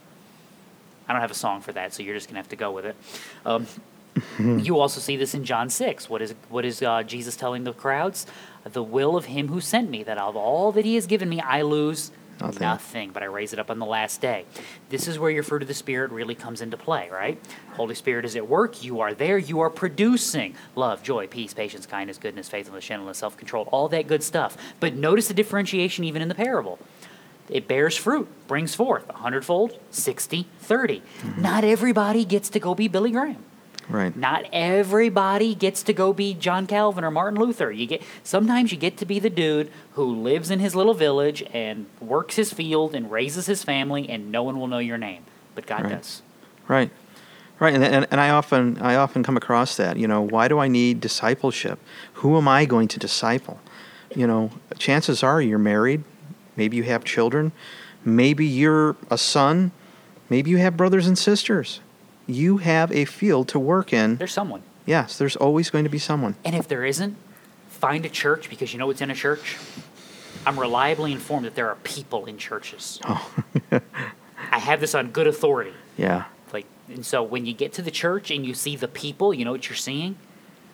I 1.08 1.14
don't 1.14 1.22
have 1.22 1.32
a 1.32 1.36
song 1.36 1.62
for 1.62 1.72
that, 1.74 1.94
so 1.94 2.04
you're 2.04 2.16
just 2.16 2.28
gonna 2.28 2.40
have 2.40 2.50
to 2.50 2.56
go 2.56 2.72
with 2.72 2.86
it. 2.86 2.96
Um, 3.46 3.68
you 4.40 4.80
also 4.80 5.00
see 5.00 5.16
this 5.18 5.34
in 5.34 5.44
John 5.44 5.70
six. 5.70 6.10
What 6.10 6.22
is 6.22 6.36
what 6.50 6.66
is 6.66 6.82
uh, 6.82 7.04
Jesus 7.04 7.36
telling 7.36 7.64
the 7.64 7.74
crowds? 7.74 8.26
The 8.64 8.84
will 8.84 9.16
of 9.16 9.26
Him 9.26 9.48
who 9.48 9.62
sent 9.62 9.90
me, 9.90 10.04
that 10.04 10.18
of 10.18 10.36
all 10.36 10.72
that 10.74 10.86
He 10.86 10.96
has 10.96 11.08
given 11.08 11.30
me, 11.30 11.40
I 11.40 11.62
lose 11.62 12.12
Nothing. 12.40 12.62
Nothing, 12.62 13.12
but 13.12 13.24
I 13.24 13.26
raise 13.26 13.54
it 13.54 13.60
up 13.60 13.72
on 13.72 13.80
the 13.80 13.86
last 13.86 14.22
day. 14.22 14.46
This 14.90 15.08
is 15.08 15.18
where 15.18 15.32
your 15.32 15.44
fruit 15.44 15.64
of 15.64 15.68
the 15.68 15.74
Spirit 15.74 16.12
really 16.12 16.36
comes 16.36 16.62
into 16.62 16.78
play, 16.78 17.10
right? 17.10 17.40
Holy 17.74 17.96
Spirit 17.96 18.26
is 18.26 18.36
at 18.36 18.48
work. 18.48 18.84
You 18.84 19.02
are 19.02 19.14
there. 19.14 19.38
You 19.38 19.60
are 19.62 19.70
producing 19.70 20.56
love, 20.76 21.02
joy, 21.02 21.28
peace, 21.28 21.54
patience, 21.54 21.88
kindness, 21.88 22.18
goodness, 22.18 22.48
faithfulness, 22.48 22.86
gentleness, 22.86 23.18
self 23.18 23.38
control, 23.38 23.68
all 23.72 23.88
that 23.90 24.08
good 24.08 24.22
stuff. 24.22 24.56
But 24.80 24.94
notice 24.94 25.28
the 25.28 25.34
differentiation 25.34 26.04
even 26.04 26.22
in 26.22 26.28
the 26.28 26.36
parable. 26.36 26.78
It 27.50 27.68
bears 27.68 27.98
fruit, 27.98 28.28
brings 28.48 28.76
forth 28.76 29.10
a 29.10 29.14
hundredfold, 29.14 29.80
60, 29.90 30.48
30. 30.60 31.02
Not 31.38 31.64
everybody 31.64 32.26
gets 32.26 32.50
to 32.50 32.60
go 32.60 32.76
be 32.76 32.88
Billy 32.88 33.12
Graham. 33.12 33.44
Right. 33.90 34.16
Not 34.16 34.46
everybody 34.52 35.56
gets 35.56 35.82
to 35.84 35.94
go 35.94 36.12
be 36.12 36.34
John 36.34 36.68
Calvin 36.68 37.04
or 37.06 37.12
Martin 37.12 37.40
Luther. 37.40 37.72
You 37.72 37.88
get 37.88 38.02
sometimes 38.24 38.72
you 38.72 38.78
get 38.78 38.98
to 38.98 39.06
be 39.06 39.18
the 39.20 39.30
dude 39.30 39.72
who 39.94 40.04
lives 40.04 40.52
in 40.52 40.60
his 40.60 40.76
little 40.76 40.94
village 40.94 41.42
and 41.54 41.86
works 42.02 42.36
his 42.36 42.52
field 42.52 42.94
and 42.94 43.10
raises 43.10 43.46
his 43.46 43.64
family 43.64 44.10
and 44.10 44.32
no 44.32 44.44
one 44.44 44.60
will 44.60 44.68
know 44.68 44.80
your 44.80 44.98
name, 44.98 45.24
but 45.56 45.66
God 45.66 45.84
Right. 45.84 45.94
does. 45.94 46.22
Right. 46.68 46.92
Right. 47.60 47.74
And, 47.74 47.84
and, 47.84 48.08
and 48.12 48.20
I 48.20 48.30
often 48.30 48.78
I 48.80 48.96
often 48.96 49.24
come 49.24 49.38
across 49.38 49.78
that. 49.78 49.96
You 49.98 50.08
know, 50.08 50.22
why 50.22 50.48
do 50.48 50.60
I 50.60 50.68
need 50.68 51.00
discipleship? 51.00 51.80
Who 52.16 52.38
am 52.38 52.48
I 52.48 52.66
going 52.66 52.88
to 52.90 53.00
disciple? 53.00 53.60
You 54.16 54.28
know, 54.28 54.52
chances 54.78 55.24
are 55.24 55.42
you're 55.42 55.58
married. 55.60 56.04
Maybe 56.56 56.76
you 56.78 56.84
have 56.84 57.04
children. 57.04 57.52
Maybe 58.04 58.46
you're 58.46 58.96
a 59.10 59.18
son. 59.18 59.72
Maybe 60.30 60.50
you 60.52 60.58
have 60.58 60.76
brothers 60.76 61.08
and 61.08 61.18
sisters. 61.18 61.80
You 62.28 62.58
have 62.58 62.92
a 62.92 63.06
field 63.06 63.48
to 63.50 63.60
work 63.60 63.94
in. 63.94 64.18
There's 64.18 64.34
someone. 64.34 64.62
Yes, 64.86 65.18
there's 65.18 65.36
always 65.36 65.70
going 65.70 65.84
to 65.86 65.90
be 65.90 66.00
someone. 66.00 66.36
And 66.46 66.56
if 66.56 66.68
there 66.68 66.86
isn't, 66.86 67.16
find 67.70 68.06
a 68.06 68.10
church 68.10 68.50
because 68.50 68.74
you 68.74 68.80
know 68.80 68.88
what's 68.88 69.02
in 69.02 69.10
a 69.12 69.16
church? 69.16 69.58
I'm 70.46 70.60
reliably 70.60 71.12
informed 71.12 71.46
that 71.46 71.56
there 71.56 71.70
are 71.70 71.76
people 71.84 72.26
in 72.26 72.38
churches. 72.38 73.00
Oh, 73.06 73.34
I 74.52 74.60
have 74.60 74.80
this 74.80 74.96
on 74.96 75.12
good 75.12 75.28
authority. 75.28 75.74
yeah. 75.98 76.26
Like, 76.54 76.66
and 76.88 77.06
so 77.06 77.22
when 77.24 77.46
you 77.46 77.54
get 77.54 77.74
to 77.74 77.82
the 77.82 77.92
church 77.92 78.32
and 78.32 78.46
you 78.46 78.54
see 78.54 78.78
the 78.78 78.88
people, 78.88 79.34
you 79.34 79.44
know 79.44 79.52
what 79.52 79.68
you're 79.68 79.76
seeing? 79.76 80.16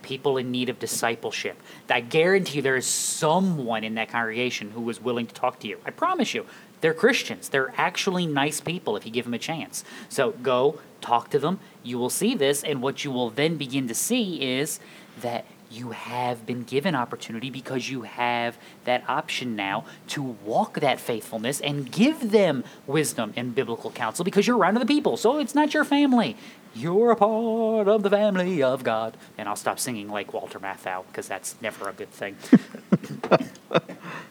People 0.04 0.38
in 0.38 0.52
need 0.52 0.70
of 0.70 0.78
discipleship. 0.78 1.60
I 1.90 2.02
guarantee 2.02 2.58
you 2.58 2.62
there 2.62 2.76
is 2.76 2.86
someone 2.86 3.84
in 3.84 3.96
that 3.96 4.10
congregation 4.10 4.72
who 4.72 4.88
is 4.90 5.02
willing 5.02 5.26
to 5.26 5.34
talk 5.34 5.60
to 5.62 5.68
you. 5.68 5.80
I 5.86 5.92
promise 5.92 6.34
you. 6.36 6.46
They're 6.82 6.94
Christians. 6.94 7.50
They're 7.50 7.74
actually 7.78 8.28
nice 8.28 8.60
people 8.60 8.96
if 8.98 9.06
you 9.06 9.12
give 9.12 9.26
them 9.26 9.34
a 9.34 9.40
chance. 9.40 9.84
So 10.10 10.32
go 10.32 10.80
talk 11.04 11.30
to 11.30 11.40
them. 11.40 11.60
You 11.84 12.00
will 12.00 12.10
see 12.10 12.34
this, 12.34 12.64
and 12.64 12.82
what 12.82 13.04
you 13.04 13.12
will 13.12 13.30
then 13.30 13.58
begin 13.58 13.88
to 13.88 13.94
see 13.94 14.42
is 14.42 14.80
that 15.22 15.46
you 15.74 15.92
have 15.92 16.46
been 16.46 16.64
given 16.64 16.94
opportunity 16.96 17.50
because 17.50 17.90
you 17.90 18.04
have 18.04 18.58
that 18.86 19.04
option 19.10 19.56
now 19.56 19.86
to 20.08 20.22
walk 20.22 20.80
that 20.80 21.00
faithfulness 21.00 21.60
and 21.62 21.92
give 21.92 22.32
them 22.32 22.64
wisdom 22.86 23.34
and 23.36 23.56
biblical 23.56 23.90
counsel 23.90 24.24
because 24.24 24.46
you're 24.46 24.58
around 24.58 24.76
other 24.76 24.86
people. 24.86 25.18
So 25.18 25.40
it's 25.40 25.56
not 25.56 25.74
your 25.74 25.84
family. 25.84 26.38
You're 26.76 27.12
a 27.12 27.16
part 27.16 27.88
of 27.88 28.04
the 28.04 28.10
family 28.10 28.62
of 28.62 28.84
God. 28.84 29.18
And 29.38 29.50
I'll 29.50 29.56
stop 29.56 29.80
singing 29.80 30.10
like 30.10 30.34
Walter 30.34 30.60
Matthau 30.60 31.06
because 31.08 31.28
that's 31.28 31.56
never 31.62 31.90
a 31.90 31.94
good 31.94 32.12
thing. 32.12 32.36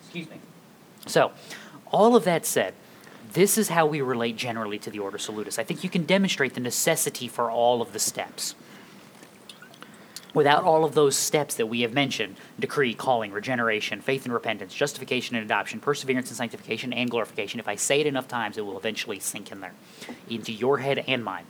Excuse 0.01 0.31
me. 0.31 0.39
So, 1.07 1.33
all 1.91 2.17
of 2.17 2.25
that 2.25 2.47
said, 2.47 2.75
this 3.33 3.59
is 3.59 3.69
how 3.69 3.87
we 3.87 4.01
relate 4.01 4.37
generally 4.37 4.79
to 4.79 4.91
the 4.91 4.99
Ordo 4.99 5.19
Salutis. 5.19 5.59
I 5.59 5.65
think 5.65 5.85
you 5.85 5.91
can 5.91 6.05
demonstrate 6.05 6.55
the 6.55 6.61
necessity 6.61 7.29
for 7.29 7.51
all 7.51 7.83
of 7.83 7.93
the 7.93 7.99
steps. 7.99 8.55
Without 10.35 10.65
all 10.65 10.85
of 10.85 10.95
those 10.95 11.15
steps 11.15 11.55
that 11.57 11.67
we 11.67 11.83
have 11.83 11.93
mentioned 11.93 12.37
decree, 12.59 12.95
calling, 12.95 13.33
regeneration, 13.33 14.01
faith 14.01 14.25
and 14.25 14.33
repentance, 14.33 14.73
justification 14.75 15.37
and 15.37 15.45
adoption, 15.45 15.79
perseverance 15.79 16.29
and 16.29 16.37
sanctification, 16.39 16.93
and 16.93 17.11
glorification 17.11 17.61
if 17.61 17.69
I 17.69 17.75
say 17.75 18.01
it 18.01 18.07
enough 18.07 18.29
times, 18.29 18.57
it 18.57 18.65
will 18.65 18.79
eventually 18.79 19.21
sink 19.21 19.53
in 19.53 19.61
there 19.61 19.75
into 20.31 20.51
your 20.51 20.79
head 20.79 21.05
and 21.07 21.23
mine. 21.23 21.45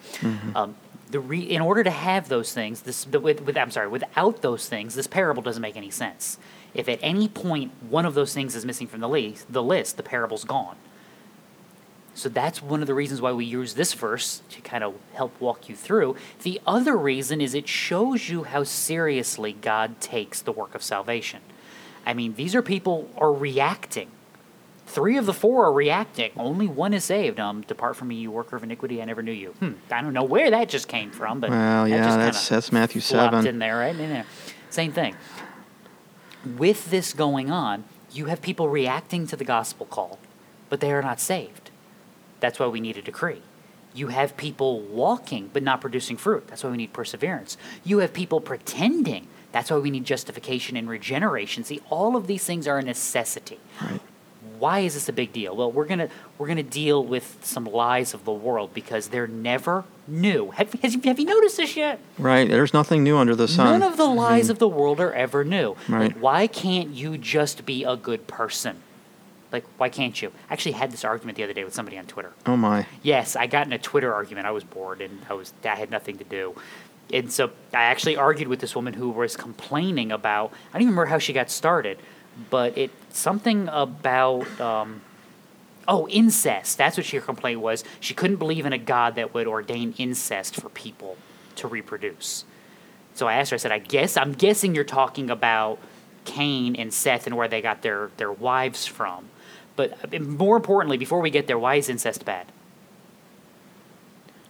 Um, 0.57 0.75
the 1.11 1.21
re- 1.21 1.41
in 1.41 1.61
order 1.61 1.85
to 1.85 1.91
have 1.91 2.29
those 2.29 2.53
things, 2.53 2.83
this 2.83 3.05
the, 3.05 3.21
with, 3.21 3.43
with 3.43 3.57
I'm 3.57 3.71
sorry, 3.71 3.87
without 3.87 4.43
those 4.43 4.69
things, 4.69 4.95
this 4.95 5.07
parable 5.07 5.43
doesn't 5.43 5.63
make 5.63 5.77
any 5.77 5.91
sense. 5.91 6.39
If 6.75 6.89
at 6.89 6.99
any 7.03 7.29
point 7.29 7.71
one 7.89 8.07
of 8.07 8.15
those 8.15 8.35
things 8.35 8.57
is 8.57 8.65
missing 8.65 8.89
from 8.89 9.01
the 9.01 9.09
list, 9.09 9.53
the 9.53 9.63
list, 9.63 9.97
the 9.97 10.03
parable's 10.03 10.45
gone. 10.45 10.77
So 12.15 12.29
that's 12.29 12.61
one 12.63 12.83
of 12.83 12.87
the 12.87 12.95
reasons 12.95 13.21
why 13.23 13.33
we 13.33 13.45
use 13.45 13.75
this 13.75 13.95
verse 13.95 14.43
to 14.51 14.61
kind 14.61 14.85
of 14.85 14.95
help 15.15 15.41
walk 15.41 15.69
you 15.69 15.75
through. 15.77 16.17
The 16.43 16.61
other 16.67 16.97
reason 16.97 17.41
is 17.41 17.55
it 17.55 17.67
shows 17.69 18.29
you 18.29 18.43
how 18.45 18.65
seriously 18.65 19.55
God 19.55 20.01
takes 20.01 20.43
the 20.43 20.53
work 20.53 20.75
of 20.75 20.83
salvation. 20.83 21.41
I 22.05 22.13
mean, 22.13 22.35
these 22.35 22.55
are 22.55 22.63
people 22.63 23.09
are 23.17 23.33
reacting. 23.33 24.09
Three 24.87 25.17
of 25.17 25.25
the 25.25 25.33
four 25.33 25.65
are 25.65 25.73
reacting. 25.73 26.33
Only 26.37 26.67
one 26.67 26.93
is 26.93 27.05
saved. 27.05 27.41
Um, 27.41 27.63
depart 27.63 27.97
from 27.97 28.09
me, 28.09 28.17
you 28.17 28.31
worker 28.31 28.57
of 28.57 28.63
iniquity. 28.63 29.01
I 29.01 29.07
never 29.07 29.23
knew 29.23 29.33
you. 29.33 29.51
Hmm. 29.53 29.73
I 29.91 30.03
don't 30.03 30.13
know 30.13 30.25
where 30.25 30.51
that 30.51 30.69
just 30.69 30.87
came 30.89 31.11
from, 31.13 31.41
but 31.41 31.49
Well, 31.49 31.85
that 31.85 31.91
yeah, 31.91 32.05
just 32.05 32.19
that's 32.19 32.49
that's 32.49 32.73
Matthew 32.73 33.01
seven. 33.01 33.47
in 33.47 33.59
there, 33.59 33.79
right 33.79 33.97
in 33.99 34.11
there. 34.11 34.27
Same 34.69 34.93
thing. 34.93 35.17
With 36.59 36.91
this 36.91 37.15
going 37.15 37.51
on, 37.51 37.85
you 38.13 38.27
have 38.27 38.43
people 38.43 38.69
reacting 38.69 39.27
to 39.29 39.37
the 39.37 39.45
gospel 39.45 39.87
call, 39.87 40.19
but 40.69 40.81
they 40.81 40.93
are 40.93 41.01
not 41.03 41.21
saved. 41.21 41.62
That's 42.43 42.59
why 42.59 42.67
we 42.67 42.81
need 42.81 42.97
a 42.97 43.03
decree. 43.03 43.41
You 43.95 44.09
have 44.09 44.37
people 44.37 44.81
walking 44.81 45.49
but 45.53 45.63
not 45.63 45.81
producing 45.81 46.17
fruit. 46.17 46.49
That's 46.49 46.65
why 46.65 46.71
we 46.71 46.77
need 46.77 46.93
perseverance. 46.93 47.57
You 47.85 47.99
have 47.99 48.13
people 48.13 48.41
pretending. 48.41 49.29
That's 49.53 49.71
why 49.71 49.79
we 49.79 49.91
need 49.91 50.05
justification 50.05 50.77
and 50.77 50.89
regeneration. 50.89 51.63
See, 51.63 51.81
all 51.89 52.17
of 52.17 52.27
these 52.27 52.45
things 52.45 52.67
are 52.67 52.79
a 52.79 52.83
necessity. 52.83 53.61
Right. 53.81 54.01
Why 54.59 54.81
is 54.81 54.95
this 54.95 55.09
a 55.09 55.13
big 55.13 55.33
deal? 55.33 55.55
Well, 55.55 55.71
we're 55.71 55.85
gonna 55.85 56.09
we're 56.37 56.49
gonna 56.49 56.65
deal 56.65 57.05
with 57.05 57.39
some 57.43 57.65
lies 57.65 58.13
of 58.13 58.25
the 58.25 58.33
world 58.33 58.75
because 58.75 59.09
they're 59.09 59.29
never 59.29 59.85
new. 60.09 60.51
Have, 60.51 60.73
has, 60.75 60.97
have 61.05 61.21
you 61.21 61.27
noticed 61.27 61.59
this 61.59 61.77
yet? 61.77 62.01
Right. 62.19 62.49
There's 62.49 62.75
nothing 62.75 63.05
new 63.05 63.19
under 63.19 63.37
the 63.37 63.47
sun. 63.47 63.79
None 63.79 63.89
of 63.89 63.97
the 63.97 64.07
lies 64.07 64.45
mm-hmm. 64.45 64.53
of 64.53 64.59
the 64.59 64.69
world 64.69 65.01
are 65.01 65.13
ever 65.13 65.45
new. 65.45 65.77
Right. 65.89 66.09
Like, 66.09 66.19
why 66.19 66.47
can't 66.49 66.91
you 66.91 67.19
just 67.19 67.65
be 67.65 67.85
a 67.85 67.95
good 67.95 68.27
person? 68.27 68.83
Like, 69.53 69.65
why 69.77 69.89
can't 69.91 70.21
you? 70.21 70.33
I 70.49 70.55
actually 70.55 70.73
had 70.73 70.91
this 70.91 71.05
argument 71.05 71.37
the 71.37 71.45
other 71.45 71.53
day 71.53 71.63
with 71.65 71.75
somebody 71.75 71.99
on 71.99 72.07
Twitter. 72.07 72.33
oh 72.47 72.57
my. 72.57 72.87
Yes, 73.03 73.37
I 73.37 73.47
got 73.47 73.67
in 73.67 73.73
a 73.73 73.79
Twitter 73.79 74.13
argument. 74.13 74.47
I 74.47 74.51
was 74.51 74.65
bored 74.65 75.01
and 75.01 75.21
I 75.29 75.35
was 75.35 75.53
I 75.65 75.77
had 75.77 75.91
nothing 75.91 76.19
to 76.19 76.25
do. 76.25 76.55
And 77.13 77.31
so 77.31 77.51
I 77.75 77.83
actually 77.83 78.17
argued 78.17 78.49
with 78.49 78.61
this 78.61 78.75
woman 78.75 78.95
who 78.95 79.11
was 79.11 79.37
complaining 79.37 80.11
about 80.11 80.53
I 80.71 80.79
don't 80.79 80.83
even 80.83 80.95
remember 80.95 81.11
how 81.11 81.19
she 81.19 81.33
got 81.33 81.51
started, 81.51 81.99
but 82.49 82.77
it 82.79 82.91
something 83.11 83.69
about 83.71 84.61
um, 84.61 85.03
oh 85.87 86.09
incest. 86.09 86.79
That's 86.79 86.97
what 86.97 87.05
she, 87.05 87.19
her 87.19 87.23
complaint 87.23 87.61
was. 87.61 87.85
She 88.01 88.15
couldn't 88.15 88.37
believe 88.37 88.65
in 88.65 88.73
a 88.73 88.79
God 88.79 89.17
that 89.17 89.35
would 89.35 89.47
ordain 89.47 89.95
incest 89.99 90.57
for 90.57 90.71
people 90.71 91.19
to 91.57 91.69
reproduce. 91.69 92.45
So 93.15 93.29
I 93.29 93.35
asked 93.35 93.51
her. 93.51 93.57
I 93.57 93.59
said, 93.59 93.73
"I 93.73 93.79
guess 93.79 94.17
I'm 94.17 94.33
guessing 94.33 94.75
you're 94.75 94.85
talking 94.85 95.29
about 95.29 95.79
Cain 96.25 96.75
and 96.77 96.95
Seth 96.95 97.27
and 97.27 97.37
where 97.37 97.49
they 97.49 97.61
got 97.61 97.83
their 97.83 98.11
their 98.17 98.33
wives 98.33 98.87
from." 98.87 99.29
But 99.83 100.21
more 100.21 100.57
importantly, 100.57 100.97
before 100.97 101.21
we 101.21 101.31
get 101.31 101.47
there, 101.49 101.59
why 101.59 101.75
is 101.77 101.89
incest 101.89 102.25
bad? 102.25 102.47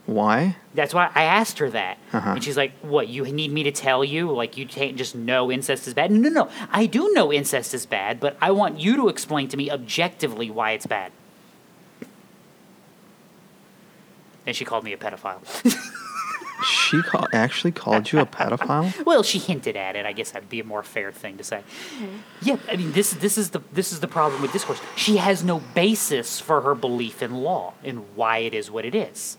Why? 0.05 0.57
That's 0.75 0.93
why 0.93 1.11
I 1.15 1.23
asked 1.23 1.59
her 1.59 1.71
that. 1.71 1.97
Uh-huh. 2.13 2.33
And 2.33 2.45
she's 2.45 2.57
like, 2.57 2.73
What, 2.83 3.09
you 3.09 3.25
need 3.25 3.51
me 3.51 3.63
to 3.63 3.73
tell 3.73 4.05
you? 4.05 4.31
Like, 4.31 4.57
you 4.59 4.67
can't 4.67 4.97
just 4.97 5.15
know 5.15 5.51
incest 5.51 5.87
is 5.87 5.95
bad? 5.95 6.11
No, 6.11 6.29
no, 6.29 6.45
no. 6.45 6.51
I 6.71 6.87
do 6.87 7.13
know 7.15 7.33
incest 7.33 7.73
is 7.73 7.87
bad, 7.87 8.21
but 8.21 8.37
I 8.43 8.51
want 8.51 8.79
you 8.81 8.97
to 8.97 9.09
explain 9.09 9.49
to 9.49 9.57
me 9.57 9.71
objectively 9.71 10.51
why 10.51 10.73
it's 10.73 10.87
bad. 10.87 11.13
And 14.45 14.55
she 14.57 14.65
called 14.65 14.85
me 14.85 14.93
a 14.93 14.99
pedophile. 14.99 15.41
She 16.65 17.03
call, 17.03 17.27
actually 17.33 17.73
called 17.73 18.13
you 18.13 18.21
a 18.21 18.27
pedophile? 18.27 19.05
well, 19.07 19.23
she 19.23 19.39
hinted 19.39 19.77
at 19.77 19.97
it. 19.97 20.07
I 20.07 20.13
guess 20.13 20.31
that'd 20.31 20.49
be 20.49 20.61
a 20.61 20.65
more 20.65 20.83
fair 20.83 21.13
thing 21.13 21.37
to 21.39 21.45
say. 21.45 21.63
Mm-hmm. 21.99 22.17
Yeah, 22.43 22.57
I 22.69 22.77
mean, 22.77 22.93
this 22.93 23.13
this 23.13 23.39
is 23.39 23.51
the 23.51 23.61
this 23.73 23.93
is 23.93 24.01
the 24.01 24.09
problem 24.09 24.43
with 24.43 24.53
discourse. 24.53 24.81
She 24.97 25.17
has 25.17 25.45
no 25.45 25.61
basis 25.75 26.41
for 26.41 26.63
her 26.63 26.75
belief 26.75 27.23
in 27.23 27.43
law 27.43 27.75
and 27.83 28.05
why 28.15 28.39
it 28.39 28.55
is 28.55 28.71
what 28.71 28.85
it 28.85 28.95
is. 28.95 29.37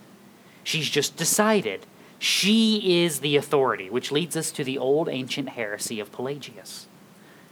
She's 0.63 0.89
just 0.89 1.17
decided 1.17 1.86
she 2.19 3.03
is 3.03 3.19
the 3.19 3.36
authority, 3.36 3.89
which 3.89 4.12
leads 4.12 4.38
us 4.38 4.51
to 4.51 4.63
the 4.63 4.77
old 4.77 5.09
ancient 5.09 5.49
heresy 5.49 5.99
of 5.99 6.12
Pelagius. 6.12 6.88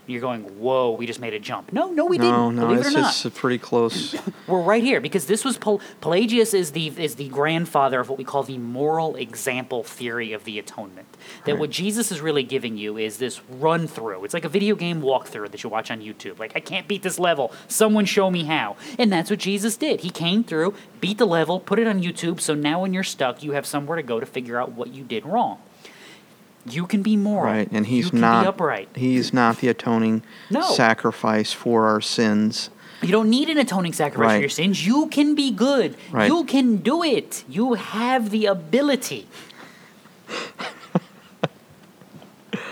You're 0.08 0.22
going, 0.22 0.42
whoa, 0.60 0.92
we 0.92 1.06
just 1.06 1.20
made 1.20 1.34
a 1.34 1.40
jump. 1.40 1.72
No, 1.72 1.92
no, 1.92 2.06
we 2.06 2.18
no, 2.18 2.24
didn't. 2.24 2.56
no, 2.56 2.68
believe 2.68 2.86
it 2.86 2.88
or 2.88 3.02
not. 3.02 3.26
it's 3.26 3.40
pretty 3.40 3.58
close. 3.60 4.16
We're 4.48 4.62
right 4.62 4.84
here 4.84 5.00
because 5.00 5.28
this 5.28 5.46
was 5.46 5.58
Pel- 5.58 5.80
Pelagius 6.02 6.54
is 6.54 6.72
the 6.72 6.88
is 6.88 7.16
the 7.16 7.30
grandfather 7.30 8.00
of 8.00 8.10
what 8.10 8.18
we 8.18 8.24
call 8.24 8.44
the 8.44 8.58
moral 8.58 9.16
example 9.16 9.84
theory 9.84 10.34
of 10.34 10.44
the 10.44 10.60
atonement. 10.60 11.08
That 11.46 11.60
what 11.60 11.70
Jesus 11.70 12.12
is 12.12 12.20
really 12.20 12.44
giving 12.44 12.78
you 12.78 12.98
is 12.98 13.18
this 13.18 13.42
run 13.48 13.88
through. 13.88 14.26
It's 14.26 14.34
like 14.34 14.46
a 14.46 14.50
video 14.50 14.76
game 14.76 15.02
walkthrough 15.02 15.52
that 15.52 15.64
you 15.64 15.70
watch 15.70 15.92
on 15.92 16.02
YouTube. 16.02 16.40
Like 16.40 16.54
I 16.56 16.60
can't 16.60 16.88
beat 16.88 17.04
this 17.04 17.20
level. 17.20 17.54
Someone 17.68 18.06
show 18.06 18.32
me 18.32 18.44
how. 18.44 18.76
And 18.98 19.12
that's 19.12 19.30
what 19.30 19.40
Jesus 19.40 19.78
did. 19.78 20.02
He 20.02 20.10
came 20.10 20.44
through, 20.44 20.74
beat 21.00 21.20
the 21.20 21.26
level, 21.26 21.60
put 21.60 21.80
it 21.80 21.88
on 21.88 22.02
YouTube. 22.02 22.42
So 22.42 22.56
now 22.56 22.82
when 22.82 22.94
you're 22.94 23.04
stuck, 23.04 23.44
you 23.44 23.52
have 23.52 23.66
somewhere 23.66 23.98
to 23.98 24.04
go 24.04 24.20
to 24.20 24.26
figure 24.26 24.60
out 24.60 24.72
what 24.72 24.90
you 24.94 25.04
did 25.04 25.26
wrong. 25.26 25.60
You 26.70 26.86
can 26.86 27.02
be 27.02 27.18
moral. 27.18 27.52
Right, 27.54 27.70
and 27.72 27.86
he's 27.88 28.06
you 28.06 28.12
can 28.12 28.22
not 28.22 28.44
be 28.44 28.48
upright. 28.50 28.90
He's 28.96 29.34
not 29.34 29.58
the 29.60 29.68
atoning 29.70 30.24
No. 30.50 30.62
sacrifice 30.74 31.52
for 31.54 31.86
our 31.88 32.02
sins. 32.02 32.70
You 33.02 33.10
don't 33.12 33.30
need 33.32 33.50
an 33.50 33.58
atoning 33.58 33.94
sacrifice 33.94 34.28
Right. 34.28 34.36
for 34.38 34.42
your 34.42 34.50
sins. 34.50 34.86
You 34.86 35.08
can 35.08 35.34
be 35.34 35.50
good. 35.52 35.96
Right. 36.12 36.28
You 36.28 36.44
can 36.44 36.78
do 36.78 37.04
it. 37.04 37.44
You 37.50 37.74
have 37.74 38.30
the 38.30 38.46
ability. 38.46 39.28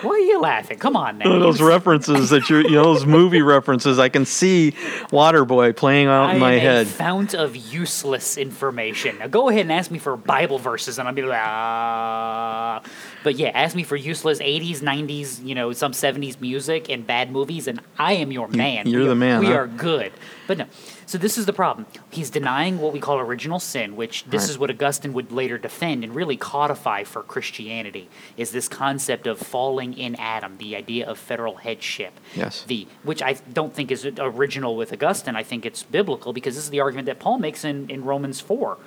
Why 0.02 0.12
are 0.12 0.18
you 0.20 0.40
laughing? 0.40 0.78
Come 0.80 0.96
on 0.96 1.18
now. 1.18 1.40
Those 1.40 1.62
references 1.62 2.30
that 2.30 2.50
you're, 2.50 2.62
you 2.62 2.72
know, 2.72 2.84
those 2.84 3.06
movie 3.06 3.42
references, 3.42 4.00
I 4.00 4.08
can 4.10 4.26
see 4.26 4.72
Waterboy 5.12 5.76
playing 5.76 6.08
out 6.08 6.30
I 6.30 6.34
in 6.36 6.40
my 6.40 6.54
am 6.54 6.60
head. 6.60 6.86
a 6.88 6.90
fount 6.90 7.34
of 7.36 7.56
useless 7.56 8.38
information. 8.38 9.18
Now 9.20 9.28
go 9.28 9.50
ahead 9.50 9.62
and 9.62 9.72
ask 9.72 9.92
me 9.92 10.00
for 10.00 10.16
Bible 10.16 10.58
verses, 10.60 11.00
and 11.00 11.08
I'll 11.08 11.14
be 11.14 11.22
like, 11.24 11.42
ah. 11.44 12.82
But 13.24 13.36
yeah, 13.36 13.50
ask 13.50 13.76
me 13.76 13.84
for 13.84 13.96
useless 13.98 14.40
80s, 14.40 14.80
90s, 14.80 15.44
you 15.46 15.56
know, 15.56 15.74
some 15.74 15.92
70s 15.92 16.40
music 16.40 16.90
and 16.90 17.06
bad 17.06 17.32
movies, 17.32 17.68
and 17.68 17.82
I 17.98 18.14
am 18.14 18.32
your 18.32 18.48
man. 18.48 18.88
you're 18.88 19.02
We 19.02 19.06
the 19.08 19.12
are- 19.12 19.16
man, 19.16 19.40
We 19.42 19.48
huh? 19.48 19.54
are 19.54 19.68
good. 19.68 20.12
But 20.48 20.58
no. 20.60 20.66
So 21.10 21.18
this 21.18 21.40
is 21.40 21.48
the 21.48 21.54
problem. 21.54 21.88
He's 22.12 22.30
denying 22.30 22.78
what 22.78 22.94
we 22.94 23.00
call 23.00 23.18
original 23.18 23.60
sin, 23.60 23.96
which 23.96 24.26
this 24.26 24.44
Right. 24.44 24.50
is 24.52 24.60
what 24.60 24.70
Augustine 24.70 25.12
would 25.14 25.32
later 25.32 25.58
defend 25.58 26.04
and 26.04 26.14
really 26.14 26.38
codify 26.38 27.04
for 27.04 27.24
Christianity, 27.24 28.10
is 28.38 28.52
this 28.52 28.68
concept 28.68 29.26
of 29.26 29.40
falling 29.40 29.98
in 29.98 30.14
Adam, 30.20 30.60
the 30.60 30.76
idea 30.76 31.08
of 31.10 31.18
federal 31.18 31.56
headship 31.56 32.20
Yes. 32.36 32.64
the 32.68 32.86
which 33.02 33.24
I 33.24 33.34
don't 33.52 33.74
think 33.74 33.90
is 33.90 34.06
original 34.20 34.76
with 34.76 34.94
Augustine. 34.94 35.36
I 35.36 35.42
think 35.42 35.66
it's 35.66 35.82
biblical 35.82 36.32
because 36.32 36.54
this 36.54 36.66
is 36.66 36.70
the 36.70 36.80
argument 36.80 37.08
that 37.08 37.18
Paul 37.18 37.40
makes 37.40 37.66
in, 37.66 37.90
in 37.90 38.06
Romans 38.06 38.40
four, 38.40 38.78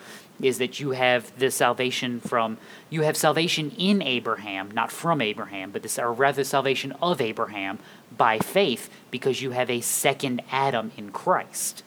is 0.40 0.58
that 0.58 0.78
you 0.78 0.92
have 0.92 1.36
the 1.40 1.50
salvation 1.50 2.20
from 2.20 2.56
you 2.88 3.02
have 3.02 3.16
salvation 3.16 3.72
in 3.76 4.00
Abraham, 4.00 4.70
not 4.70 4.92
from 4.92 5.20
Abraham, 5.20 5.72
but 5.72 5.82
this 5.82 5.98
or 5.98 6.12
rather 6.12 6.44
salvation 6.44 6.92
of 7.02 7.20
Abraham 7.20 7.80
by 8.16 8.38
faith 8.38 8.88
because 9.10 9.42
you 9.42 9.50
have 9.50 9.68
a 9.68 9.80
second 9.80 10.40
Adam 10.52 10.92
in 10.96 11.10
Christ. 11.10 11.82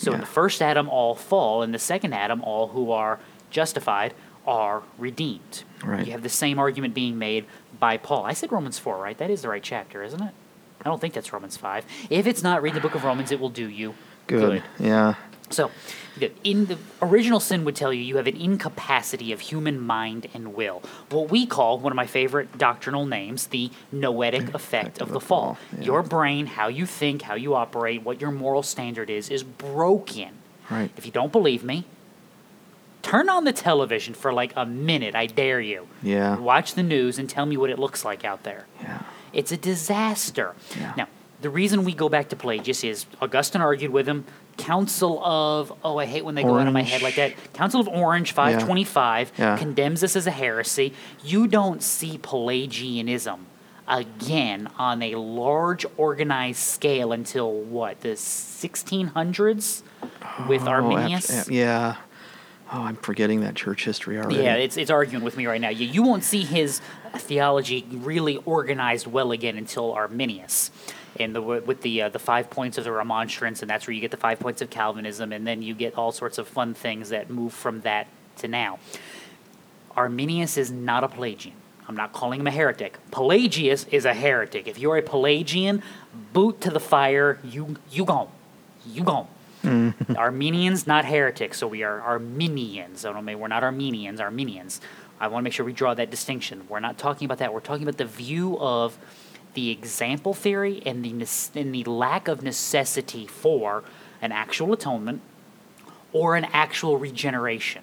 So 0.00 0.12
in 0.12 0.20
the 0.20 0.26
first 0.26 0.62
Adam 0.62 0.88
all 0.88 1.14
fall, 1.14 1.62
in 1.62 1.72
the 1.72 1.78
second 1.78 2.14
Adam 2.14 2.42
all 2.42 2.68
who 2.68 2.90
are 2.90 3.20
justified 3.50 4.14
are 4.46 4.82
redeemed. 4.98 5.64
Right. 5.84 6.06
You 6.06 6.12
have 6.12 6.22
the 6.22 6.28
same 6.28 6.58
argument 6.58 6.94
being 6.94 7.18
made 7.18 7.44
by 7.78 7.98
Paul. 7.98 8.24
I 8.24 8.32
said 8.32 8.50
Romans 8.50 8.78
4, 8.78 8.98
right? 8.98 9.18
That 9.18 9.30
is 9.30 9.42
the 9.42 9.48
right 9.48 9.62
chapter, 9.62 10.02
isn't 10.02 10.22
it? 10.22 10.32
I 10.80 10.84
don't 10.88 11.00
think 11.00 11.12
that's 11.12 11.32
Romans 11.32 11.58
5. 11.58 11.84
If 12.08 12.26
it's 12.26 12.42
not, 12.42 12.62
read 12.62 12.74
the 12.74 12.80
book 12.80 12.94
of 12.94 13.04
Romans. 13.04 13.30
It 13.30 13.40
will 13.40 13.50
do 13.50 13.68
you 13.68 13.94
Good. 14.30 14.62
Yeah. 14.78 15.14
So, 15.50 15.70
the- 16.20 16.30
in 16.44 16.66
the 16.66 16.78
original 17.02 17.40
sin 17.40 17.64
would 17.64 17.74
tell 17.74 17.92
you 17.92 18.02
you 18.02 18.16
have 18.16 18.26
an 18.28 18.36
incapacity 18.36 19.32
of 19.32 19.40
human 19.40 19.80
mind 19.80 20.28
and 20.32 20.54
will. 20.54 20.82
What 21.10 21.30
we 21.30 21.46
call 21.46 21.78
one 21.78 21.92
of 21.92 21.96
my 21.96 22.06
favorite 22.06 22.56
doctrinal 22.58 23.04
names, 23.06 23.48
the 23.48 23.70
noetic 23.90 24.54
effect 24.54 25.00
of 25.00 25.10
the 25.12 25.20
fall. 25.20 25.58
yeah. 25.76 25.84
Your 25.84 26.02
brain, 26.02 26.46
how 26.46 26.68
you 26.68 26.86
think, 26.86 27.22
how 27.22 27.34
you 27.34 27.54
operate, 27.54 28.02
what 28.04 28.20
your 28.20 28.30
moral 28.30 28.62
standard 28.62 29.10
is, 29.10 29.28
is 29.28 29.42
broken. 29.42 30.28
Right. 30.70 30.90
If 30.96 31.04
you 31.06 31.12
don't 31.12 31.32
believe 31.32 31.64
me, 31.64 31.84
turn 33.02 33.28
on 33.28 33.44
the 33.44 33.52
television 33.52 34.14
for 34.14 34.32
like 34.32 34.52
a 34.56 34.66
minute. 34.66 35.14
I 35.14 35.26
dare 35.26 35.60
you. 35.60 35.88
Yeah. 36.02 36.38
Watch 36.38 36.74
the 36.74 36.82
news 36.82 37.18
and 37.18 37.28
tell 37.28 37.46
me 37.46 37.56
what 37.56 37.70
it 37.70 37.78
looks 37.78 38.04
like 38.04 38.24
out 38.24 38.42
there. 38.44 38.66
Yeah. 38.80 39.02
It's 39.32 39.52
a 39.52 39.56
disaster. 39.56 40.54
Yeah. 40.78 40.92
Now, 40.96 41.08
the 41.40 41.48
reason 41.50 41.84
we 41.84 41.94
go 41.94 42.08
back 42.08 42.28
to 42.28 42.36
Pelagius 42.36 42.84
is 42.84 43.06
Augustine 43.22 43.62
argued 43.62 43.90
with 43.92 44.06
him. 44.06 44.24
Council 44.60 45.24
of 45.24 45.72
oh, 45.84 45.98
I 45.98 46.06
hate 46.06 46.24
when 46.24 46.34
they 46.34 46.42
go 46.42 46.56
out 46.58 46.66
of 46.66 46.72
my 46.72 46.82
head 46.82 47.02
like 47.02 47.16
that. 47.16 47.34
Council 47.52 47.80
of 47.80 47.88
Orange, 47.88 48.32
five 48.32 48.62
twenty 48.64 48.84
five, 48.84 49.32
Yeah. 49.38 49.56
condemns 49.56 50.00
this 50.02 50.16
as 50.16 50.26
a 50.26 50.30
heresy. 50.30 50.92
You 51.24 51.46
don't 51.48 51.82
see 51.82 52.18
Pelagianism 52.18 53.46
again 53.88 54.68
on 54.78 55.02
a 55.02 55.16
large 55.16 55.84
organized 55.96 56.58
scale 56.60 57.12
until 57.12 57.52
what 57.52 58.00
the 58.02 58.16
sixteen 58.16 59.08
hundreds 59.08 59.82
with 60.48 60.62
Oh, 60.62 60.68
Arminius. 60.68 61.48
yeah. 61.50 61.96
Oh, 62.72 62.82
I'm 62.82 62.94
forgetting 62.96 63.40
that 63.40 63.56
church 63.56 63.84
history 63.84 64.16
already. 64.16 64.36
Yeah, 64.44 64.54
it's, 64.54 64.76
it's 64.76 64.92
arguing 64.92 65.24
with 65.24 65.36
me 65.36 65.44
right 65.46 65.60
now. 65.60 65.70
You, 65.70 65.86
you 65.88 66.04
won't 66.04 66.22
see 66.22 66.42
his 66.44 66.80
theology 67.16 67.84
really 67.90 68.36
organized 68.46 69.08
well 69.08 69.32
again 69.32 69.56
until 69.58 69.92
Arminius. 69.92 70.70
And 71.18 71.34
the, 71.34 71.42
with 71.42 71.82
the 71.82 72.02
uh, 72.02 72.08
the 72.08 72.18
five 72.18 72.50
points 72.50 72.78
of 72.78 72.84
the 72.84 72.92
Remonstrance, 72.92 73.62
and 73.62 73.70
that's 73.70 73.86
where 73.86 73.94
you 73.94 74.00
get 74.00 74.10
the 74.10 74.16
five 74.16 74.38
points 74.38 74.62
of 74.62 74.70
Calvinism, 74.70 75.32
and 75.32 75.46
then 75.46 75.60
you 75.60 75.74
get 75.74 75.96
all 75.96 76.12
sorts 76.12 76.38
of 76.38 76.46
fun 76.46 76.72
things 76.72 77.08
that 77.08 77.30
move 77.30 77.52
from 77.52 77.80
that 77.80 78.06
to 78.38 78.48
now. 78.48 78.78
Arminius 79.96 80.56
is 80.56 80.70
not 80.70 81.02
a 81.04 81.08
Pelagian. 81.08 81.54
I'm 81.88 81.96
not 81.96 82.12
calling 82.12 82.40
him 82.40 82.46
a 82.46 82.52
heretic. 82.52 82.98
Pelagius 83.10 83.84
is 83.90 84.04
a 84.04 84.14
heretic. 84.14 84.68
If 84.68 84.78
you're 84.78 84.96
a 84.96 85.02
Pelagian, 85.02 85.82
boot 86.32 86.60
to 86.60 86.70
the 86.70 86.80
fire. 86.80 87.40
You 87.42 87.76
you 87.90 88.04
gone, 88.04 88.28
you 88.86 89.02
gone. 89.02 89.26
Armenians, 90.16 90.86
not 90.86 91.04
heretics, 91.04 91.58
so 91.58 91.66
we 91.66 91.82
are 91.82 92.00
Arminians. 92.00 93.04
I 93.04 93.12
don't 93.12 93.24
mean 93.24 93.38
we're 93.38 93.48
not 93.48 93.62
Armenians, 93.62 94.20
Armenians. 94.20 94.80
I 95.20 95.28
want 95.28 95.42
to 95.42 95.44
make 95.44 95.52
sure 95.52 95.66
we 95.66 95.74
draw 95.74 95.92
that 95.94 96.10
distinction. 96.10 96.66
We're 96.68 96.80
not 96.80 96.96
talking 96.96 97.26
about 97.26 97.38
that. 97.38 97.52
We're 97.52 97.60
talking 97.60 97.82
about 97.82 97.98
the 97.98 98.06
view 98.06 98.58
of 98.58 98.96
the 99.60 99.70
example 99.70 100.32
theory 100.32 100.82
and 100.86 101.04
the 101.04 101.12
nes- 101.12 101.50
and 101.54 101.74
the 101.74 101.84
lack 101.84 102.28
of 102.28 102.42
necessity 102.42 103.26
for 103.26 103.84
an 104.22 104.32
actual 104.32 104.72
atonement 104.72 105.20
or 106.14 106.34
an 106.34 106.46
actual 106.46 106.96
regeneration. 106.96 107.82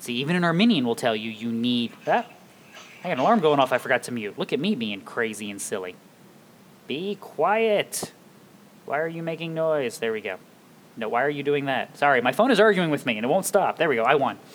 See, 0.00 0.14
even 0.16 0.36
an 0.36 0.44
Arminian 0.44 0.86
will 0.86 0.94
tell 0.94 1.16
you 1.16 1.30
you 1.30 1.50
need. 1.50 1.92
Ah, 2.06 2.26
I 3.02 3.04
got 3.04 3.12
an 3.12 3.18
alarm 3.20 3.40
going 3.40 3.58
off. 3.58 3.72
I 3.72 3.78
forgot 3.78 4.02
to 4.04 4.12
mute. 4.12 4.38
Look 4.38 4.52
at 4.52 4.60
me 4.60 4.74
being 4.74 5.00
crazy 5.00 5.50
and 5.50 5.62
silly. 5.62 5.96
Be 6.86 7.14
quiet. 7.14 8.12
Why 8.84 8.98
are 9.00 9.08
you 9.08 9.22
making 9.22 9.54
noise? 9.54 9.98
There 9.98 10.12
we 10.12 10.20
go. 10.20 10.36
No, 10.98 11.08
why 11.08 11.22
are 11.22 11.30
you 11.30 11.42
doing 11.42 11.64
that? 11.66 11.96
Sorry, 11.96 12.20
my 12.20 12.32
phone 12.32 12.50
is 12.50 12.60
arguing 12.60 12.90
with 12.90 13.06
me 13.06 13.16
and 13.16 13.24
it 13.24 13.28
won't 13.28 13.46
stop. 13.46 13.78
There 13.78 13.88
we 13.88 13.96
go. 13.96 14.02
I 14.02 14.16
won. 14.16 14.38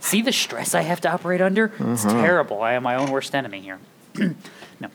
See 0.00 0.22
the 0.22 0.32
stress 0.32 0.74
I 0.74 0.82
have 0.82 1.00
to 1.02 1.12
operate 1.12 1.40
under? 1.42 1.70
It's 1.78 2.04
terrible. 2.04 2.62
I 2.62 2.72
am 2.74 2.82
my 2.82 2.94
own 2.94 3.10
worst 3.10 3.34
enemy 3.34 3.60
here. 3.60 3.78
no. 4.80 4.88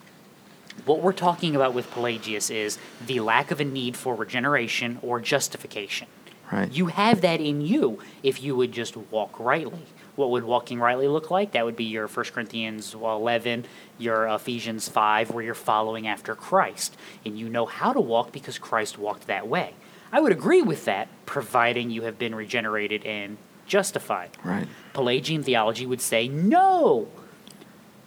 What 0.85 1.01
we're 1.01 1.13
talking 1.13 1.55
about 1.55 1.73
with 1.73 1.89
Pelagius 1.91 2.49
is 2.49 2.77
the 3.05 3.19
lack 3.19 3.51
of 3.51 3.59
a 3.59 3.65
need 3.65 3.97
for 3.97 4.15
regeneration 4.15 4.99
or 5.01 5.19
justification. 5.19 6.07
Right. 6.51 6.71
You 6.71 6.87
have 6.87 7.21
that 7.21 7.41
in 7.41 7.61
you 7.61 7.99
if 8.23 8.41
you 8.41 8.55
would 8.55 8.71
just 8.71 8.95
walk 8.95 9.39
rightly. 9.39 9.85
What 10.15 10.31
would 10.31 10.45
walking 10.45 10.79
rightly 10.79 11.07
look 11.07 11.29
like? 11.29 11.51
That 11.51 11.65
would 11.65 11.75
be 11.75 11.83
your 11.83 12.07
1 12.07 12.25
Corinthians 12.27 12.93
11, 12.93 13.65
your 13.99 14.27
Ephesians 14.27 14.89
5, 14.89 15.31
where 15.31 15.43
you're 15.43 15.53
following 15.53 16.07
after 16.07 16.33
Christ. 16.35 16.97
And 17.25 17.37
you 17.37 17.49
know 17.49 17.65
how 17.65 17.93
to 17.93 17.99
walk 17.99 18.31
because 18.31 18.57
Christ 18.57 18.97
walked 18.97 19.27
that 19.27 19.47
way. 19.47 19.73
I 20.11 20.21
would 20.21 20.31
agree 20.31 20.61
with 20.61 20.85
that, 20.85 21.09
providing 21.25 21.91
you 21.91 22.03
have 22.03 22.17
been 22.17 22.33
regenerated 22.33 23.05
and 23.05 23.37
justified. 23.67 24.31
Right. 24.43 24.67
Pelagian 24.93 25.43
theology 25.43 25.85
would 25.85 26.01
say, 26.01 26.27
no! 26.27 27.09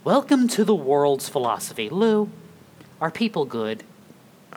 Welcome 0.02 0.48
to 0.48 0.64
the 0.64 0.74
world's 0.74 1.28
philosophy. 1.28 1.90
Lou, 1.90 2.30
are 3.02 3.10
people 3.10 3.44
good? 3.44 3.84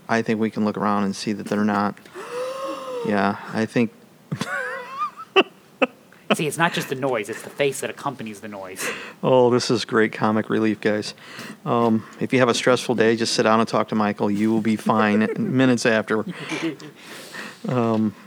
I 0.07 0.21
think 0.21 0.39
we 0.39 0.49
can 0.49 0.63
look 0.63 0.77
around 0.77 1.03
and 1.03 1.13
see 1.13 1.33
that 1.33 1.47
they're 1.47 1.65
not. 1.65 1.97
Yeah, 3.05 3.35
I 3.51 3.65
think 3.65 3.91
See, 6.33 6.47
it's 6.47 6.57
not 6.57 6.73
just 6.73 6.87
the 6.87 6.95
noise, 6.95 7.29
it's 7.29 7.41
the 7.41 7.49
face 7.49 7.81
that 7.81 7.89
accompanies 7.89 8.39
the 8.39 8.47
noise. 8.47 8.89
Oh, 9.21 9.49
this 9.49 9.69
is 9.69 9.83
great 9.83 10.13
comic 10.13 10.49
relief, 10.49 10.79
guys. 10.79 11.13
Um, 11.65 12.05
if 12.21 12.31
you 12.31 12.39
have 12.39 12.49
a 12.49 12.53
stressful 12.53 12.95
day, 12.95 13.17
just 13.17 13.33
sit 13.33 13.43
down 13.43 13.59
and 13.59 13.67
talk 13.67 13.89
to 13.89 13.95
Michael. 13.95 14.31
You 14.31 14.51
will 14.51 14.61
be 14.61 14.77
fine 14.77 15.27
minutes 15.37 15.85
after. 15.85 16.23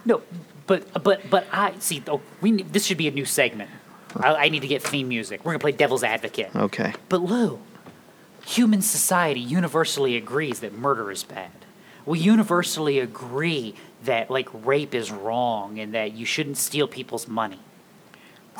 No, 0.05 0.23
but 0.67 1.03
but 1.03 1.31
but 1.31 1.47
I 1.51 1.73
see. 1.79 2.03
Oh, 2.07 2.21
we 2.43 2.63
this 2.63 2.85
should 2.85 2.99
be 2.99 3.09
a 3.09 3.11
new 3.11 3.25
segment. 3.25 3.71
I, 4.17 4.35
I 4.35 4.49
need 4.49 4.61
to 4.61 4.69
get 4.69 4.83
theme 4.83 5.09
music. 5.09 5.45
We're 5.45 5.53
gonna 5.53 5.61
play 5.61 5.73
devil's 5.73 6.05
advocate. 6.05 6.55
Okay. 6.55 6.93
But 7.09 7.23
Lou, 7.23 7.61
human 8.45 8.83
society 8.83 9.41
universally 9.41 10.17
agrees 10.17 10.61
that 10.61 10.73
murder 10.73 11.11
is 11.11 11.23
bad. 11.25 11.51
We 12.05 12.21
universally 12.21 12.99
agree 13.01 13.75
that 14.05 14.31
like 14.31 14.49
rape 14.65 14.95
is 14.95 15.11
wrong 15.11 15.79
and 15.79 15.93
that 15.95 16.13
you 16.13 16.25
shouldn't 16.25 16.57
steal 16.57 16.87
people's 16.87 17.27
money. 17.27 17.59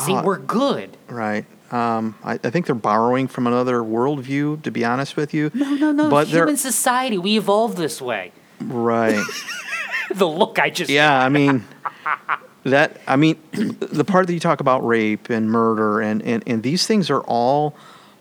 See, 0.01 0.15
Uh, 0.15 0.23
we're 0.23 0.39
good. 0.39 0.97
Right. 1.09 1.47
Um, 1.73 2.17
I, 2.23 2.35
I 2.35 2.51
think 2.51 2.67
they're 2.67 2.75
borrowing 2.75 3.29
from 3.29 3.47
another 3.47 3.79
worldview, 3.81 4.63
to 4.63 4.71
be 4.71 4.85
honest 4.85 5.17
with 5.17 5.33
you. 5.35 5.51
No, 5.55 5.75
no, 5.75 5.91
no. 5.93 6.11
But 6.11 6.29
they're 6.31 6.43
human 6.45 6.57
society, 6.57 7.19
we 7.19 7.37
evolved 7.39 7.77
this 7.77 8.01
way. 8.03 8.33
right. 8.61 9.25
the 10.15 10.29
look 10.29 10.59
I 10.59 10.71
just 10.71 10.91
Yeah, 10.91 11.19
I 11.25 11.29
mean 11.29 11.65
that. 12.71 13.01
I 13.07 13.17
mean 13.17 13.39
the 13.53 14.05
part 14.05 14.27
that 14.27 14.35
you 14.35 14.41
talk 14.41 14.61
about 14.61 14.87
rape 14.87 15.31
and 15.31 15.51
murder 15.51 16.01
and 16.01 16.23
and, 16.23 16.43
and 16.47 16.63
these 16.63 16.87
things 16.87 17.11
are 17.11 17.23
all 17.23 17.75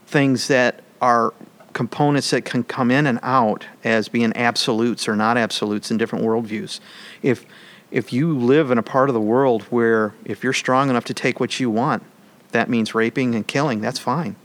things 0.07 0.47
that 0.47 0.81
are 1.01 1.33
components 1.73 2.29
that 2.29 2.45
can 2.45 2.63
come 2.63 2.89
in 2.89 3.05
and 3.05 3.19
out 3.21 3.65
as 3.83 4.07
being 4.07 4.31
absolutes 4.35 5.07
or 5.07 5.15
not 5.15 5.37
absolutes 5.37 5.91
in 5.91 5.97
different 5.97 6.25
worldviews. 6.25 6.79
If 7.21 7.45
if 7.91 8.11
you 8.11 8.37
live 8.37 8.71
in 8.71 8.77
a 8.77 8.83
part 8.83 9.09
of 9.09 9.13
the 9.13 9.21
world 9.21 9.63
where 9.63 10.13
if 10.25 10.43
you're 10.43 10.53
strong 10.53 10.89
enough 10.89 11.05
to 11.05 11.13
take 11.13 11.39
what 11.39 11.59
you 11.59 11.69
want, 11.69 12.03
that 12.51 12.69
means 12.69 12.95
raping 12.95 13.35
and 13.35 13.45
killing. 13.45 13.81
That's 13.81 13.99
fine. 13.99 14.35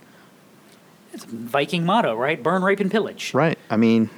It's 1.13 1.25
a 1.25 1.29
Viking 1.29 1.85
motto, 1.85 2.15
right? 2.15 2.41
Burn, 2.41 2.63
rape, 2.63 2.81
and 2.81 2.91
pillage. 2.91 3.35
Right. 3.35 3.59
I 3.69 3.77
mean, 3.77 4.11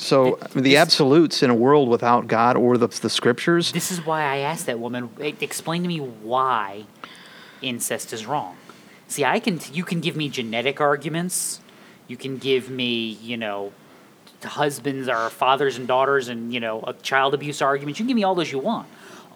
See, 0.00 0.06
so 0.06 0.36
th- 0.36 0.50
the 0.52 0.60
this- 0.60 0.78
absolutes 0.78 1.42
in 1.42 1.50
a 1.50 1.54
world 1.54 1.88
without 1.88 2.26
God 2.26 2.56
or 2.56 2.76
the, 2.76 2.88
the 2.88 3.10
scriptures. 3.10 3.72
This 3.72 3.90
is 3.90 4.04
why 4.04 4.22
I 4.22 4.38
asked 4.38 4.66
that 4.66 4.78
woman. 4.78 5.10
Explain 5.18 5.82
to 5.82 5.88
me 5.88 5.98
why 5.98 6.84
incest 7.62 8.12
is 8.12 8.26
wrong. 8.26 8.56
See, 9.08 9.24
I 9.24 9.38
can. 9.38 9.60
You 9.72 9.84
can 9.84 10.00
give 10.00 10.16
me 10.16 10.28
genetic 10.28 10.80
arguments. 10.80 11.60
You 12.08 12.16
can 12.16 12.38
give 12.38 12.70
me, 12.70 13.18
you 13.22 13.36
know, 13.36 13.72
husbands 14.42 15.08
or 15.08 15.30
fathers 15.30 15.76
and 15.76 15.86
daughters, 15.86 16.28
and 16.28 16.52
you 16.52 16.60
know, 16.60 16.82
a 16.86 16.94
child 16.94 17.34
abuse 17.34 17.62
argument. 17.62 17.98
You 17.98 18.04
can 18.04 18.08
give 18.08 18.16
me 18.16 18.24
all 18.24 18.34
those 18.34 18.52
you 18.52 18.58
want. 18.58 18.88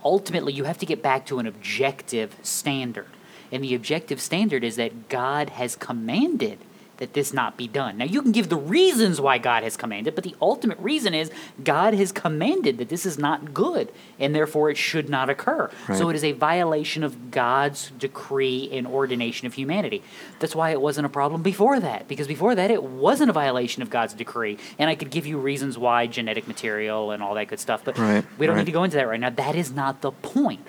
Ultimately, 0.05 0.53
you 0.53 0.64
have 0.64 0.79
to 0.79 0.87
get 0.87 1.03
back 1.03 1.27
to 1.27 1.38
an 1.38 1.47
objective 1.47 2.37
standard, 2.42 3.09
and 3.53 3.62
the 3.64 3.75
objective 3.75 4.21
standard 4.21 4.64
is 4.64 4.77
that 4.77 5.09
God 5.09 5.51
has 5.51 5.77
commanded 5.77 6.59
that 6.98 7.14
this 7.14 7.32
not 7.32 7.56
be 7.56 7.66
done. 7.66 7.96
Now, 7.96 8.04
you 8.04 8.22
can 8.22 8.32
give 8.32 8.48
the 8.48 8.56
reasons 8.56 9.20
why 9.20 9.38
God 9.38 9.62
has 9.62 9.76
commanded, 9.76 10.14
but 10.14 10.24
the 10.24 10.37
ultimate 10.42 10.78
reason 10.78 11.14
is 11.14 11.30
God 11.64 11.94
has 11.94 12.12
commanded 12.12 12.78
that 12.78 12.88
this 12.88 13.06
is 13.06 13.18
not 13.18 13.54
good, 13.54 13.90
and 14.18 14.34
therefore 14.34 14.70
it 14.70 14.76
should 14.76 15.08
not 15.08 15.30
occur. 15.30 15.70
So 15.94 16.08
it 16.11 16.16
is 16.16 16.24
a 16.24 16.32
violation 16.32 17.02
of 17.02 17.30
God's 17.30 17.90
decree 17.98 18.68
and 18.72 18.87
ordination 18.87 19.46
of 19.46 19.54
humanity. 19.54 20.02
That's 20.40 20.54
why 20.54 20.70
it 20.70 20.80
wasn't 20.80 21.06
a 21.06 21.11
problem 21.11 21.42
before 21.42 21.80
that, 21.80 22.08
because 22.08 22.26
before 22.26 22.54
that 22.54 22.70
it 22.70 22.82
wasn't 22.82 23.30
a 23.30 23.32
violation 23.32 23.82
of 23.82 23.90
God's 23.90 24.14
decree. 24.14 24.58
And 24.78 24.90
I 24.90 24.94
could 24.94 25.11
give 25.11 25.26
you 25.26 25.38
reasons 25.38 25.78
why 25.78 26.06
genetic 26.06 26.46
material 26.46 27.12
and 27.12 27.22
all 27.22 27.34
that 27.34 27.48
good 27.48 27.61
stuff, 27.61 27.82
but 27.84 27.96
Right, 27.98 28.24
we 28.38 28.46
don't 28.46 28.56
right. 28.56 28.62
need 28.62 28.66
to 28.66 28.72
go 28.72 28.84
into 28.84 28.96
that 28.96 29.08
right 29.08 29.20
now. 29.20 29.30
That 29.30 29.54
is 29.54 29.72
not 29.72 30.00
the 30.00 30.11
point 30.11 30.66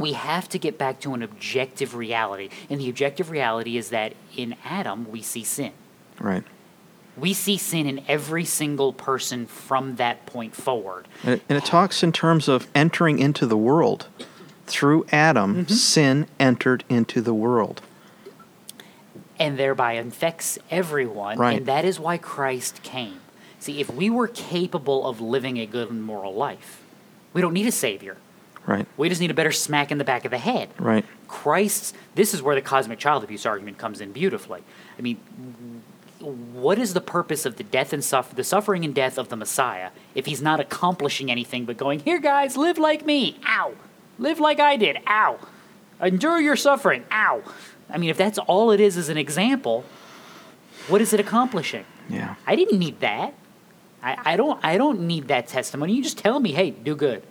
we 0.00 0.12
have 0.14 0.48
to 0.50 0.58
get 0.58 0.78
back 0.78 1.00
to 1.00 1.14
an 1.14 1.22
objective 1.22 1.94
reality. 1.94 2.48
And 2.68 2.80
the 2.80 2.88
objective 2.88 3.30
reality 3.30 3.76
is 3.76 3.90
that 3.90 4.14
in 4.36 4.56
Adam, 4.64 5.10
we 5.10 5.22
see 5.22 5.44
sin. 5.44 5.72
Right. 6.18 6.42
We 7.16 7.34
see 7.34 7.56
sin 7.58 7.86
in 7.86 8.02
every 8.08 8.44
single 8.44 8.92
person 8.92 9.46
from 9.46 9.96
that 9.96 10.24
point 10.26 10.54
forward. 10.54 11.06
And 11.22 11.34
it, 11.34 11.42
and 11.48 11.58
it 11.58 11.64
talks 11.64 12.02
in 12.02 12.12
terms 12.12 12.48
of 12.48 12.66
entering 12.74 13.18
into 13.18 13.46
the 13.46 13.56
world. 13.56 14.08
Through 14.66 15.04
Adam, 15.12 15.64
Mm-hmm. 15.64 15.74
sin 15.74 16.26
entered 16.38 16.84
into 16.88 17.20
the 17.20 17.34
world. 17.34 17.82
and 19.38 19.58
thereby 19.58 19.94
infects 19.94 20.58
everyone. 20.70 21.38
Right. 21.38 21.58
And 21.58 21.66
that 21.66 21.84
is 21.84 21.98
why 21.98 22.18
Christ 22.18 22.82
came. 22.82 23.20
See, 23.58 23.80
if 23.80 23.90
we 23.92 24.08
were 24.10 24.28
capable 24.28 25.06
of 25.06 25.20
living 25.20 25.58
a 25.58 25.66
good 25.66 25.90
and 25.90 26.02
moral 26.02 26.34
life, 26.34 26.82
we 27.32 27.40
don't 27.40 27.52
need 27.54 27.66
a 27.66 27.72
savior. 27.72 28.16
Right. 28.66 28.86
We 28.96 29.08
just 29.08 29.20
need 29.20 29.30
a 29.30 29.34
better 29.34 29.52
smack 29.52 29.90
in 29.90 29.98
the 29.98 30.04
back 30.04 30.24
of 30.24 30.30
the 30.30 30.38
head. 30.38 30.70
Right. 30.78 31.04
Christ's, 31.28 31.92
this 32.14 32.34
is 32.34 32.42
where 32.42 32.54
the 32.54 32.62
cosmic 32.62 32.98
child 32.98 33.24
abuse 33.24 33.46
argument 33.46 33.78
comes 33.78 34.00
in 34.00 34.12
beautifully. 34.12 34.62
I 34.98 35.02
mean, 35.02 35.18
what 36.20 36.78
is 36.78 36.92
the 36.94 37.00
purpose 37.00 37.46
of 37.46 37.56
the 37.56 37.64
death 37.64 37.92
and 37.92 38.04
suffer, 38.04 38.34
the 38.34 38.44
suffering 38.44 38.84
and 38.84 38.94
death 38.94 39.18
of 39.18 39.28
the 39.28 39.36
Messiah 39.36 39.90
if 40.14 40.26
he's 40.26 40.42
not 40.42 40.60
accomplishing 40.60 41.30
anything 41.30 41.64
but 41.64 41.76
going, 41.76 42.00
here 42.00 42.18
guys, 42.18 42.56
live 42.56 42.78
like 42.78 43.06
me, 43.06 43.38
ow, 43.46 43.72
live 44.18 44.38
like 44.38 44.60
I 44.60 44.76
did, 44.76 44.98
ow, 45.06 45.38
endure 46.00 46.40
your 46.40 46.56
suffering, 46.56 47.04
ow. 47.10 47.42
I 47.88 47.98
mean, 47.98 48.10
if 48.10 48.18
that's 48.18 48.38
all 48.38 48.70
it 48.70 48.80
is 48.80 48.96
as 48.96 49.08
an 49.08 49.16
example, 49.16 49.84
what 50.88 51.00
is 51.00 51.12
it 51.12 51.20
accomplishing? 51.20 51.84
Yeah. 52.08 52.34
I 52.46 52.54
didn't 52.56 52.78
need 52.78 53.00
that. 53.00 53.34
I, 54.02 54.32
I 54.32 54.36
don't. 54.36 54.62
I 54.64 54.78
don't 54.78 55.00
need 55.02 55.28
that 55.28 55.46
testimony. 55.46 55.92
You 55.92 56.02
just 56.02 56.18
tell 56.18 56.40
me, 56.40 56.52
hey, 56.52 56.70
do 56.70 56.96
good. 56.96 57.22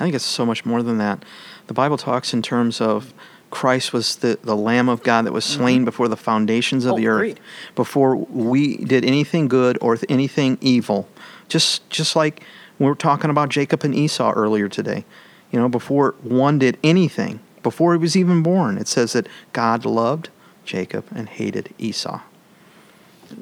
I 0.00 0.04
think 0.04 0.14
it's 0.14 0.24
so 0.24 0.46
much 0.46 0.64
more 0.64 0.82
than 0.82 0.98
that. 0.98 1.24
The 1.66 1.74
Bible 1.74 1.98
talks 1.98 2.32
in 2.32 2.40
terms 2.42 2.80
of 2.80 3.12
Christ 3.50 3.92
was 3.92 4.16
the, 4.16 4.38
the 4.42 4.56
Lamb 4.56 4.88
of 4.88 5.02
God 5.02 5.26
that 5.26 5.32
was 5.32 5.44
slain 5.44 5.84
before 5.84 6.08
the 6.08 6.16
foundations 6.16 6.84
of 6.84 6.94
Mm-hmm. 6.94 6.98
Oh, 6.98 7.00
the 7.00 7.08
earth, 7.08 7.18
agreed. 7.20 7.40
before 7.74 8.16
we 8.16 8.76
did 8.78 9.04
anything 9.04 9.46
good 9.48 9.76
or 9.80 9.96
th- 9.96 10.10
anything 10.10 10.56
evil. 10.60 11.08
Just 11.48 11.88
just 11.90 12.14
like 12.16 12.42
we 12.78 12.86
were 12.86 12.94
talking 12.94 13.28
about 13.30 13.48
Jacob 13.48 13.84
and 13.84 13.94
Esau 13.94 14.32
earlier 14.32 14.68
today. 14.68 15.04
You 15.52 15.58
know, 15.60 15.68
before 15.68 16.14
one 16.22 16.58
did 16.60 16.78
anything, 16.84 17.40
before 17.62 17.92
he 17.92 17.98
was 17.98 18.16
even 18.16 18.42
born, 18.42 18.78
it 18.78 18.86
says 18.88 19.12
that 19.14 19.26
God 19.52 19.84
loved 19.84 20.28
Jacob 20.64 21.04
and 21.14 21.28
hated 21.28 21.74
Esau. 21.76 22.20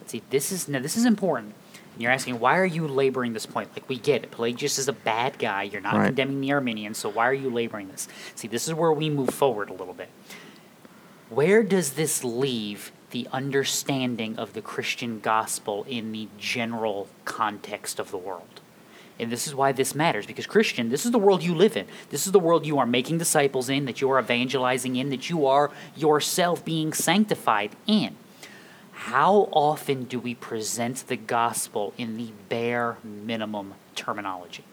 See, 0.07 0.23
this 0.31 0.51
is 0.53 0.69
now 0.69 0.81
this 0.81 0.97
is 0.97 1.05
important. 1.05 1.55
And 1.99 2.05
you're 2.05 2.13
asking 2.13 2.39
why 2.39 2.57
are 2.59 2.65
you 2.65 2.87
laboring 2.87 3.33
this 3.33 3.45
point? 3.45 3.71
Like 3.75 3.89
we 3.89 3.99
get 3.99 4.23
it, 4.23 4.31
Pelagius 4.31 4.79
is 4.79 4.87
a 4.87 4.93
bad 4.93 5.37
guy. 5.37 5.65
You're 5.65 5.81
not 5.81 5.97
Right. 5.97 6.07
condemning 6.07 6.41
the 6.41 6.53
Arminians, 6.53 6.97
so 6.97 7.09
why 7.09 7.27
are 7.29 7.35
you 7.35 7.51
laboring 7.51 7.89
this? 7.89 8.07
See, 8.37 8.47
this 8.47 8.69
is 8.69 8.75
where 8.75 8.93
we 8.93 9.11
move 9.11 9.31
forward 9.31 9.69
a 9.69 9.73
little 9.73 9.95
bit. 9.95 10.09
Where 11.29 11.65
does 11.65 11.95
this 11.95 12.23
leave 12.23 12.93
the 13.11 13.27
understanding 13.33 14.39
of 14.39 14.53
the 14.53 14.63
Christian 14.63 15.19
gospel 15.19 15.85
in 15.89 16.13
the 16.13 16.29
general 16.39 17.09
context 17.25 17.99
of 17.99 18.13
the 18.13 18.17
world? 18.17 18.61
And 19.19 19.33
this 19.33 19.49
is 19.49 19.55
why 19.57 19.73
this 19.73 19.93
matters 19.93 20.25
because 20.25 20.47
Christian, 20.47 20.91
this 20.91 21.05
is 21.05 21.11
the 21.11 21.19
world 21.19 21.43
you 21.43 21.53
live 21.53 21.77
in. 21.77 21.87
This 22.11 22.27
is 22.27 22.33
the 22.33 22.39
world 22.39 22.65
you 22.65 22.79
are 22.79 22.87
making 22.87 23.19
disciples 23.19 23.69
in, 23.69 23.87
that 23.87 24.01
you 24.01 24.09
are 24.13 24.21
evangelizing 24.21 24.95
in, 24.95 25.11
that 25.11 25.29
you 25.29 25.47
are 25.47 25.73
yourself 25.97 26.65
being 26.65 26.93
sanctified 26.93 27.73
in. 27.89 28.15
How 28.99 29.49
often 29.53 30.05
do 30.05 30.19
we 30.19 30.35
present 30.35 31.07
the 31.07 31.17
gospel 31.17 31.95
in 31.97 32.17
the 32.17 32.33
bare 32.49 32.99
minimum 33.05 33.75
terminology? 33.95 34.65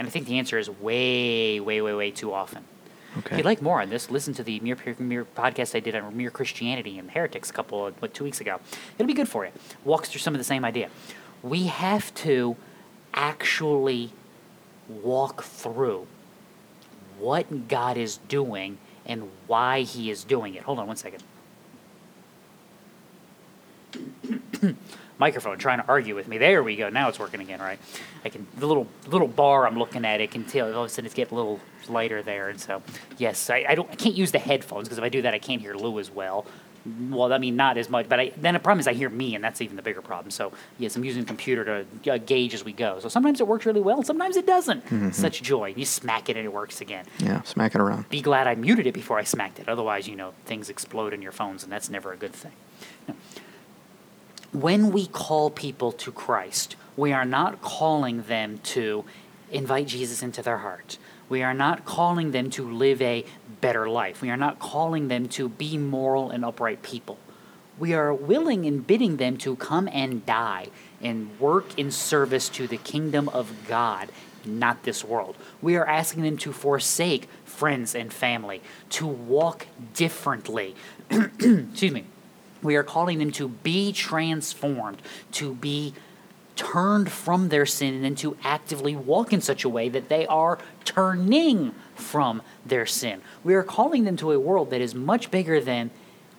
And 0.00 0.08
I 0.08 0.10
think 0.10 0.26
the 0.26 0.38
answer 0.38 0.58
is 0.58 0.68
way, 0.68 1.60
way, 1.60 1.80
way, 1.80 1.94
way 1.94 2.10
too 2.10 2.32
often. 2.32 2.64
If 3.16 3.32
you'd 3.32 3.44
like 3.44 3.62
more 3.62 3.80
on 3.80 3.88
this, 3.88 4.10
listen 4.10 4.34
to 4.34 4.42
the 4.42 4.58
Mere, 4.60 4.76
Mere 4.98 5.24
podcast 5.24 5.76
I 5.76 5.80
did 5.80 5.94
on 5.94 6.16
Mere 6.16 6.30
Christianity 6.30 6.98
and 6.98 7.10
Heretics 7.12 7.50
a 7.50 7.52
couple 7.52 7.86
of, 7.86 7.94
what, 8.02 8.12
two 8.12 8.24
weeks 8.24 8.40
ago. 8.40 8.60
It'll 8.98 9.06
be 9.06 9.14
good 9.14 9.28
for 9.28 9.46
you. 9.46 9.52
Walks 9.84 10.10
through 10.10 10.20
some 10.20 10.34
of 10.34 10.38
the 10.38 10.44
same 10.44 10.64
idea. 10.64 10.90
We 11.42 11.68
have 11.68 12.12
to 12.16 12.56
actually 13.14 14.12
walk 14.88 15.44
through 15.44 16.08
what 17.18 17.68
God 17.68 17.96
is 17.96 18.18
doing 18.28 18.78
and 19.06 19.30
why 19.46 19.82
He 19.82 20.10
is 20.10 20.24
doing 20.24 20.54
it. 20.54 20.64
Hold 20.64 20.80
on 20.80 20.88
one 20.88 20.96
second. 20.96 21.22
Microphone 25.18 25.58
trying 25.58 25.78
to 25.80 25.88
argue 25.88 26.14
with 26.14 26.28
me. 26.28 26.38
There 26.38 26.62
we 26.62 26.76
go. 26.76 26.90
Now 26.90 27.08
it's 27.08 27.18
working 27.18 27.40
again, 27.40 27.58
right? 27.60 27.78
I 28.24 28.28
can 28.28 28.46
the 28.56 28.66
little 28.66 28.86
little 29.08 29.26
bar 29.26 29.66
I'm 29.66 29.76
looking 29.78 30.04
at. 30.04 30.20
It 30.20 30.30
can 30.30 30.44
tell 30.44 30.72
all 30.74 30.82
of 30.84 30.86
a 30.86 30.88
sudden 30.88 31.06
it's 31.06 31.14
getting 31.14 31.34
a 31.34 31.40
little 31.40 31.60
lighter 31.88 32.22
there, 32.22 32.48
and 32.50 32.60
so 32.60 32.82
yes, 33.16 33.50
I, 33.50 33.64
I 33.68 33.74
don't 33.74 33.90
I 33.90 33.96
can't 33.96 34.14
use 34.14 34.30
the 34.30 34.38
headphones 34.38 34.84
because 34.86 34.98
if 34.98 35.04
I 35.04 35.08
do 35.08 35.22
that, 35.22 35.34
I 35.34 35.38
can't 35.40 35.60
hear 35.60 35.74
Lou 35.74 35.98
as 35.98 36.10
well. 36.10 36.46
Well, 37.10 37.32
I 37.32 37.38
mean 37.38 37.56
not 37.56 37.76
as 37.76 37.90
much, 37.90 38.08
but 38.08 38.20
I, 38.20 38.32
then 38.36 38.54
the 38.54 38.60
problem 38.60 38.78
is 38.78 38.86
I 38.86 38.92
hear 38.94 39.10
me, 39.10 39.34
and 39.34 39.42
that's 39.42 39.60
even 39.60 39.74
the 39.74 39.82
bigger 39.82 40.00
problem. 40.00 40.30
So 40.30 40.52
yes, 40.78 40.94
I'm 40.94 41.04
using 41.04 41.22
the 41.22 41.26
computer 41.26 41.84
to 42.04 42.14
uh, 42.14 42.18
gauge 42.18 42.54
as 42.54 42.64
we 42.64 42.72
go. 42.72 43.00
So 43.00 43.08
sometimes 43.08 43.40
it 43.40 43.48
works 43.48 43.66
really 43.66 43.80
well, 43.80 43.96
and 43.96 44.06
sometimes 44.06 44.36
it 44.36 44.46
doesn't. 44.46 45.12
Such 45.12 45.42
joy. 45.42 45.74
You 45.76 45.84
smack 45.84 46.28
it 46.28 46.36
and 46.36 46.46
it 46.46 46.52
works 46.52 46.80
again 46.80 47.04
Yeah, 47.18 47.42
smack 47.42 47.74
it 47.74 47.80
around. 47.80 48.08
be 48.08 48.22
glad 48.22 48.46
I 48.46 48.54
muted 48.54 48.86
it 48.86 48.94
before 48.94 49.18
I 49.18 49.24
smacked 49.24 49.58
it. 49.58 49.68
Otherwise, 49.68 50.06
you 50.06 50.14
know, 50.14 50.32
things 50.46 50.70
explode 50.70 51.12
in 51.12 51.20
your 51.22 51.32
phones, 51.32 51.64
and 51.64 51.72
that's 51.72 51.90
never 51.90 52.12
a 52.12 52.16
good 52.16 52.32
thing. 52.32 52.52
When 54.52 54.92
we 54.92 55.06
call 55.06 55.50
people 55.50 55.92
to 55.92 56.10
Christ, 56.10 56.76
we 56.96 57.12
are 57.12 57.26
not 57.26 57.60
calling 57.60 58.22
them 58.22 58.58
to 58.64 59.04
invite 59.50 59.88
Jesus 59.88 60.22
into 60.22 60.42
their 60.42 60.58
heart. 60.58 60.98
We 61.28 61.42
are 61.42 61.52
not 61.52 61.84
calling 61.84 62.30
them 62.30 62.48
to 62.50 62.70
live 62.70 63.02
a 63.02 63.26
better 63.60 63.88
life. 63.88 64.22
We 64.22 64.30
are 64.30 64.36
not 64.36 64.58
calling 64.58 65.08
them 65.08 65.28
to 65.30 65.50
be 65.50 65.76
moral 65.76 66.30
and 66.30 66.44
upright 66.44 66.82
people. 66.82 67.18
We 67.78 67.92
are 67.92 68.12
willing 68.12 68.64
and 68.64 68.86
bidding 68.86 69.18
them 69.18 69.36
to 69.38 69.54
come 69.56 69.88
and 69.92 70.24
die 70.24 70.68
and 71.00 71.38
work 71.38 71.78
in 71.78 71.90
service 71.90 72.48
to 72.50 72.66
the 72.66 72.78
kingdom 72.78 73.28
of 73.28 73.52
God, 73.68 74.10
not 74.44 74.82
this 74.82 75.04
world. 75.04 75.36
We 75.60 75.76
are 75.76 75.86
asking 75.86 76.22
them 76.22 76.38
to 76.38 76.52
forsake 76.52 77.28
friends 77.44 77.94
and 77.94 78.12
family, 78.12 78.62
to 78.90 79.06
walk 79.06 79.66
differently. 79.92 80.74
Excuse 81.10 81.92
me. 81.92 82.06
We 82.62 82.76
are 82.76 82.82
calling 82.82 83.18
them 83.18 83.30
to 83.32 83.48
be 83.48 83.92
transformed, 83.92 85.00
to 85.32 85.54
be 85.54 85.94
turned 86.56 87.10
from 87.10 87.50
their 87.50 87.64
sin, 87.66 88.04
and 88.04 88.18
to 88.18 88.36
actively 88.42 88.96
walk 88.96 89.32
in 89.32 89.40
such 89.40 89.64
a 89.64 89.68
way 89.68 89.88
that 89.88 90.08
they 90.08 90.26
are 90.26 90.58
turning 90.84 91.74
from 91.94 92.42
their 92.66 92.84
sin. 92.84 93.20
We 93.44 93.54
are 93.54 93.62
calling 93.62 94.04
them 94.04 94.16
to 94.16 94.32
a 94.32 94.40
world 94.40 94.70
that 94.70 94.80
is 94.80 94.94
much 94.94 95.30
bigger 95.30 95.60
than, 95.60 95.90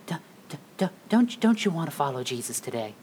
"D- 0.06 0.16
d- 0.50 0.58
d- 0.76 0.88
don't, 1.08 1.40
don't 1.40 1.64
you 1.64 1.70
want 1.70 1.88
to 1.90 1.96
follow 1.96 2.22
Jesus 2.22 2.60
today? 2.60 2.94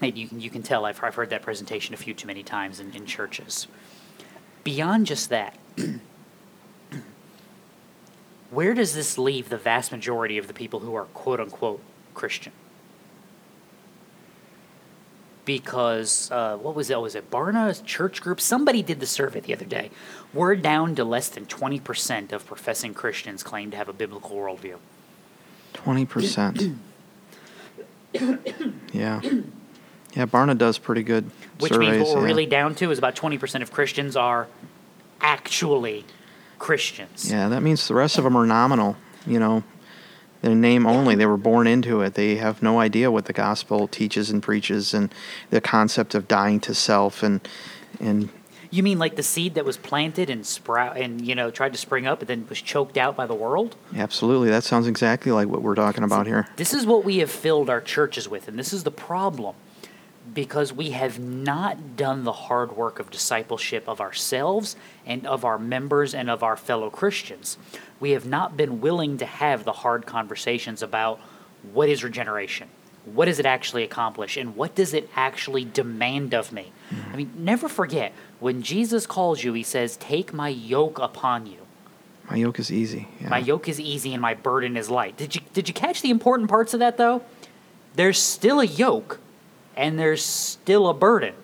Maybe 0.00 0.18
you 0.20 0.28
can, 0.28 0.40
you 0.40 0.50
can 0.50 0.62
tell 0.62 0.84
I've, 0.84 1.02
I've 1.04 1.14
heard 1.14 1.30
that 1.30 1.42
presentation 1.42 1.94
a 1.94 1.96
few 1.96 2.12
too 2.12 2.26
many 2.26 2.42
times 2.42 2.80
in, 2.80 2.92
in 2.92 3.06
churches. 3.06 3.68
Beyond 4.64 5.06
just 5.06 5.28
that, 5.28 5.56
where 8.52 8.74
does 8.74 8.94
this 8.94 9.16
leave 9.16 9.48
the 9.48 9.56
vast 9.56 9.90
majority 9.90 10.36
of 10.38 10.46
the 10.46 10.52
people 10.52 10.80
who 10.80 10.94
are 10.94 11.06
quote 11.06 11.40
unquote 11.40 11.80
Christian? 12.14 12.52
Because 15.44 16.30
uh, 16.30 16.56
what 16.58 16.76
was 16.76 16.90
it? 16.90 17.00
Was 17.00 17.16
it 17.16 17.30
Barna 17.30 17.84
Church 17.84 18.20
Group? 18.20 18.40
Somebody 18.40 18.82
did 18.82 19.00
the 19.00 19.06
survey 19.06 19.40
the 19.40 19.52
other 19.52 19.64
day. 19.64 19.90
We're 20.32 20.54
down 20.54 20.94
to 20.94 21.04
less 21.04 21.28
than 21.28 21.46
twenty 21.46 21.80
percent 21.80 22.32
of 22.32 22.46
professing 22.46 22.94
Christians 22.94 23.42
claim 23.42 23.72
to 23.72 23.76
have 23.76 23.88
a 23.88 23.92
biblical 23.92 24.36
worldview. 24.36 24.76
Twenty 25.72 26.06
percent. 26.06 26.62
yeah. 28.92 29.20
Yeah, 30.14 30.26
Barna 30.26 30.56
does 30.56 30.76
pretty 30.76 31.02
good 31.02 31.30
Which 31.58 31.72
surveys. 31.72 31.90
means 31.90 32.02
what 32.04 32.16
we're 32.16 32.20
yeah. 32.22 32.26
really 32.26 32.46
down 32.46 32.74
to 32.76 32.90
is 32.90 32.98
about 32.98 33.16
20% 33.16 33.62
of 33.62 33.72
Christians 33.72 34.14
are 34.14 34.46
actually 35.22 36.04
Christians. 36.62 37.28
Yeah, 37.28 37.48
that 37.48 37.60
means 37.60 37.88
the 37.88 37.94
rest 37.94 38.18
of 38.18 38.24
them 38.24 38.36
are 38.36 38.46
nominal. 38.46 38.96
You 39.26 39.40
know, 39.40 39.64
their 40.42 40.54
name 40.54 40.86
only. 40.86 41.16
They 41.16 41.26
were 41.26 41.36
born 41.36 41.66
into 41.66 42.02
it. 42.02 42.14
They 42.14 42.36
have 42.36 42.62
no 42.62 42.78
idea 42.78 43.10
what 43.10 43.24
the 43.24 43.32
gospel 43.32 43.88
teaches 43.88 44.30
and 44.30 44.40
preaches, 44.40 44.94
and 44.94 45.12
the 45.50 45.60
concept 45.60 46.14
of 46.14 46.28
dying 46.28 46.60
to 46.60 46.72
self, 46.72 47.24
and 47.24 47.40
and 47.98 48.28
You 48.70 48.84
mean 48.84 49.00
like 49.00 49.16
the 49.16 49.24
seed 49.24 49.54
that 49.56 49.64
was 49.64 49.76
planted 49.76 50.30
and 50.30 50.46
sprout 50.46 50.96
and 50.96 51.26
you 51.26 51.34
know 51.34 51.50
tried 51.50 51.72
to 51.72 51.78
spring 51.78 52.06
up 52.06 52.20
and 52.20 52.28
then 52.28 52.46
was 52.48 52.62
choked 52.62 52.96
out 52.96 53.16
by 53.16 53.26
the 53.26 53.34
world? 53.34 53.74
absolutely, 53.96 54.48
that 54.50 54.62
sounds 54.62 54.86
exactly 54.86 55.32
like 55.32 55.48
what 55.48 55.62
we're 55.62 55.74
talking 55.74 56.04
about 56.04 56.28
here. 56.28 56.46
This 56.56 56.72
is 56.72 56.86
what 56.86 57.04
we 57.04 57.18
have 57.18 57.30
filled 57.30 57.68
our 57.68 57.80
churches 57.80 58.28
with, 58.28 58.46
and 58.46 58.56
this 58.56 58.72
is 58.72 58.84
the 58.84 58.92
problem. 58.92 59.56
Because 60.32 60.72
we 60.72 60.90
have 60.90 61.18
not 61.18 61.96
done 61.96 62.24
the 62.24 62.32
hard 62.32 62.76
work 62.76 62.98
of 62.98 63.10
discipleship 63.10 63.88
of 63.88 64.00
ourselves 64.00 64.76
and 65.04 65.26
of 65.26 65.44
our 65.44 65.58
members 65.58 66.14
and 66.14 66.30
of 66.30 66.42
our 66.42 66.56
fellow 66.56 66.88
Christians. 66.88 67.58
We 68.00 68.12
have 68.12 68.26
not 68.26 68.56
been 68.56 68.80
willing 68.80 69.18
to 69.18 69.26
have 69.26 69.64
the 69.64 69.72
hard 69.72 70.06
conversations 70.06 70.82
about 70.82 71.20
what 71.72 71.88
is 71.88 72.02
regeneration? 72.02 72.68
What 73.04 73.24
does 73.26 73.38
it 73.38 73.46
actually 73.46 73.82
accomplish? 73.82 74.36
And 74.36 74.54
what 74.56 74.74
does 74.74 74.94
it 74.94 75.10
actually 75.16 75.64
demand 75.64 76.34
of 76.34 76.52
me? 76.52 76.72
I 77.12 77.16
mean, 77.16 77.32
never 77.36 77.68
forget 77.68 78.12
when 78.38 78.62
Jesus 78.62 79.06
calls 79.06 79.42
you, 79.42 79.52
he 79.52 79.62
says, 79.62 79.96
Take 79.96 80.32
my 80.32 80.48
yoke 80.48 80.98
upon 80.98 81.46
you. 81.46 81.58
My 82.30 82.36
yoke 82.36 82.58
is 82.58 82.72
easy. 82.72 83.08
Yeah. 83.20 83.28
My 83.28 83.38
yoke 83.38 83.68
is 83.68 83.80
easy 83.80 84.12
and 84.12 84.22
my 84.22 84.34
burden 84.34 84.76
is 84.76 84.88
light. 84.88 85.16
Did 85.16 85.34
you 85.34 85.40
did 85.52 85.68
you 85.68 85.74
catch 85.74 86.02
the 86.02 86.10
important 86.10 86.48
parts 86.48 86.72
of 86.74 86.80
that 86.80 86.96
though? 86.96 87.22
There's 87.94 88.18
still 88.18 88.60
a 88.60 88.64
yoke 88.64 89.20
and 89.76 89.98
there's 89.98 90.24
still 90.24 90.88
a 90.88 90.94
burden. 90.94 91.34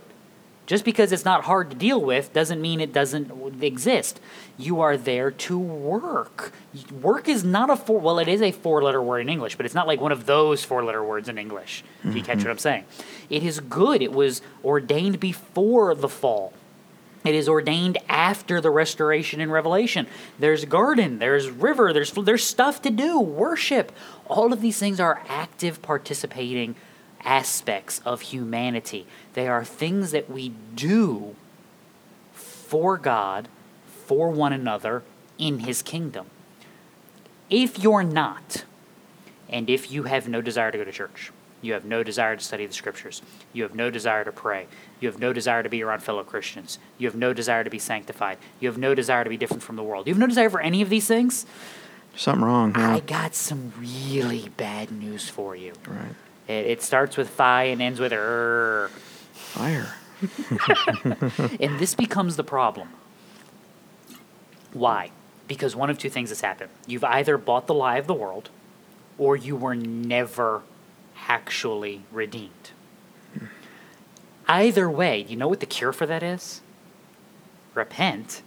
Just 0.69 0.85
because 0.85 1.13
it's 1.13 1.25
not 1.25 1.45
hard 1.45 1.71
to 1.71 1.77
deal 1.77 1.99
with 1.99 2.35
doesn't 2.35 2.61
mean 2.61 2.79
it 2.83 2.93
doesn't 2.93 3.63
exist. 3.63 4.21
You 4.59 4.83
are 4.83 4.99
there 4.99 5.31
to 5.31 5.59
work. 5.59 6.53
Work 7.01 7.27
is 7.27 7.43
not 7.43 7.71
a 7.71 7.77
four 7.77 7.99
well, 8.01 8.19
it 8.19 8.29
is 8.29 8.43
a 8.43 8.53
four 8.53 8.83
letter 8.83 9.03
word 9.03 9.21
in 9.21 9.31
English, 9.31 9.57
but 9.57 9.65
it's 9.65 9.75
not 9.75 9.87
like 9.87 9.99
one 9.99 10.13
of 10.13 10.27
those 10.27 10.63
four 10.65 10.85
letter 10.85 11.03
words 11.03 11.27
in 11.31 11.39
English. 11.39 11.85
If 12.05 12.15
you 12.15 12.23
catch 12.23 12.39
what 12.39 12.49
I'm 12.49 12.59
saying. 12.59 12.85
It 13.31 13.43
is 13.43 13.61
good. 13.61 14.03
It 14.03 14.13
was 14.13 14.43
ordained 14.63 15.19
before 15.19 15.95
the 15.95 16.09
fall. 16.09 16.53
It 17.25 17.35
is 17.35 17.49
ordained 17.49 17.97
after 18.07 18.61
the 18.61 18.71
restoration 18.71 19.41
and 19.41 19.51
Revelation. 19.51 20.07
There's 20.39 20.67
garden, 20.67 21.19
there's 21.19 21.49
river, 21.49 21.95
there's 21.95 22.13
there's 22.13 22.45
stuff 22.45 22.83
to 22.83 22.91
do, 22.91 23.19
worship. 23.19 23.91
All 24.27 24.53
of 24.53 24.61
these 24.61 24.79
things 24.79 25.01
are 25.01 25.23
active 25.29 25.81
participating 25.81 26.77
aspects 27.25 28.01
of 28.05 28.21
humanity. 28.21 29.07
They 29.35 29.49
are 29.49 29.65
things 29.65 30.11
that 30.13 30.31
we 30.31 30.53
do 30.75 31.35
for 32.33 32.97
God, 32.99 33.49
for 34.07 34.31
one 34.31 34.53
another 34.53 35.03
in 35.39 35.61
his 35.61 35.83
kingdom. 35.83 36.27
If 37.51 37.79
you're 37.79 38.03
not, 38.03 38.65
and 39.49 39.71
if 39.71 39.91
you 39.91 40.05
have 40.05 40.29
no 40.29 40.43
desire 40.43 40.71
to 40.71 40.79
go 40.79 40.85
to 40.85 40.93
church, 40.93 41.33
you 41.61 41.73
have 41.73 41.85
no 41.85 42.03
desire 42.03 42.37
to 42.37 42.45
study 42.45 42.67
the 42.67 42.73
scriptures, 42.73 43.23
you 43.53 43.63
have 43.63 43.75
no 43.75 43.91
desire 43.91 44.25
to 44.25 44.33
pray, 44.33 44.67
you 45.01 45.09
have 45.09 45.19
no 45.19 45.33
desire 45.33 45.63
to 45.63 45.69
be 45.69 45.83
around 45.83 46.03
fellow 46.03 46.23
Christians, 46.23 46.79
you 46.99 47.09
have 47.09 47.17
no 47.17 47.33
desire 47.33 47.65
to 47.65 47.71
be 47.71 47.79
sanctified, 47.79 48.39
you 48.61 48.69
have 48.69 48.79
no 48.79 48.95
desire 48.95 49.25
to 49.25 49.31
be 49.31 49.37
different 49.37 49.63
from 49.63 49.77
the 49.77 49.83
world, 49.83 50.07
you 50.07 50.13
have 50.13 50.21
no 50.21 50.27
desire 50.27 50.51
for 50.51 50.61
any 50.61 50.83
of 50.83 50.89
these 50.91 51.07
things, 51.09 51.47
Something 52.19 52.45
wrong. 52.45 52.75
Yeah. 52.77 52.95
I 52.95 53.01
got 53.01 53.37
some 53.37 53.73
really 53.79 54.49
bad 54.57 54.91
news 54.91 55.29
for 55.29 55.55
you. 55.55 55.73
right. 55.87 56.17
It, 56.49 56.67
it 56.67 56.83
starts 56.83 57.17
with 57.17 57.29
phi 57.29 57.65
and 57.65 57.81
ends 57.81 58.01
with 58.01 58.13
er. 58.13 58.91
Fire. 59.33 59.95
And 61.61 61.79
this 61.79 61.95
becomes 61.95 62.37
the 62.37 62.45
problem. 62.45 62.89
Why? 64.73 65.11
Because 65.47 65.77
one 65.77 65.91
of 65.91 65.99
two 65.99 66.11
things 66.11 66.31
has 66.31 66.41
happened. 66.41 66.71
You've 66.87 67.05
either 67.05 67.39
bought 67.39 67.67
the 67.67 67.75
lie 67.75 67.99
of 67.99 68.07
the 68.07 68.15
world, 68.15 68.51
or 69.17 69.37
you 69.37 69.55
were 69.57 69.75
never 69.75 70.63
actually 71.29 72.03
redeemed. 72.11 72.71
Either 74.47 74.89
way, 74.89 75.25
you 75.29 75.37
know 75.37 75.49
what 75.49 75.61
the 75.61 75.67
cure 75.67 75.93
for 75.93 76.07
that 76.07 76.23
is? 76.23 76.63
Repent, 77.75 78.43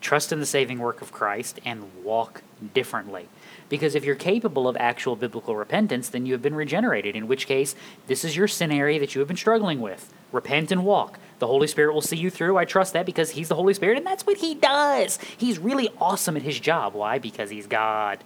trust 0.00 0.32
in 0.32 0.38
the 0.38 0.46
saving 0.46 0.78
work 0.78 1.00
of 1.00 1.12
Christ, 1.12 1.60
and 1.64 1.90
walk 2.04 2.42
differently. 2.74 3.28
Because 3.70 3.94
if 3.94 4.04
you're 4.04 4.16
capable 4.16 4.68
of 4.68 4.76
actual 4.76 5.16
biblical 5.16 5.56
repentance, 5.56 6.08
then 6.08 6.26
you 6.26 6.34
have 6.34 6.42
been 6.42 6.56
regenerated, 6.56 7.16
in 7.16 7.28
which 7.28 7.46
case, 7.46 7.74
this 8.08 8.24
is 8.24 8.36
your 8.36 8.48
sin 8.48 8.72
area 8.72 8.98
that 8.98 9.14
you 9.14 9.20
have 9.20 9.28
been 9.28 9.36
struggling 9.36 9.80
with. 9.80 10.12
Repent 10.32 10.70
and 10.72 10.84
walk. 10.84 11.18
The 11.38 11.46
Holy 11.46 11.68
Spirit 11.68 11.94
will 11.94 12.02
see 12.02 12.16
you 12.16 12.30
through. 12.30 12.58
I 12.58 12.64
trust 12.64 12.92
that 12.92 13.06
because 13.06 13.30
He's 13.30 13.48
the 13.48 13.54
Holy 13.54 13.72
Spirit, 13.72 13.96
and 13.96 14.06
that's 14.06 14.26
what 14.26 14.38
He 14.38 14.56
does. 14.56 15.18
He's 15.38 15.58
really 15.58 15.88
awesome 16.00 16.36
at 16.36 16.42
His 16.42 16.58
job. 16.58 16.94
Why? 16.94 17.18
Because 17.18 17.48
He's 17.48 17.68
God. 17.68 18.18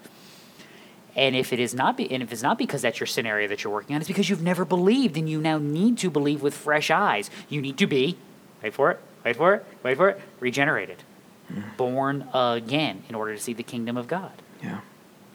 And 1.15 1.37
if 1.37 1.53
it 1.53 1.61
is 1.61 1.75
not, 1.75 1.99
be, 1.99 2.11
and 2.11 2.23
if 2.23 2.33
it's 2.33 2.43
not 2.43 2.57
because 2.59 2.83
that's 2.83 2.99
your 2.99 3.07
sin 3.07 3.27
area 3.27 3.47
that 3.47 3.63
you're 3.63 3.73
working 3.73 3.95
on, 3.95 4.01
it's 4.01 4.09
because 4.09 4.31
you've 4.31 4.43
never 4.43 4.65
believed, 4.65 5.17
and 5.17 5.29
you 5.29 5.41
now 5.41 5.59
need 5.59 5.99
to 5.99 6.11
believe 6.11 6.43
with 6.43 6.55
fresh 6.55 6.91
eyes. 6.91 7.31
You 7.51 7.61
need 7.61 7.77
to 7.79 7.87
be, 7.87 8.17
wait 8.63 8.73
for 8.73 8.91
it, 8.91 9.01
wait 9.25 9.37
for 9.37 9.55
it, 9.55 9.67
wait 9.83 9.97
for 9.99 10.09
it, 10.09 10.21
regenerated, 10.41 11.03
hmm. 11.49 11.61
born 11.77 12.29
again, 12.33 13.05
in 13.11 13.15
order 13.15 13.35
to 13.35 13.41
see 13.41 13.53
the 13.53 13.63
kingdom 13.63 13.99
of 13.99 14.09
God. 14.09 14.33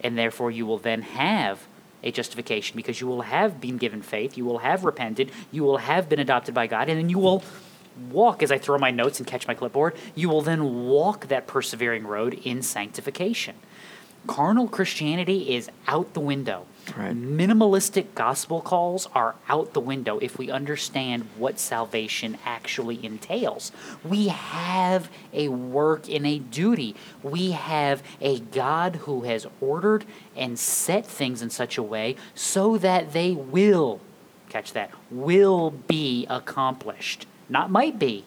And 0.02 0.16
therefore 0.16 0.50
you 0.50 0.66
will 0.66 0.78
then 0.78 1.02
have 1.02 1.66
a 2.02 2.10
justification 2.10 2.76
because 2.76 3.00
you 3.00 3.06
will 3.06 3.22
have 3.22 3.60
been 3.60 3.76
given 3.76 4.02
faith, 4.02 4.36
you 4.36 4.44
will 4.44 4.58
have 4.58 4.84
repented, 4.84 5.30
you 5.50 5.62
will 5.62 5.78
have 5.78 6.08
been 6.08 6.18
adopted 6.18 6.54
by 6.54 6.66
God, 6.66 6.88
and 6.88 6.98
then 6.98 7.08
you 7.08 7.18
will 7.18 7.42
walk 8.10 8.42
as 8.42 8.50
I 8.50 8.58
throw 8.58 8.78
my 8.78 8.90
notes 8.90 9.18
and 9.18 9.26
catch 9.26 9.46
my 9.46 9.54
clipboard, 9.54 9.94
you 10.14 10.28
will 10.28 10.42
then 10.42 10.86
walk 10.86 11.28
that 11.28 11.46
persevering 11.46 12.06
road 12.06 12.40
in 12.44 12.62
sanctification. 12.62 13.56
Carnal 14.26 14.68
Christianity 14.68 15.54
is 15.54 15.70
out 15.88 16.14
the 16.14 16.20
window. 16.20 16.66
Right. 16.96 17.14
Minimalistic 17.14 18.14
gospel 18.14 18.60
calls 18.60 19.08
are 19.14 19.34
out 19.48 19.74
the 19.74 19.80
window 19.80 20.18
if 20.18 20.38
we 20.38 20.50
understand 20.50 21.26
what 21.36 21.58
salvation 21.58 22.36
actually 22.44 23.04
entails. 23.04 23.70
We 24.04 24.28
have 24.28 25.10
a 25.32 25.48
work 25.48 26.08
and 26.08 26.26
a 26.26 26.38
duty. 26.38 26.96
We 27.22 27.52
have 27.52 28.02
a 28.20 28.40
God 28.40 28.96
who 28.96 29.22
has 29.22 29.46
ordered 29.60 30.04
and 30.36 30.58
set 30.58 31.06
things 31.06 31.42
in 31.42 31.50
such 31.50 31.78
a 31.78 31.82
way 31.82 32.16
so 32.34 32.76
that 32.78 33.12
they 33.12 33.32
will, 33.32 34.00
catch 34.48 34.72
that, 34.72 34.90
will 35.10 35.70
be 35.70 36.26
accomplished. 36.28 37.26
Not 37.48 37.70
might 37.70 37.98
be, 37.98 38.24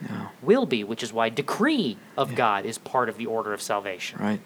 No. 0.00 0.28
will 0.42 0.66
be, 0.66 0.84
which 0.84 1.02
is 1.02 1.12
why 1.12 1.28
decree 1.30 1.96
of 2.16 2.34
God 2.34 2.64
is 2.64 2.78
part 2.78 3.08
of 3.08 3.16
the 3.16 3.26
order 3.26 3.52
of 3.52 3.62
salvation. 3.62 4.18
Right. 4.20 4.40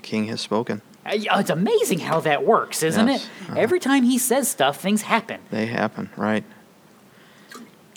The 0.00 0.06
King 0.06 0.26
has 0.28 0.40
spoken. 0.40 0.80
Uh, 1.04 1.10
It's 1.14 1.50
amazing 1.50 1.98
how 2.00 2.20
that 2.20 2.44
works, 2.44 2.82
isn't 2.82 3.06
Yes. 3.08 3.24
it? 3.24 3.30
Uh-huh. 3.50 3.54
Every 3.60 3.78
time 3.80 4.02
he 4.04 4.16
says 4.18 4.48
stuff, 4.48 4.80
things 4.80 5.02
happen. 5.02 5.40
They 5.50 5.66
happen. 5.66 6.08
Right. 6.16 6.44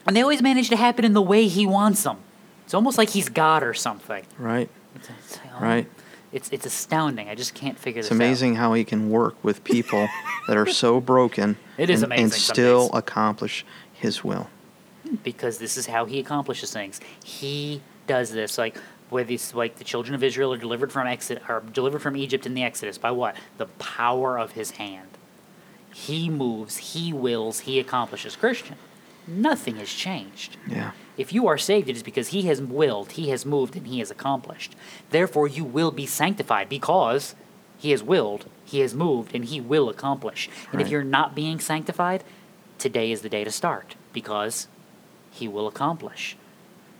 And 0.05 0.15
they 0.15 0.21
always 0.21 0.41
manage 0.41 0.67
to 0.69 0.75
happen 0.75 1.05
in 1.05 1.13
the 1.13 1.21
way 1.21 1.47
he 1.47 1.65
wants 1.65 2.03
them. 2.03 2.17
It's 2.65 2.73
almost 2.73 2.97
like 2.97 3.09
he's 3.11 3.29
God 3.29 3.63
or 3.63 3.73
something. 3.73 4.25
Right. 4.37 4.69
It's, 4.95 5.09
it's, 5.09 5.39
Right. 5.61 5.87
It's, 6.33 6.49
it's 6.51 6.65
astounding. 6.65 7.29
I 7.29 7.35
just 7.35 7.53
can't 7.53 7.77
figure 7.79 7.99
It's 7.99 8.09
this 8.09 8.11
out. 8.17 8.21
It's 8.21 8.27
amazing 8.27 8.55
how 8.55 8.73
he 8.73 8.83
can 8.83 9.09
work 9.09 9.41
with 9.43 9.63
people 9.63 10.09
that 10.47 10.57
are 10.57 10.65
so 10.65 10.99
broken 10.99 11.57
It 11.77 11.89
is 11.89 12.01
and, 12.03 12.11
amazing 12.11 12.23
and 12.25 12.33
still 12.33 12.87
days. 12.89 12.97
accomplish 12.99 13.65
his 13.93 14.23
will. 14.25 14.49
Because 15.23 15.57
this 15.59 15.77
is 15.77 15.85
how 15.85 16.03
he 16.05 16.19
accomplishes 16.19 16.73
things. 16.73 16.99
He 17.23 17.81
does 18.07 18.31
this. 18.31 18.57
Like, 18.57 18.75
where 19.13 19.23
these, 19.23 19.53
like 19.53 19.77
the 19.77 19.83
children 19.83 20.15
of 20.15 20.23
Israel 20.23 20.51
are 20.53 20.57
delivered 20.57 20.91
from 20.91 21.07
exit, 21.07 21.41
are 21.47 21.61
delivered 21.61 22.01
from 22.01 22.17
Egypt 22.17 22.45
in 22.45 22.53
the 22.53 22.63
Exodus 22.63 22.97
by 22.97 23.11
what? 23.11 23.35
The 23.57 23.67
power 23.67 24.37
of 24.37 24.51
his 24.51 24.71
hand. 24.71 25.07
He 25.93 26.29
moves, 26.29 26.77
he 26.77 27.13
wills, 27.13 27.61
he 27.61 27.79
accomplishes. 27.79 28.35
Christian, 28.35 28.75
nothing 29.27 29.75
has 29.77 29.89
changed. 29.89 30.57
Yeah. 30.67 30.91
If 31.15 31.31
you 31.31 31.47
are 31.47 31.57
saved, 31.57 31.89
it 31.89 31.95
is 31.95 32.03
because 32.03 32.29
he 32.29 32.43
has 32.43 32.59
willed, 32.59 33.13
he 33.13 33.29
has 33.29 33.45
moved, 33.45 33.75
and 33.75 33.85
he 33.85 33.99
has 33.99 34.09
accomplished. 34.09 34.75
Therefore, 35.11 35.47
you 35.47 35.63
will 35.63 35.91
be 35.91 36.07
sanctified 36.07 36.67
because 36.67 37.35
he 37.77 37.91
has 37.91 38.01
willed, 38.01 38.45
he 38.65 38.79
has 38.79 38.95
moved, 38.95 39.35
and 39.35 39.45
he 39.45 39.61
will 39.61 39.89
accomplish. 39.89 40.49
And 40.71 40.81
if 40.81 40.89
you're 40.89 41.03
not 41.03 41.35
being 41.35 41.59
sanctified, 41.59 42.23
today 42.79 43.11
is 43.11 43.21
the 43.21 43.29
day 43.29 43.43
to 43.43 43.51
start 43.51 43.95
because 44.11 44.67
he 45.29 45.47
will 45.47 45.67
accomplish. 45.67 46.35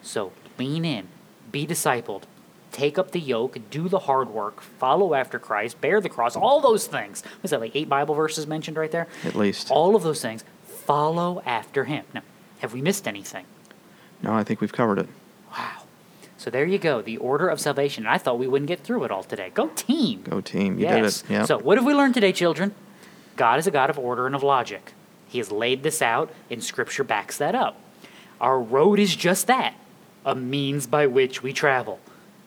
So 0.03 0.33
lean 0.59 0.85
in, 0.85 1.07
be 1.51 1.67
discipled, 1.67 2.23
take 2.71 2.97
up 2.97 3.11
the 3.11 3.19
yoke, 3.19 3.57
do 3.69 3.87
the 3.87 3.99
hard 3.99 4.29
work, 4.29 4.61
follow 4.61 5.13
after 5.13 5.39
Christ, 5.39 5.79
bear 5.79 6.01
the 6.01 6.09
cross, 6.09 6.35
all 6.35 6.59
those 6.59 6.87
things. 6.87 7.23
Was 7.41 7.51
that 7.51 7.61
like 7.61 7.75
eight 7.75 7.89
Bible 7.89 8.15
verses 8.15 8.47
mentioned 8.47 8.77
right 8.77 8.91
there? 8.91 9.07
At 9.23 9.35
least. 9.35 9.71
All 9.71 9.95
of 9.95 10.03
those 10.03 10.21
things. 10.21 10.43
Follow 10.65 11.41
after 11.45 11.85
him. 11.85 12.05
Now, 12.13 12.23
have 12.59 12.73
we 12.73 12.81
missed 12.81 13.07
anything? 13.07 13.45
No, 14.21 14.33
I 14.33 14.43
think 14.43 14.59
we've 14.59 14.73
covered 14.73 14.99
it. 14.99 15.07
Wow. 15.51 15.83
So 16.37 16.49
there 16.49 16.65
you 16.65 16.77
go, 16.77 17.01
the 17.01 17.17
order 17.17 17.47
of 17.47 17.61
salvation. 17.61 18.05
And 18.05 18.13
I 18.13 18.17
thought 18.17 18.37
we 18.37 18.47
wouldn't 18.47 18.67
get 18.67 18.81
through 18.81 19.05
it 19.05 19.11
all 19.11 19.23
today. 19.23 19.51
Go 19.53 19.67
team. 19.75 20.23
Go 20.23 20.41
team. 20.41 20.77
You 20.77 20.85
yes. 20.85 21.21
did 21.21 21.29
it. 21.29 21.33
Yeah. 21.33 21.45
So 21.45 21.57
what 21.57 21.77
have 21.77 21.85
we 21.85 21.93
learned 21.93 22.15
today, 22.15 22.33
children? 22.33 22.73
God 23.37 23.59
is 23.59 23.67
a 23.67 23.71
God 23.71 23.89
of 23.89 23.97
order 23.97 24.25
and 24.25 24.35
of 24.35 24.43
logic. 24.43 24.93
He 25.27 25.37
has 25.37 25.51
laid 25.51 25.83
this 25.83 26.01
out, 26.01 26.31
and 26.49 26.63
Scripture 26.63 27.03
backs 27.03 27.37
that 27.37 27.55
up. 27.55 27.79
Our 28.41 28.59
road 28.59 28.99
is 28.99 29.15
just 29.15 29.47
that 29.47 29.73
a 30.25 30.35
means 30.35 30.87
by 30.87 31.07
which 31.07 31.43
we 31.43 31.53
travel. 31.53 31.99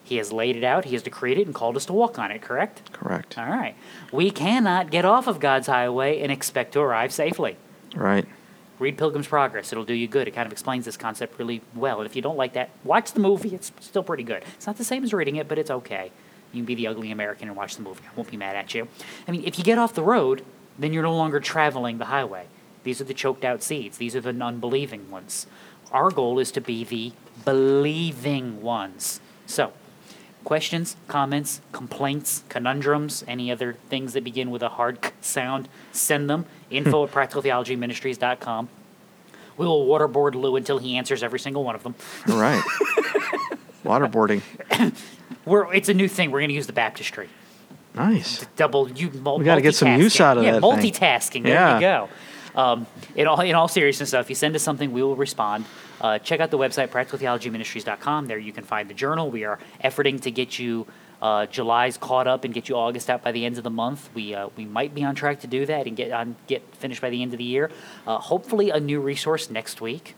He 0.05 0.19
has 0.19 0.33
laid 0.33 0.57
it 0.57 0.63
out, 0.63 0.85
He 0.85 0.93
has 0.95 1.03
decreed 1.03 1.37
it, 1.37 1.47
and 1.47 1.55
called 1.55 1.77
us 1.77 1.85
to 1.87 1.93
walk 1.93 2.19
on 2.19 2.31
it, 2.31 2.41
correct? 2.41 2.93
Correct. 2.93 3.37
All 3.37 3.47
right. 3.49 3.75
We 4.13 4.31
cannot 4.31 4.91
get 4.91 5.05
off 5.05 5.27
of 5.27 5.41
God's 5.41 5.67
highway 5.67 6.21
and 6.21 6.31
expect 6.31 6.73
to 6.75 6.81
arrive 6.81 7.13
safely. 7.13 7.57
Right. 7.95 8.25
Read 8.79 8.99
Pilgrim's 8.99 9.27
Progress. 9.27 9.73
It'll 9.73 9.85
do 9.85 9.95
you 9.95 10.07
good. 10.07 10.29
It 10.29 10.33
kind 10.33 10.47
of 10.47 10.53
explains 10.53 10.85
this 10.85 10.97
concept 10.97 11.39
really 11.39 11.63
well. 11.75 12.01
And 12.01 12.09
if 12.09 12.15
you 12.15 12.23
don't 12.23 12.37
like 12.37 12.53
that, 12.53 12.71
watch 12.85 13.13
the 13.13 13.21
movie. 13.21 13.55
It's 13.55 13.73
still 13.81 14.03
pretty 14.03 14.23
good. 14.23 14.45
It's 14.55 14.67
not 14.67 14.77
the 14.77 14.85
same 14.85 15.03
as 15.03 15.13
reading 15.13 15.37
it, 15.37 15.49
but 15.49 15.59
it's 15.59 15.71
okay. 15.71 16.13
You 16.53 16.61
can 16.61 16.67
be 16.67 16.75
the 16.75 16.87
ugly 16.87 17.11
American 17.11 17.49
and 17.49 17.57
watch 17.57 17.77
the 17.77 17.83
movie. 17.83 18.03
I 18.05 18.15
won't 18.15 18.31
be 18.31 18.37
mad 18.37 18.55
at 18.55 18.75
you. 18.75 18.87
I 19.27 19.31
mean, 19.31 19.45
if 19.45 19.59
you 19.59 19.65
get 19.65 19.79
off 19.79 19.95
the 19.95 20.03
road, 20.03 20.45
then 20.79 20.93
you're 20.93 21.03
no 21.03 21.17
longer 21.17 21.41
traveling 21.41 21.99
the 21.99 22.05
highway. 22.05 22.47
These 22.85 23.01
are 23.01 23.05
the 23.05 23.15
choked 23.15 23.45
out 23.45 23.63
seeds. 23.63 23.99
These 23.99 24.15
are 24.15 24.21
the 24.21 24.31
unbelieving 24.31 25.11
ones. 25.11 25.47
Our 25.93 26.11
goal 26.11 26.39
is 26.39 26.51
to 26.53 26.61
be 26.61 26.85
the 26.85 27.13
believing 27.45 28.61
ones. 28.63 29.21
So, 29.47 29.73
questions, 30.45 30.97
comments, 31.09 31.61
complaints, 31.73 32.43
conundrums, 32.49 33.25
any 33.29 33.51
other 33.51 33.75
things 33.89 34.13
that 34.15 34.25
begin 34.25 34.51
with 34.51 34.63
a 34.63 34.71
hard 34.71 34.99
sound, 35.21 35.69
send 35.93 36.29
them. 36.29 36.47
Info 36.71 37.05
at 37.05 37.13
practicaltheologyministries.com. 37.13 38.69
We 39.57 39.67
will 39.67 39.87
waterboard 39.87 40.35
Lou 40.35 40.57
until 40.57 40.79
he 40.79 40.97
answers 40.97 41.23
every 41.23 41.39
single 41.39 41.65
one 41.65 41.75
of 41.75 41.83
them. 41.83 41.95
All 42.29 42.39
right. 42.41 42.63
Waterboarding. 43.85 44.43
We're, 45.47 45.73
it's 45.73 45.89
a 45.89 45.95
new 45.95 46.09
thing. 46.09 46.31
We're 46.31 46.41
going 46.41 46.49
to 46.49 46.55
use 46.55 46.67
the 46.67 46.73
baptistry. 46.73 47.29
Nice. 47.95 48.45
Double 48.57 48.91
you. 48.91 49.11
Mul- 49.11 49.39
We 49.39 49.45
gotta 49.47 49.63
get 49.63 49.75
some 49.75 49.99
use 49.99 50.21
out 50.21 50.37
of 50.37 50.45
yeah, 50.45 50.59
that 50.59 50.61
thing. 50.61 50.71
multitasking. 50.93 51.43
There 51.45 51.53
Yeah. 51.55 51.75
you 51.77 51.81
go. 51.81 52.09
Um, 52.57 52.87
in 53.15 53.27
all 53.27 53.41
in 53.41 53.55
all 53.55 53.69
seriousness, 53.69 54.11
though, 54.11 54.21
if 54.21 54.29
you 54.29 54.35
send 54.35 54.57
us 54.57 54.63
something, 54.63 54.93
we 54.93 55.03
will 55.03 55.17
respond. 55.17 55.67
Uh, 56.01 56.19
check 56.19 56.41
out 56.41 56.51
the 56.51 56.59
website 56.59 56.89
practicaltheologyministries.com. 56.89 58.27
There 58.27 58.39
you 58.39 58.53
can 58.53 58.65
find 58.65 58.89
the 58.89 58.95
journal. 58.95 59.31
We 59.31 59.45
are 59.45 59.59
efforting 59.83 60.21
to 60.23 60.31
get 60.31 60.59
you 60.59 60.87
uh, 61.21 61.47
July's 61.47 61.97
caught 61.97 62.27
up 62.27 62.45
and 62.45 62.53
get 62.53 62.69
you 62.69 62.77
August 62.77 63.09
out 63.09 63.23
by 63.23 63.33
the 63.33 63.45
end 63.45 63.59
of 63.59 63.65
the 63.65 63.71
month. 63.71 64.11
We 64.15 64.35
uh, 64.35 64.49
we 64.57 64.65
might 64.65 64.95
be 64.95 65.05
on 65.05 65.15
track 65.15 65.41
to 65.41 65.47
do 65.47 65.67
that 65.67 65.87
and 65.87 65.97
get 65.97 66.13
on 66.13 66.37
get 66.47 66.63
finished 66.77 67.01
by 67.01 67.11
the 67.11 67.23
end 67.23 67.33
of 67.33 67.39
the 67.39 67.45
year. 67.45 67.71
Uh, 68.07 68.19
hopefully, 68.19 68.71
a 68.71 68.81
new 68.81 69.01
resource 69.01 69.51
next 69.51 69.81
week. 69.81 70.15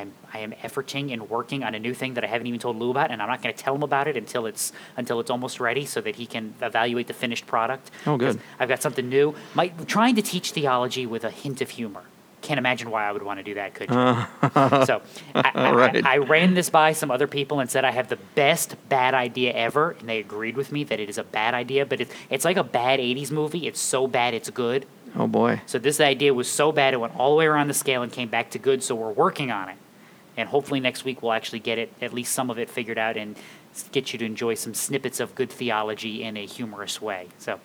I'm 0.00 0.12
I 0.32 0.38
am 0.40 0.52
efforting 0.52 1.12
and 1.12 1.28
working 1.30 1.64
on 1.64 1.74
a 1.74 1.78
new 1.78 1.94
thing 1.94 2.14
that 2.14 2.24
I 2.24 2.26
haven't 2.26 2.46
even 2.46 2.60
told 2.60 2.76
Lou 2.76 2.90
about, 2.90 3.10
and 3.10 3.20
I'm 3.22 3.28
not 3.28 3.42
going 3.42 3.54
to 3.54 3.62
tell 3.62 3.74
him 3.74 3.82
about 3.82 4.08
it 4.08 4.16
until 4.16 4.46
it's 4.46 4.72
until 4.96 5.20
it's 5.20 5.30
almost 5.30 5.60
ready, 5.60 5.84
so 5.86 6.00
that 6.00 6.16
he 6.16 6.26
can 6.26 6.54
evaluate 6.60 7.06
the 7.06 7.14
finished 7.14 7.46
product. 7.46 7.90
Oh, 8.06 8.16
good. 8.16 8.40
I've 8.58 8.68
got 8.68 8.82
something 8.82 9.08
new. 9.08 9.34
My, 9.54 9.68
trying 9.86 10.14
to 10.16 10.22
teach 10.22 10.52
theology 10.52 11.06
with 11.06 11.24
a 11.24 11.30
hint 11.30 11.60
of 11.60 11.70
humor. 11.70 12.02
Can't 12.42 12.58
imagine 12.58 12.90
why 12.90 13.08
I 13.08 13.12
would 13.12 13.22
want 13.22 13.40
to 13.40 13.42
do 13.42 13.54
that, 13.54 13.74
could 13.74 13.90
you? 13.90 13.96
Uh. 13.96 14.84
so 14.84 15.02
I, 15.34 15.50
I, 15.54 15.72
Right. 15.74 16.06
I, 16.06 16.14
I 16.14 16.18
ran 16.18 16.54
this 16.54 16.70
by 16.70 16.92
some 16.92 17.10
other 17.10 17.26
people 17.26 17.58
and 17.60 17.68
said 17.68 17.84
I 17.84 17.90
have 17.90 18.08
the 18.08 18.18
best 18.36 18.76
bad 18.88 19.14
idea 19.14 19.52
ever, 19.52 19.96
and 19.98 20.08
they 20.08 20.18
agreed 20.20 20.56
with 20.56 20.70
me 20.70 20.84
that 20.84 21.00
it 21.00 21.08
is 21.08 21.18
a 21.18 21.24
bad 21.24 21.54
idea. 21.54 21.84
But 21.86 22.02
it, 22.02 22.08
it's 22.30 22.44
like 22.44 22.56
a 22.56 22.62
bad 22.64 23.00
'80s 23.00 23.30
movie. 23.32 23.66
It's 23.66 23.80
so 23.80 24.06
bad 24.06 24.34
it's 24.34 24.50
good. 24.50 24.86
Oh 25.18 25.26
boy. 25.26 25.62
So 25.66 25.78
this 25.78 25.98
idea 26.00 26.34
was 26.34 26.48
so 26.48 26.72
bad 26.72 26.92
it 26.94 26.98
went 26.98 27.16
all 27.16 27.30
the 27.30 27.36
way 27.36 27.46
around 27.46 27.68
the 27.68 27.74
scale 27.74 28.02
and 28.02 28.12
came 28.12 28.28
back 28.28 28.50
to 28.50 28.58
good. 28.58 28.82
So 28.82 28.94
we're 28.94 29.10
working 29.12 29.50
on 29.50 29.70
it, 29.70 29.76
and 30.36 30.48
hopefully 30.48 30.80
next 30.80 31.04
week 31.04 31.22
we'll 31.22 31.32
actually 31.32 31.60
get 31.60 31.78
it 31.78 31.92
at 32.00 32.12
least 32.12 32.32
some 32.32 32.50
of 32.50 32.58
it 32.58 32.68
figured 32.70 32.98
out 32.98 33.16
and 33.16 33.36
get 33.92 34.12
you 34.12 34.18
to 34.18 34.24
enjoy 34.24 34.54
some 34.54 34.74
snippets 34.74 35.20
of 35.20 35.34
good 35.34 35.50
theology 35.50 36.22
in 36.22 36.36
a 36.36 36.46
humorous 36.46 37.00
way. 37.00 37.28
So. 37.38 37.60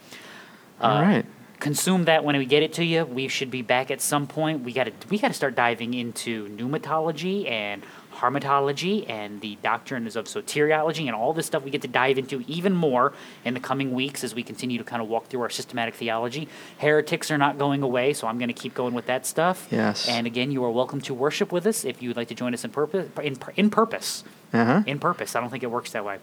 All 0.81 0.97
uh, 0.97 1.01
right. 1.01 1.25
Consume 1.59 2.05
that 2.05 2.23
when 2.23 2.35
we 2.35 2.45
get 2.45 2.63
it 2.63 2.73
to 2.73 2.83
you. 2.83 3.05
We 3.05 3.27
should 3.27 3.51
be 3.51 3.61
back 3.61 3.91
at 3.91 4.01
some 4.01 4.25
point. 4.25 4.63
We 4.63 4.73
got 4.73 4.85
to 4.85 4.93
we 5.09 5.19
got 5.19 5.27
to 5.27 5.33
start 5.33 5.53
diving 5.53 5.93
into 5.93 6.47
pneumatology 6.49 7.49
and 7.49 7.83
hamartiology 8.21 9.09
and 9.09 9.41
the 9.41 9.57
doctrines 9.63 10.15
of 10.15 10.25
soteriology 10.25 11.05
and 11.07 11.15
all 11.15 11.33
this 11.33 11.45
stuff 11.47 11.63
we 11.63 11.71
get 11.71 11.81
to 11.81 11.87
dive 11.87 12.17
into 12.17 12.43
even 12.47 12.73
more 12.73 13.13
in 13.43 13.53
the 13.53 13.59
coming 13.59 13.93
weeks 13.93 14.23
as 14.23 14.35
we 14.35 14.43
continue 14.43 14.77
to 14.77 14.83
kind 14.83 15.01
of 15.01 15.07
walk 15.09 15.27
through 15.27 15.41
our 15.41 15.49
systematic 15.49 15.95
theology. 15.95 16.47
Heretics 16.77 17.31
are 17.31 17.37
not 17.37 17.57
going 17.57 17.81
away, 17.81 18.13
so 18.13 18.27
I'm 18.27 18.37
going 18.37 18.47
to 18.49 18.53
keep 18.53 18.73
going 18.73 18.93
with 18.93 19.07
that 19.07 19.25
stuff. 19.25 19.67
Yes. 19.71 20.07
And 20.07 20.27
again, 20.27 20.51
you 20.51 20.63
are 20.63 20.71
welcome 20.71 21.01
to 21.01 21.13
worship 21.13 21.51
with 21.51 21.65
us 21.65 21.83
if 21.83 22.01
you 22.01 22.09
would 22.09 22.17
like 22.17 22.27
to 22.29 22.35
join 22.35 22.53
us 22.53 22.63
in 22.63 22.71
purpose. 22.71 23.09
In, 23.21 23.37
in 23.55 23.69
purpose. 23.69 24.23
Uh 24.53 24.65
huh. 24.65 24.83
In 24.85 24.99
purpose. 24.99 25.35
I 25.35 25.41
don't 25.41 25.49
think 25.49 25.63
it 25.63 25.71
works 25.71 25.91
that 25.91 26.05
way. 26.05 26.19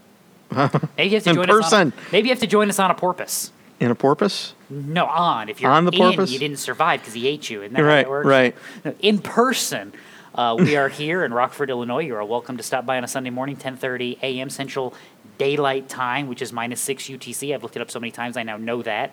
Maybe 0.97 1.11
you 1.11 1.15
have 1.17 1.25
to 1.25 1.31
In 1.31 1.37
join 1.37 1.51
us 1.51 1.73
on, 1.75 1.91
person. 1.93 1.93
maybe 2.11 2.29
you 2.29 2.33
have 2.33 2.41
to 2.41 2.47
join 2.47 2.71
us 2.71 2.79
on 2.79 2.91
a 2.91 2.95
porpoise. 2.95 3.53
In 3.81 3.91
a 3.91 3.95
porpoise. 3.95 4.55
No, 4.71 5.05
on. 5.07 5.51
If 5.51 5.61
you're 5.61 5.71
On 5.71 5.85
the 5.85 5.93
in, 5.93 5.99
porpoise? 5.99 6.33
you 6.33 6.39
didn't 6.39 6.59
survive 6.59 7.01
because 7.01 7.13
he 7.15 7.29
ate 7.29 7.51
you. 7.51 7.61
Isn't 7.63 7.75
that 7.75 7.83
Right, 7.83 8.09
right. 8.09 8.57
No, 8.85 8.95
In 9.01 9.19
person, 9.19 9.93
uh, 10.39 10.55
we 10.57 10.77
are 10.77 10.89
here 10.89 11.25
in 11.25 11.35
Rockford, 11.35 11.69
Illinois. 11.69 12.05
You 12.05 12.15
are 12.15 12.25
welcome 12.25 12.57
to 12.59 12.63
stop 12.63 12.87
by 12.87 12.97
on 12.97 13.03
a 13.03 13.09
Sunday 13.09 13.31
morning, 13.31 13.57
10:30 13.57 14.19
a.m. 14.23 14.49
Central 14.49 14.95
Daylight 15.37 15.89
Time, 15.89 16.29
which 16.29 16.41
is 16.41 16.53
minus 16.53 16.81
six 16.81 17.09
UTC. 17.09 17.53
I've 17.53 17.65
looked 17.65 17.75
it 17.75 17.83
up 17.83 17.91
so 17.91 17.99
many 17.99 18.13
times, 18.13 18.37
I 18.37 18.45
now 18.45 18.57
know 18.57 18.81
that. 18.83 19.11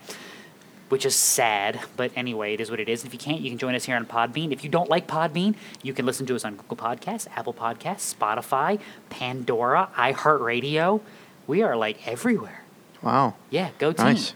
Which 0.89 1.03
is 1.03 1.15
sad, 1.15 1.79
but 1.97 2.11
anyway, 2.15 2.53
it 2.53 2.61
is 2.61 2.69
what 2.69 2.79
it 2.79 2.87
is. 2.87 3.03
If 3.05 3.11
you 3.11 3.17
can't, 3.17 3.41
you 3.41 3.49
can 3.49 3.57
join 3.57 3.73
us 3.73 3.85
here 3.85 3.95
on 3.95 4.05
Podbean. 4.05 4.51
If 4.51 4.63
you 4.63 4.69
don't 4.69 4.87
like 4.87 5.07
Podbean, 5.07 5.55
you 5.81 5.93
can 5.93 6.05
listen 6.05 6.27
to 6.27 6.35
us 6.35 6.45
on 6.45 6.57
Google 6.57 6.77
Podcasts, 6.77 7.27
Apple 7.35 7.55
Podcasts, 7.55 8.13
Spotify, 8.13 8.79
Pandora, 9.09 9.89
iHeartRadio. 9.95 11.01
We 11.47 11.63
are 11.63 11.75
like 11.75 12.07
everywhere. 12.07 12.61
Wow. 13.01 13.33
Yeah, 13.49 13.71
go 13.79 13.93
team. 13.93 14.05
Nice. 14.05 14.33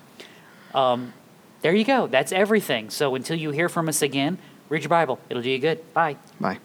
There 1.61 1.75
you 1.75 1.85
go. 1.85 2.07
That's 2.07 2.31
everything. 2.31 2.89
So 2.89 3.13
until 3.13 3.37
you 3.37 3.51
hear 3.51 3.69
from 3.69 3.87
us 3.87 4.01
again, 4.01 4.39
read 4.69 4.81
your 4.81 4.89
Bible. 4.89 5.19
It'll 5.29 5.43
do 5.43 5.51
you 5.51 5.59
good. 5.59 5.93
Bye. 5.93 6.15
Bye. 6.39 6.57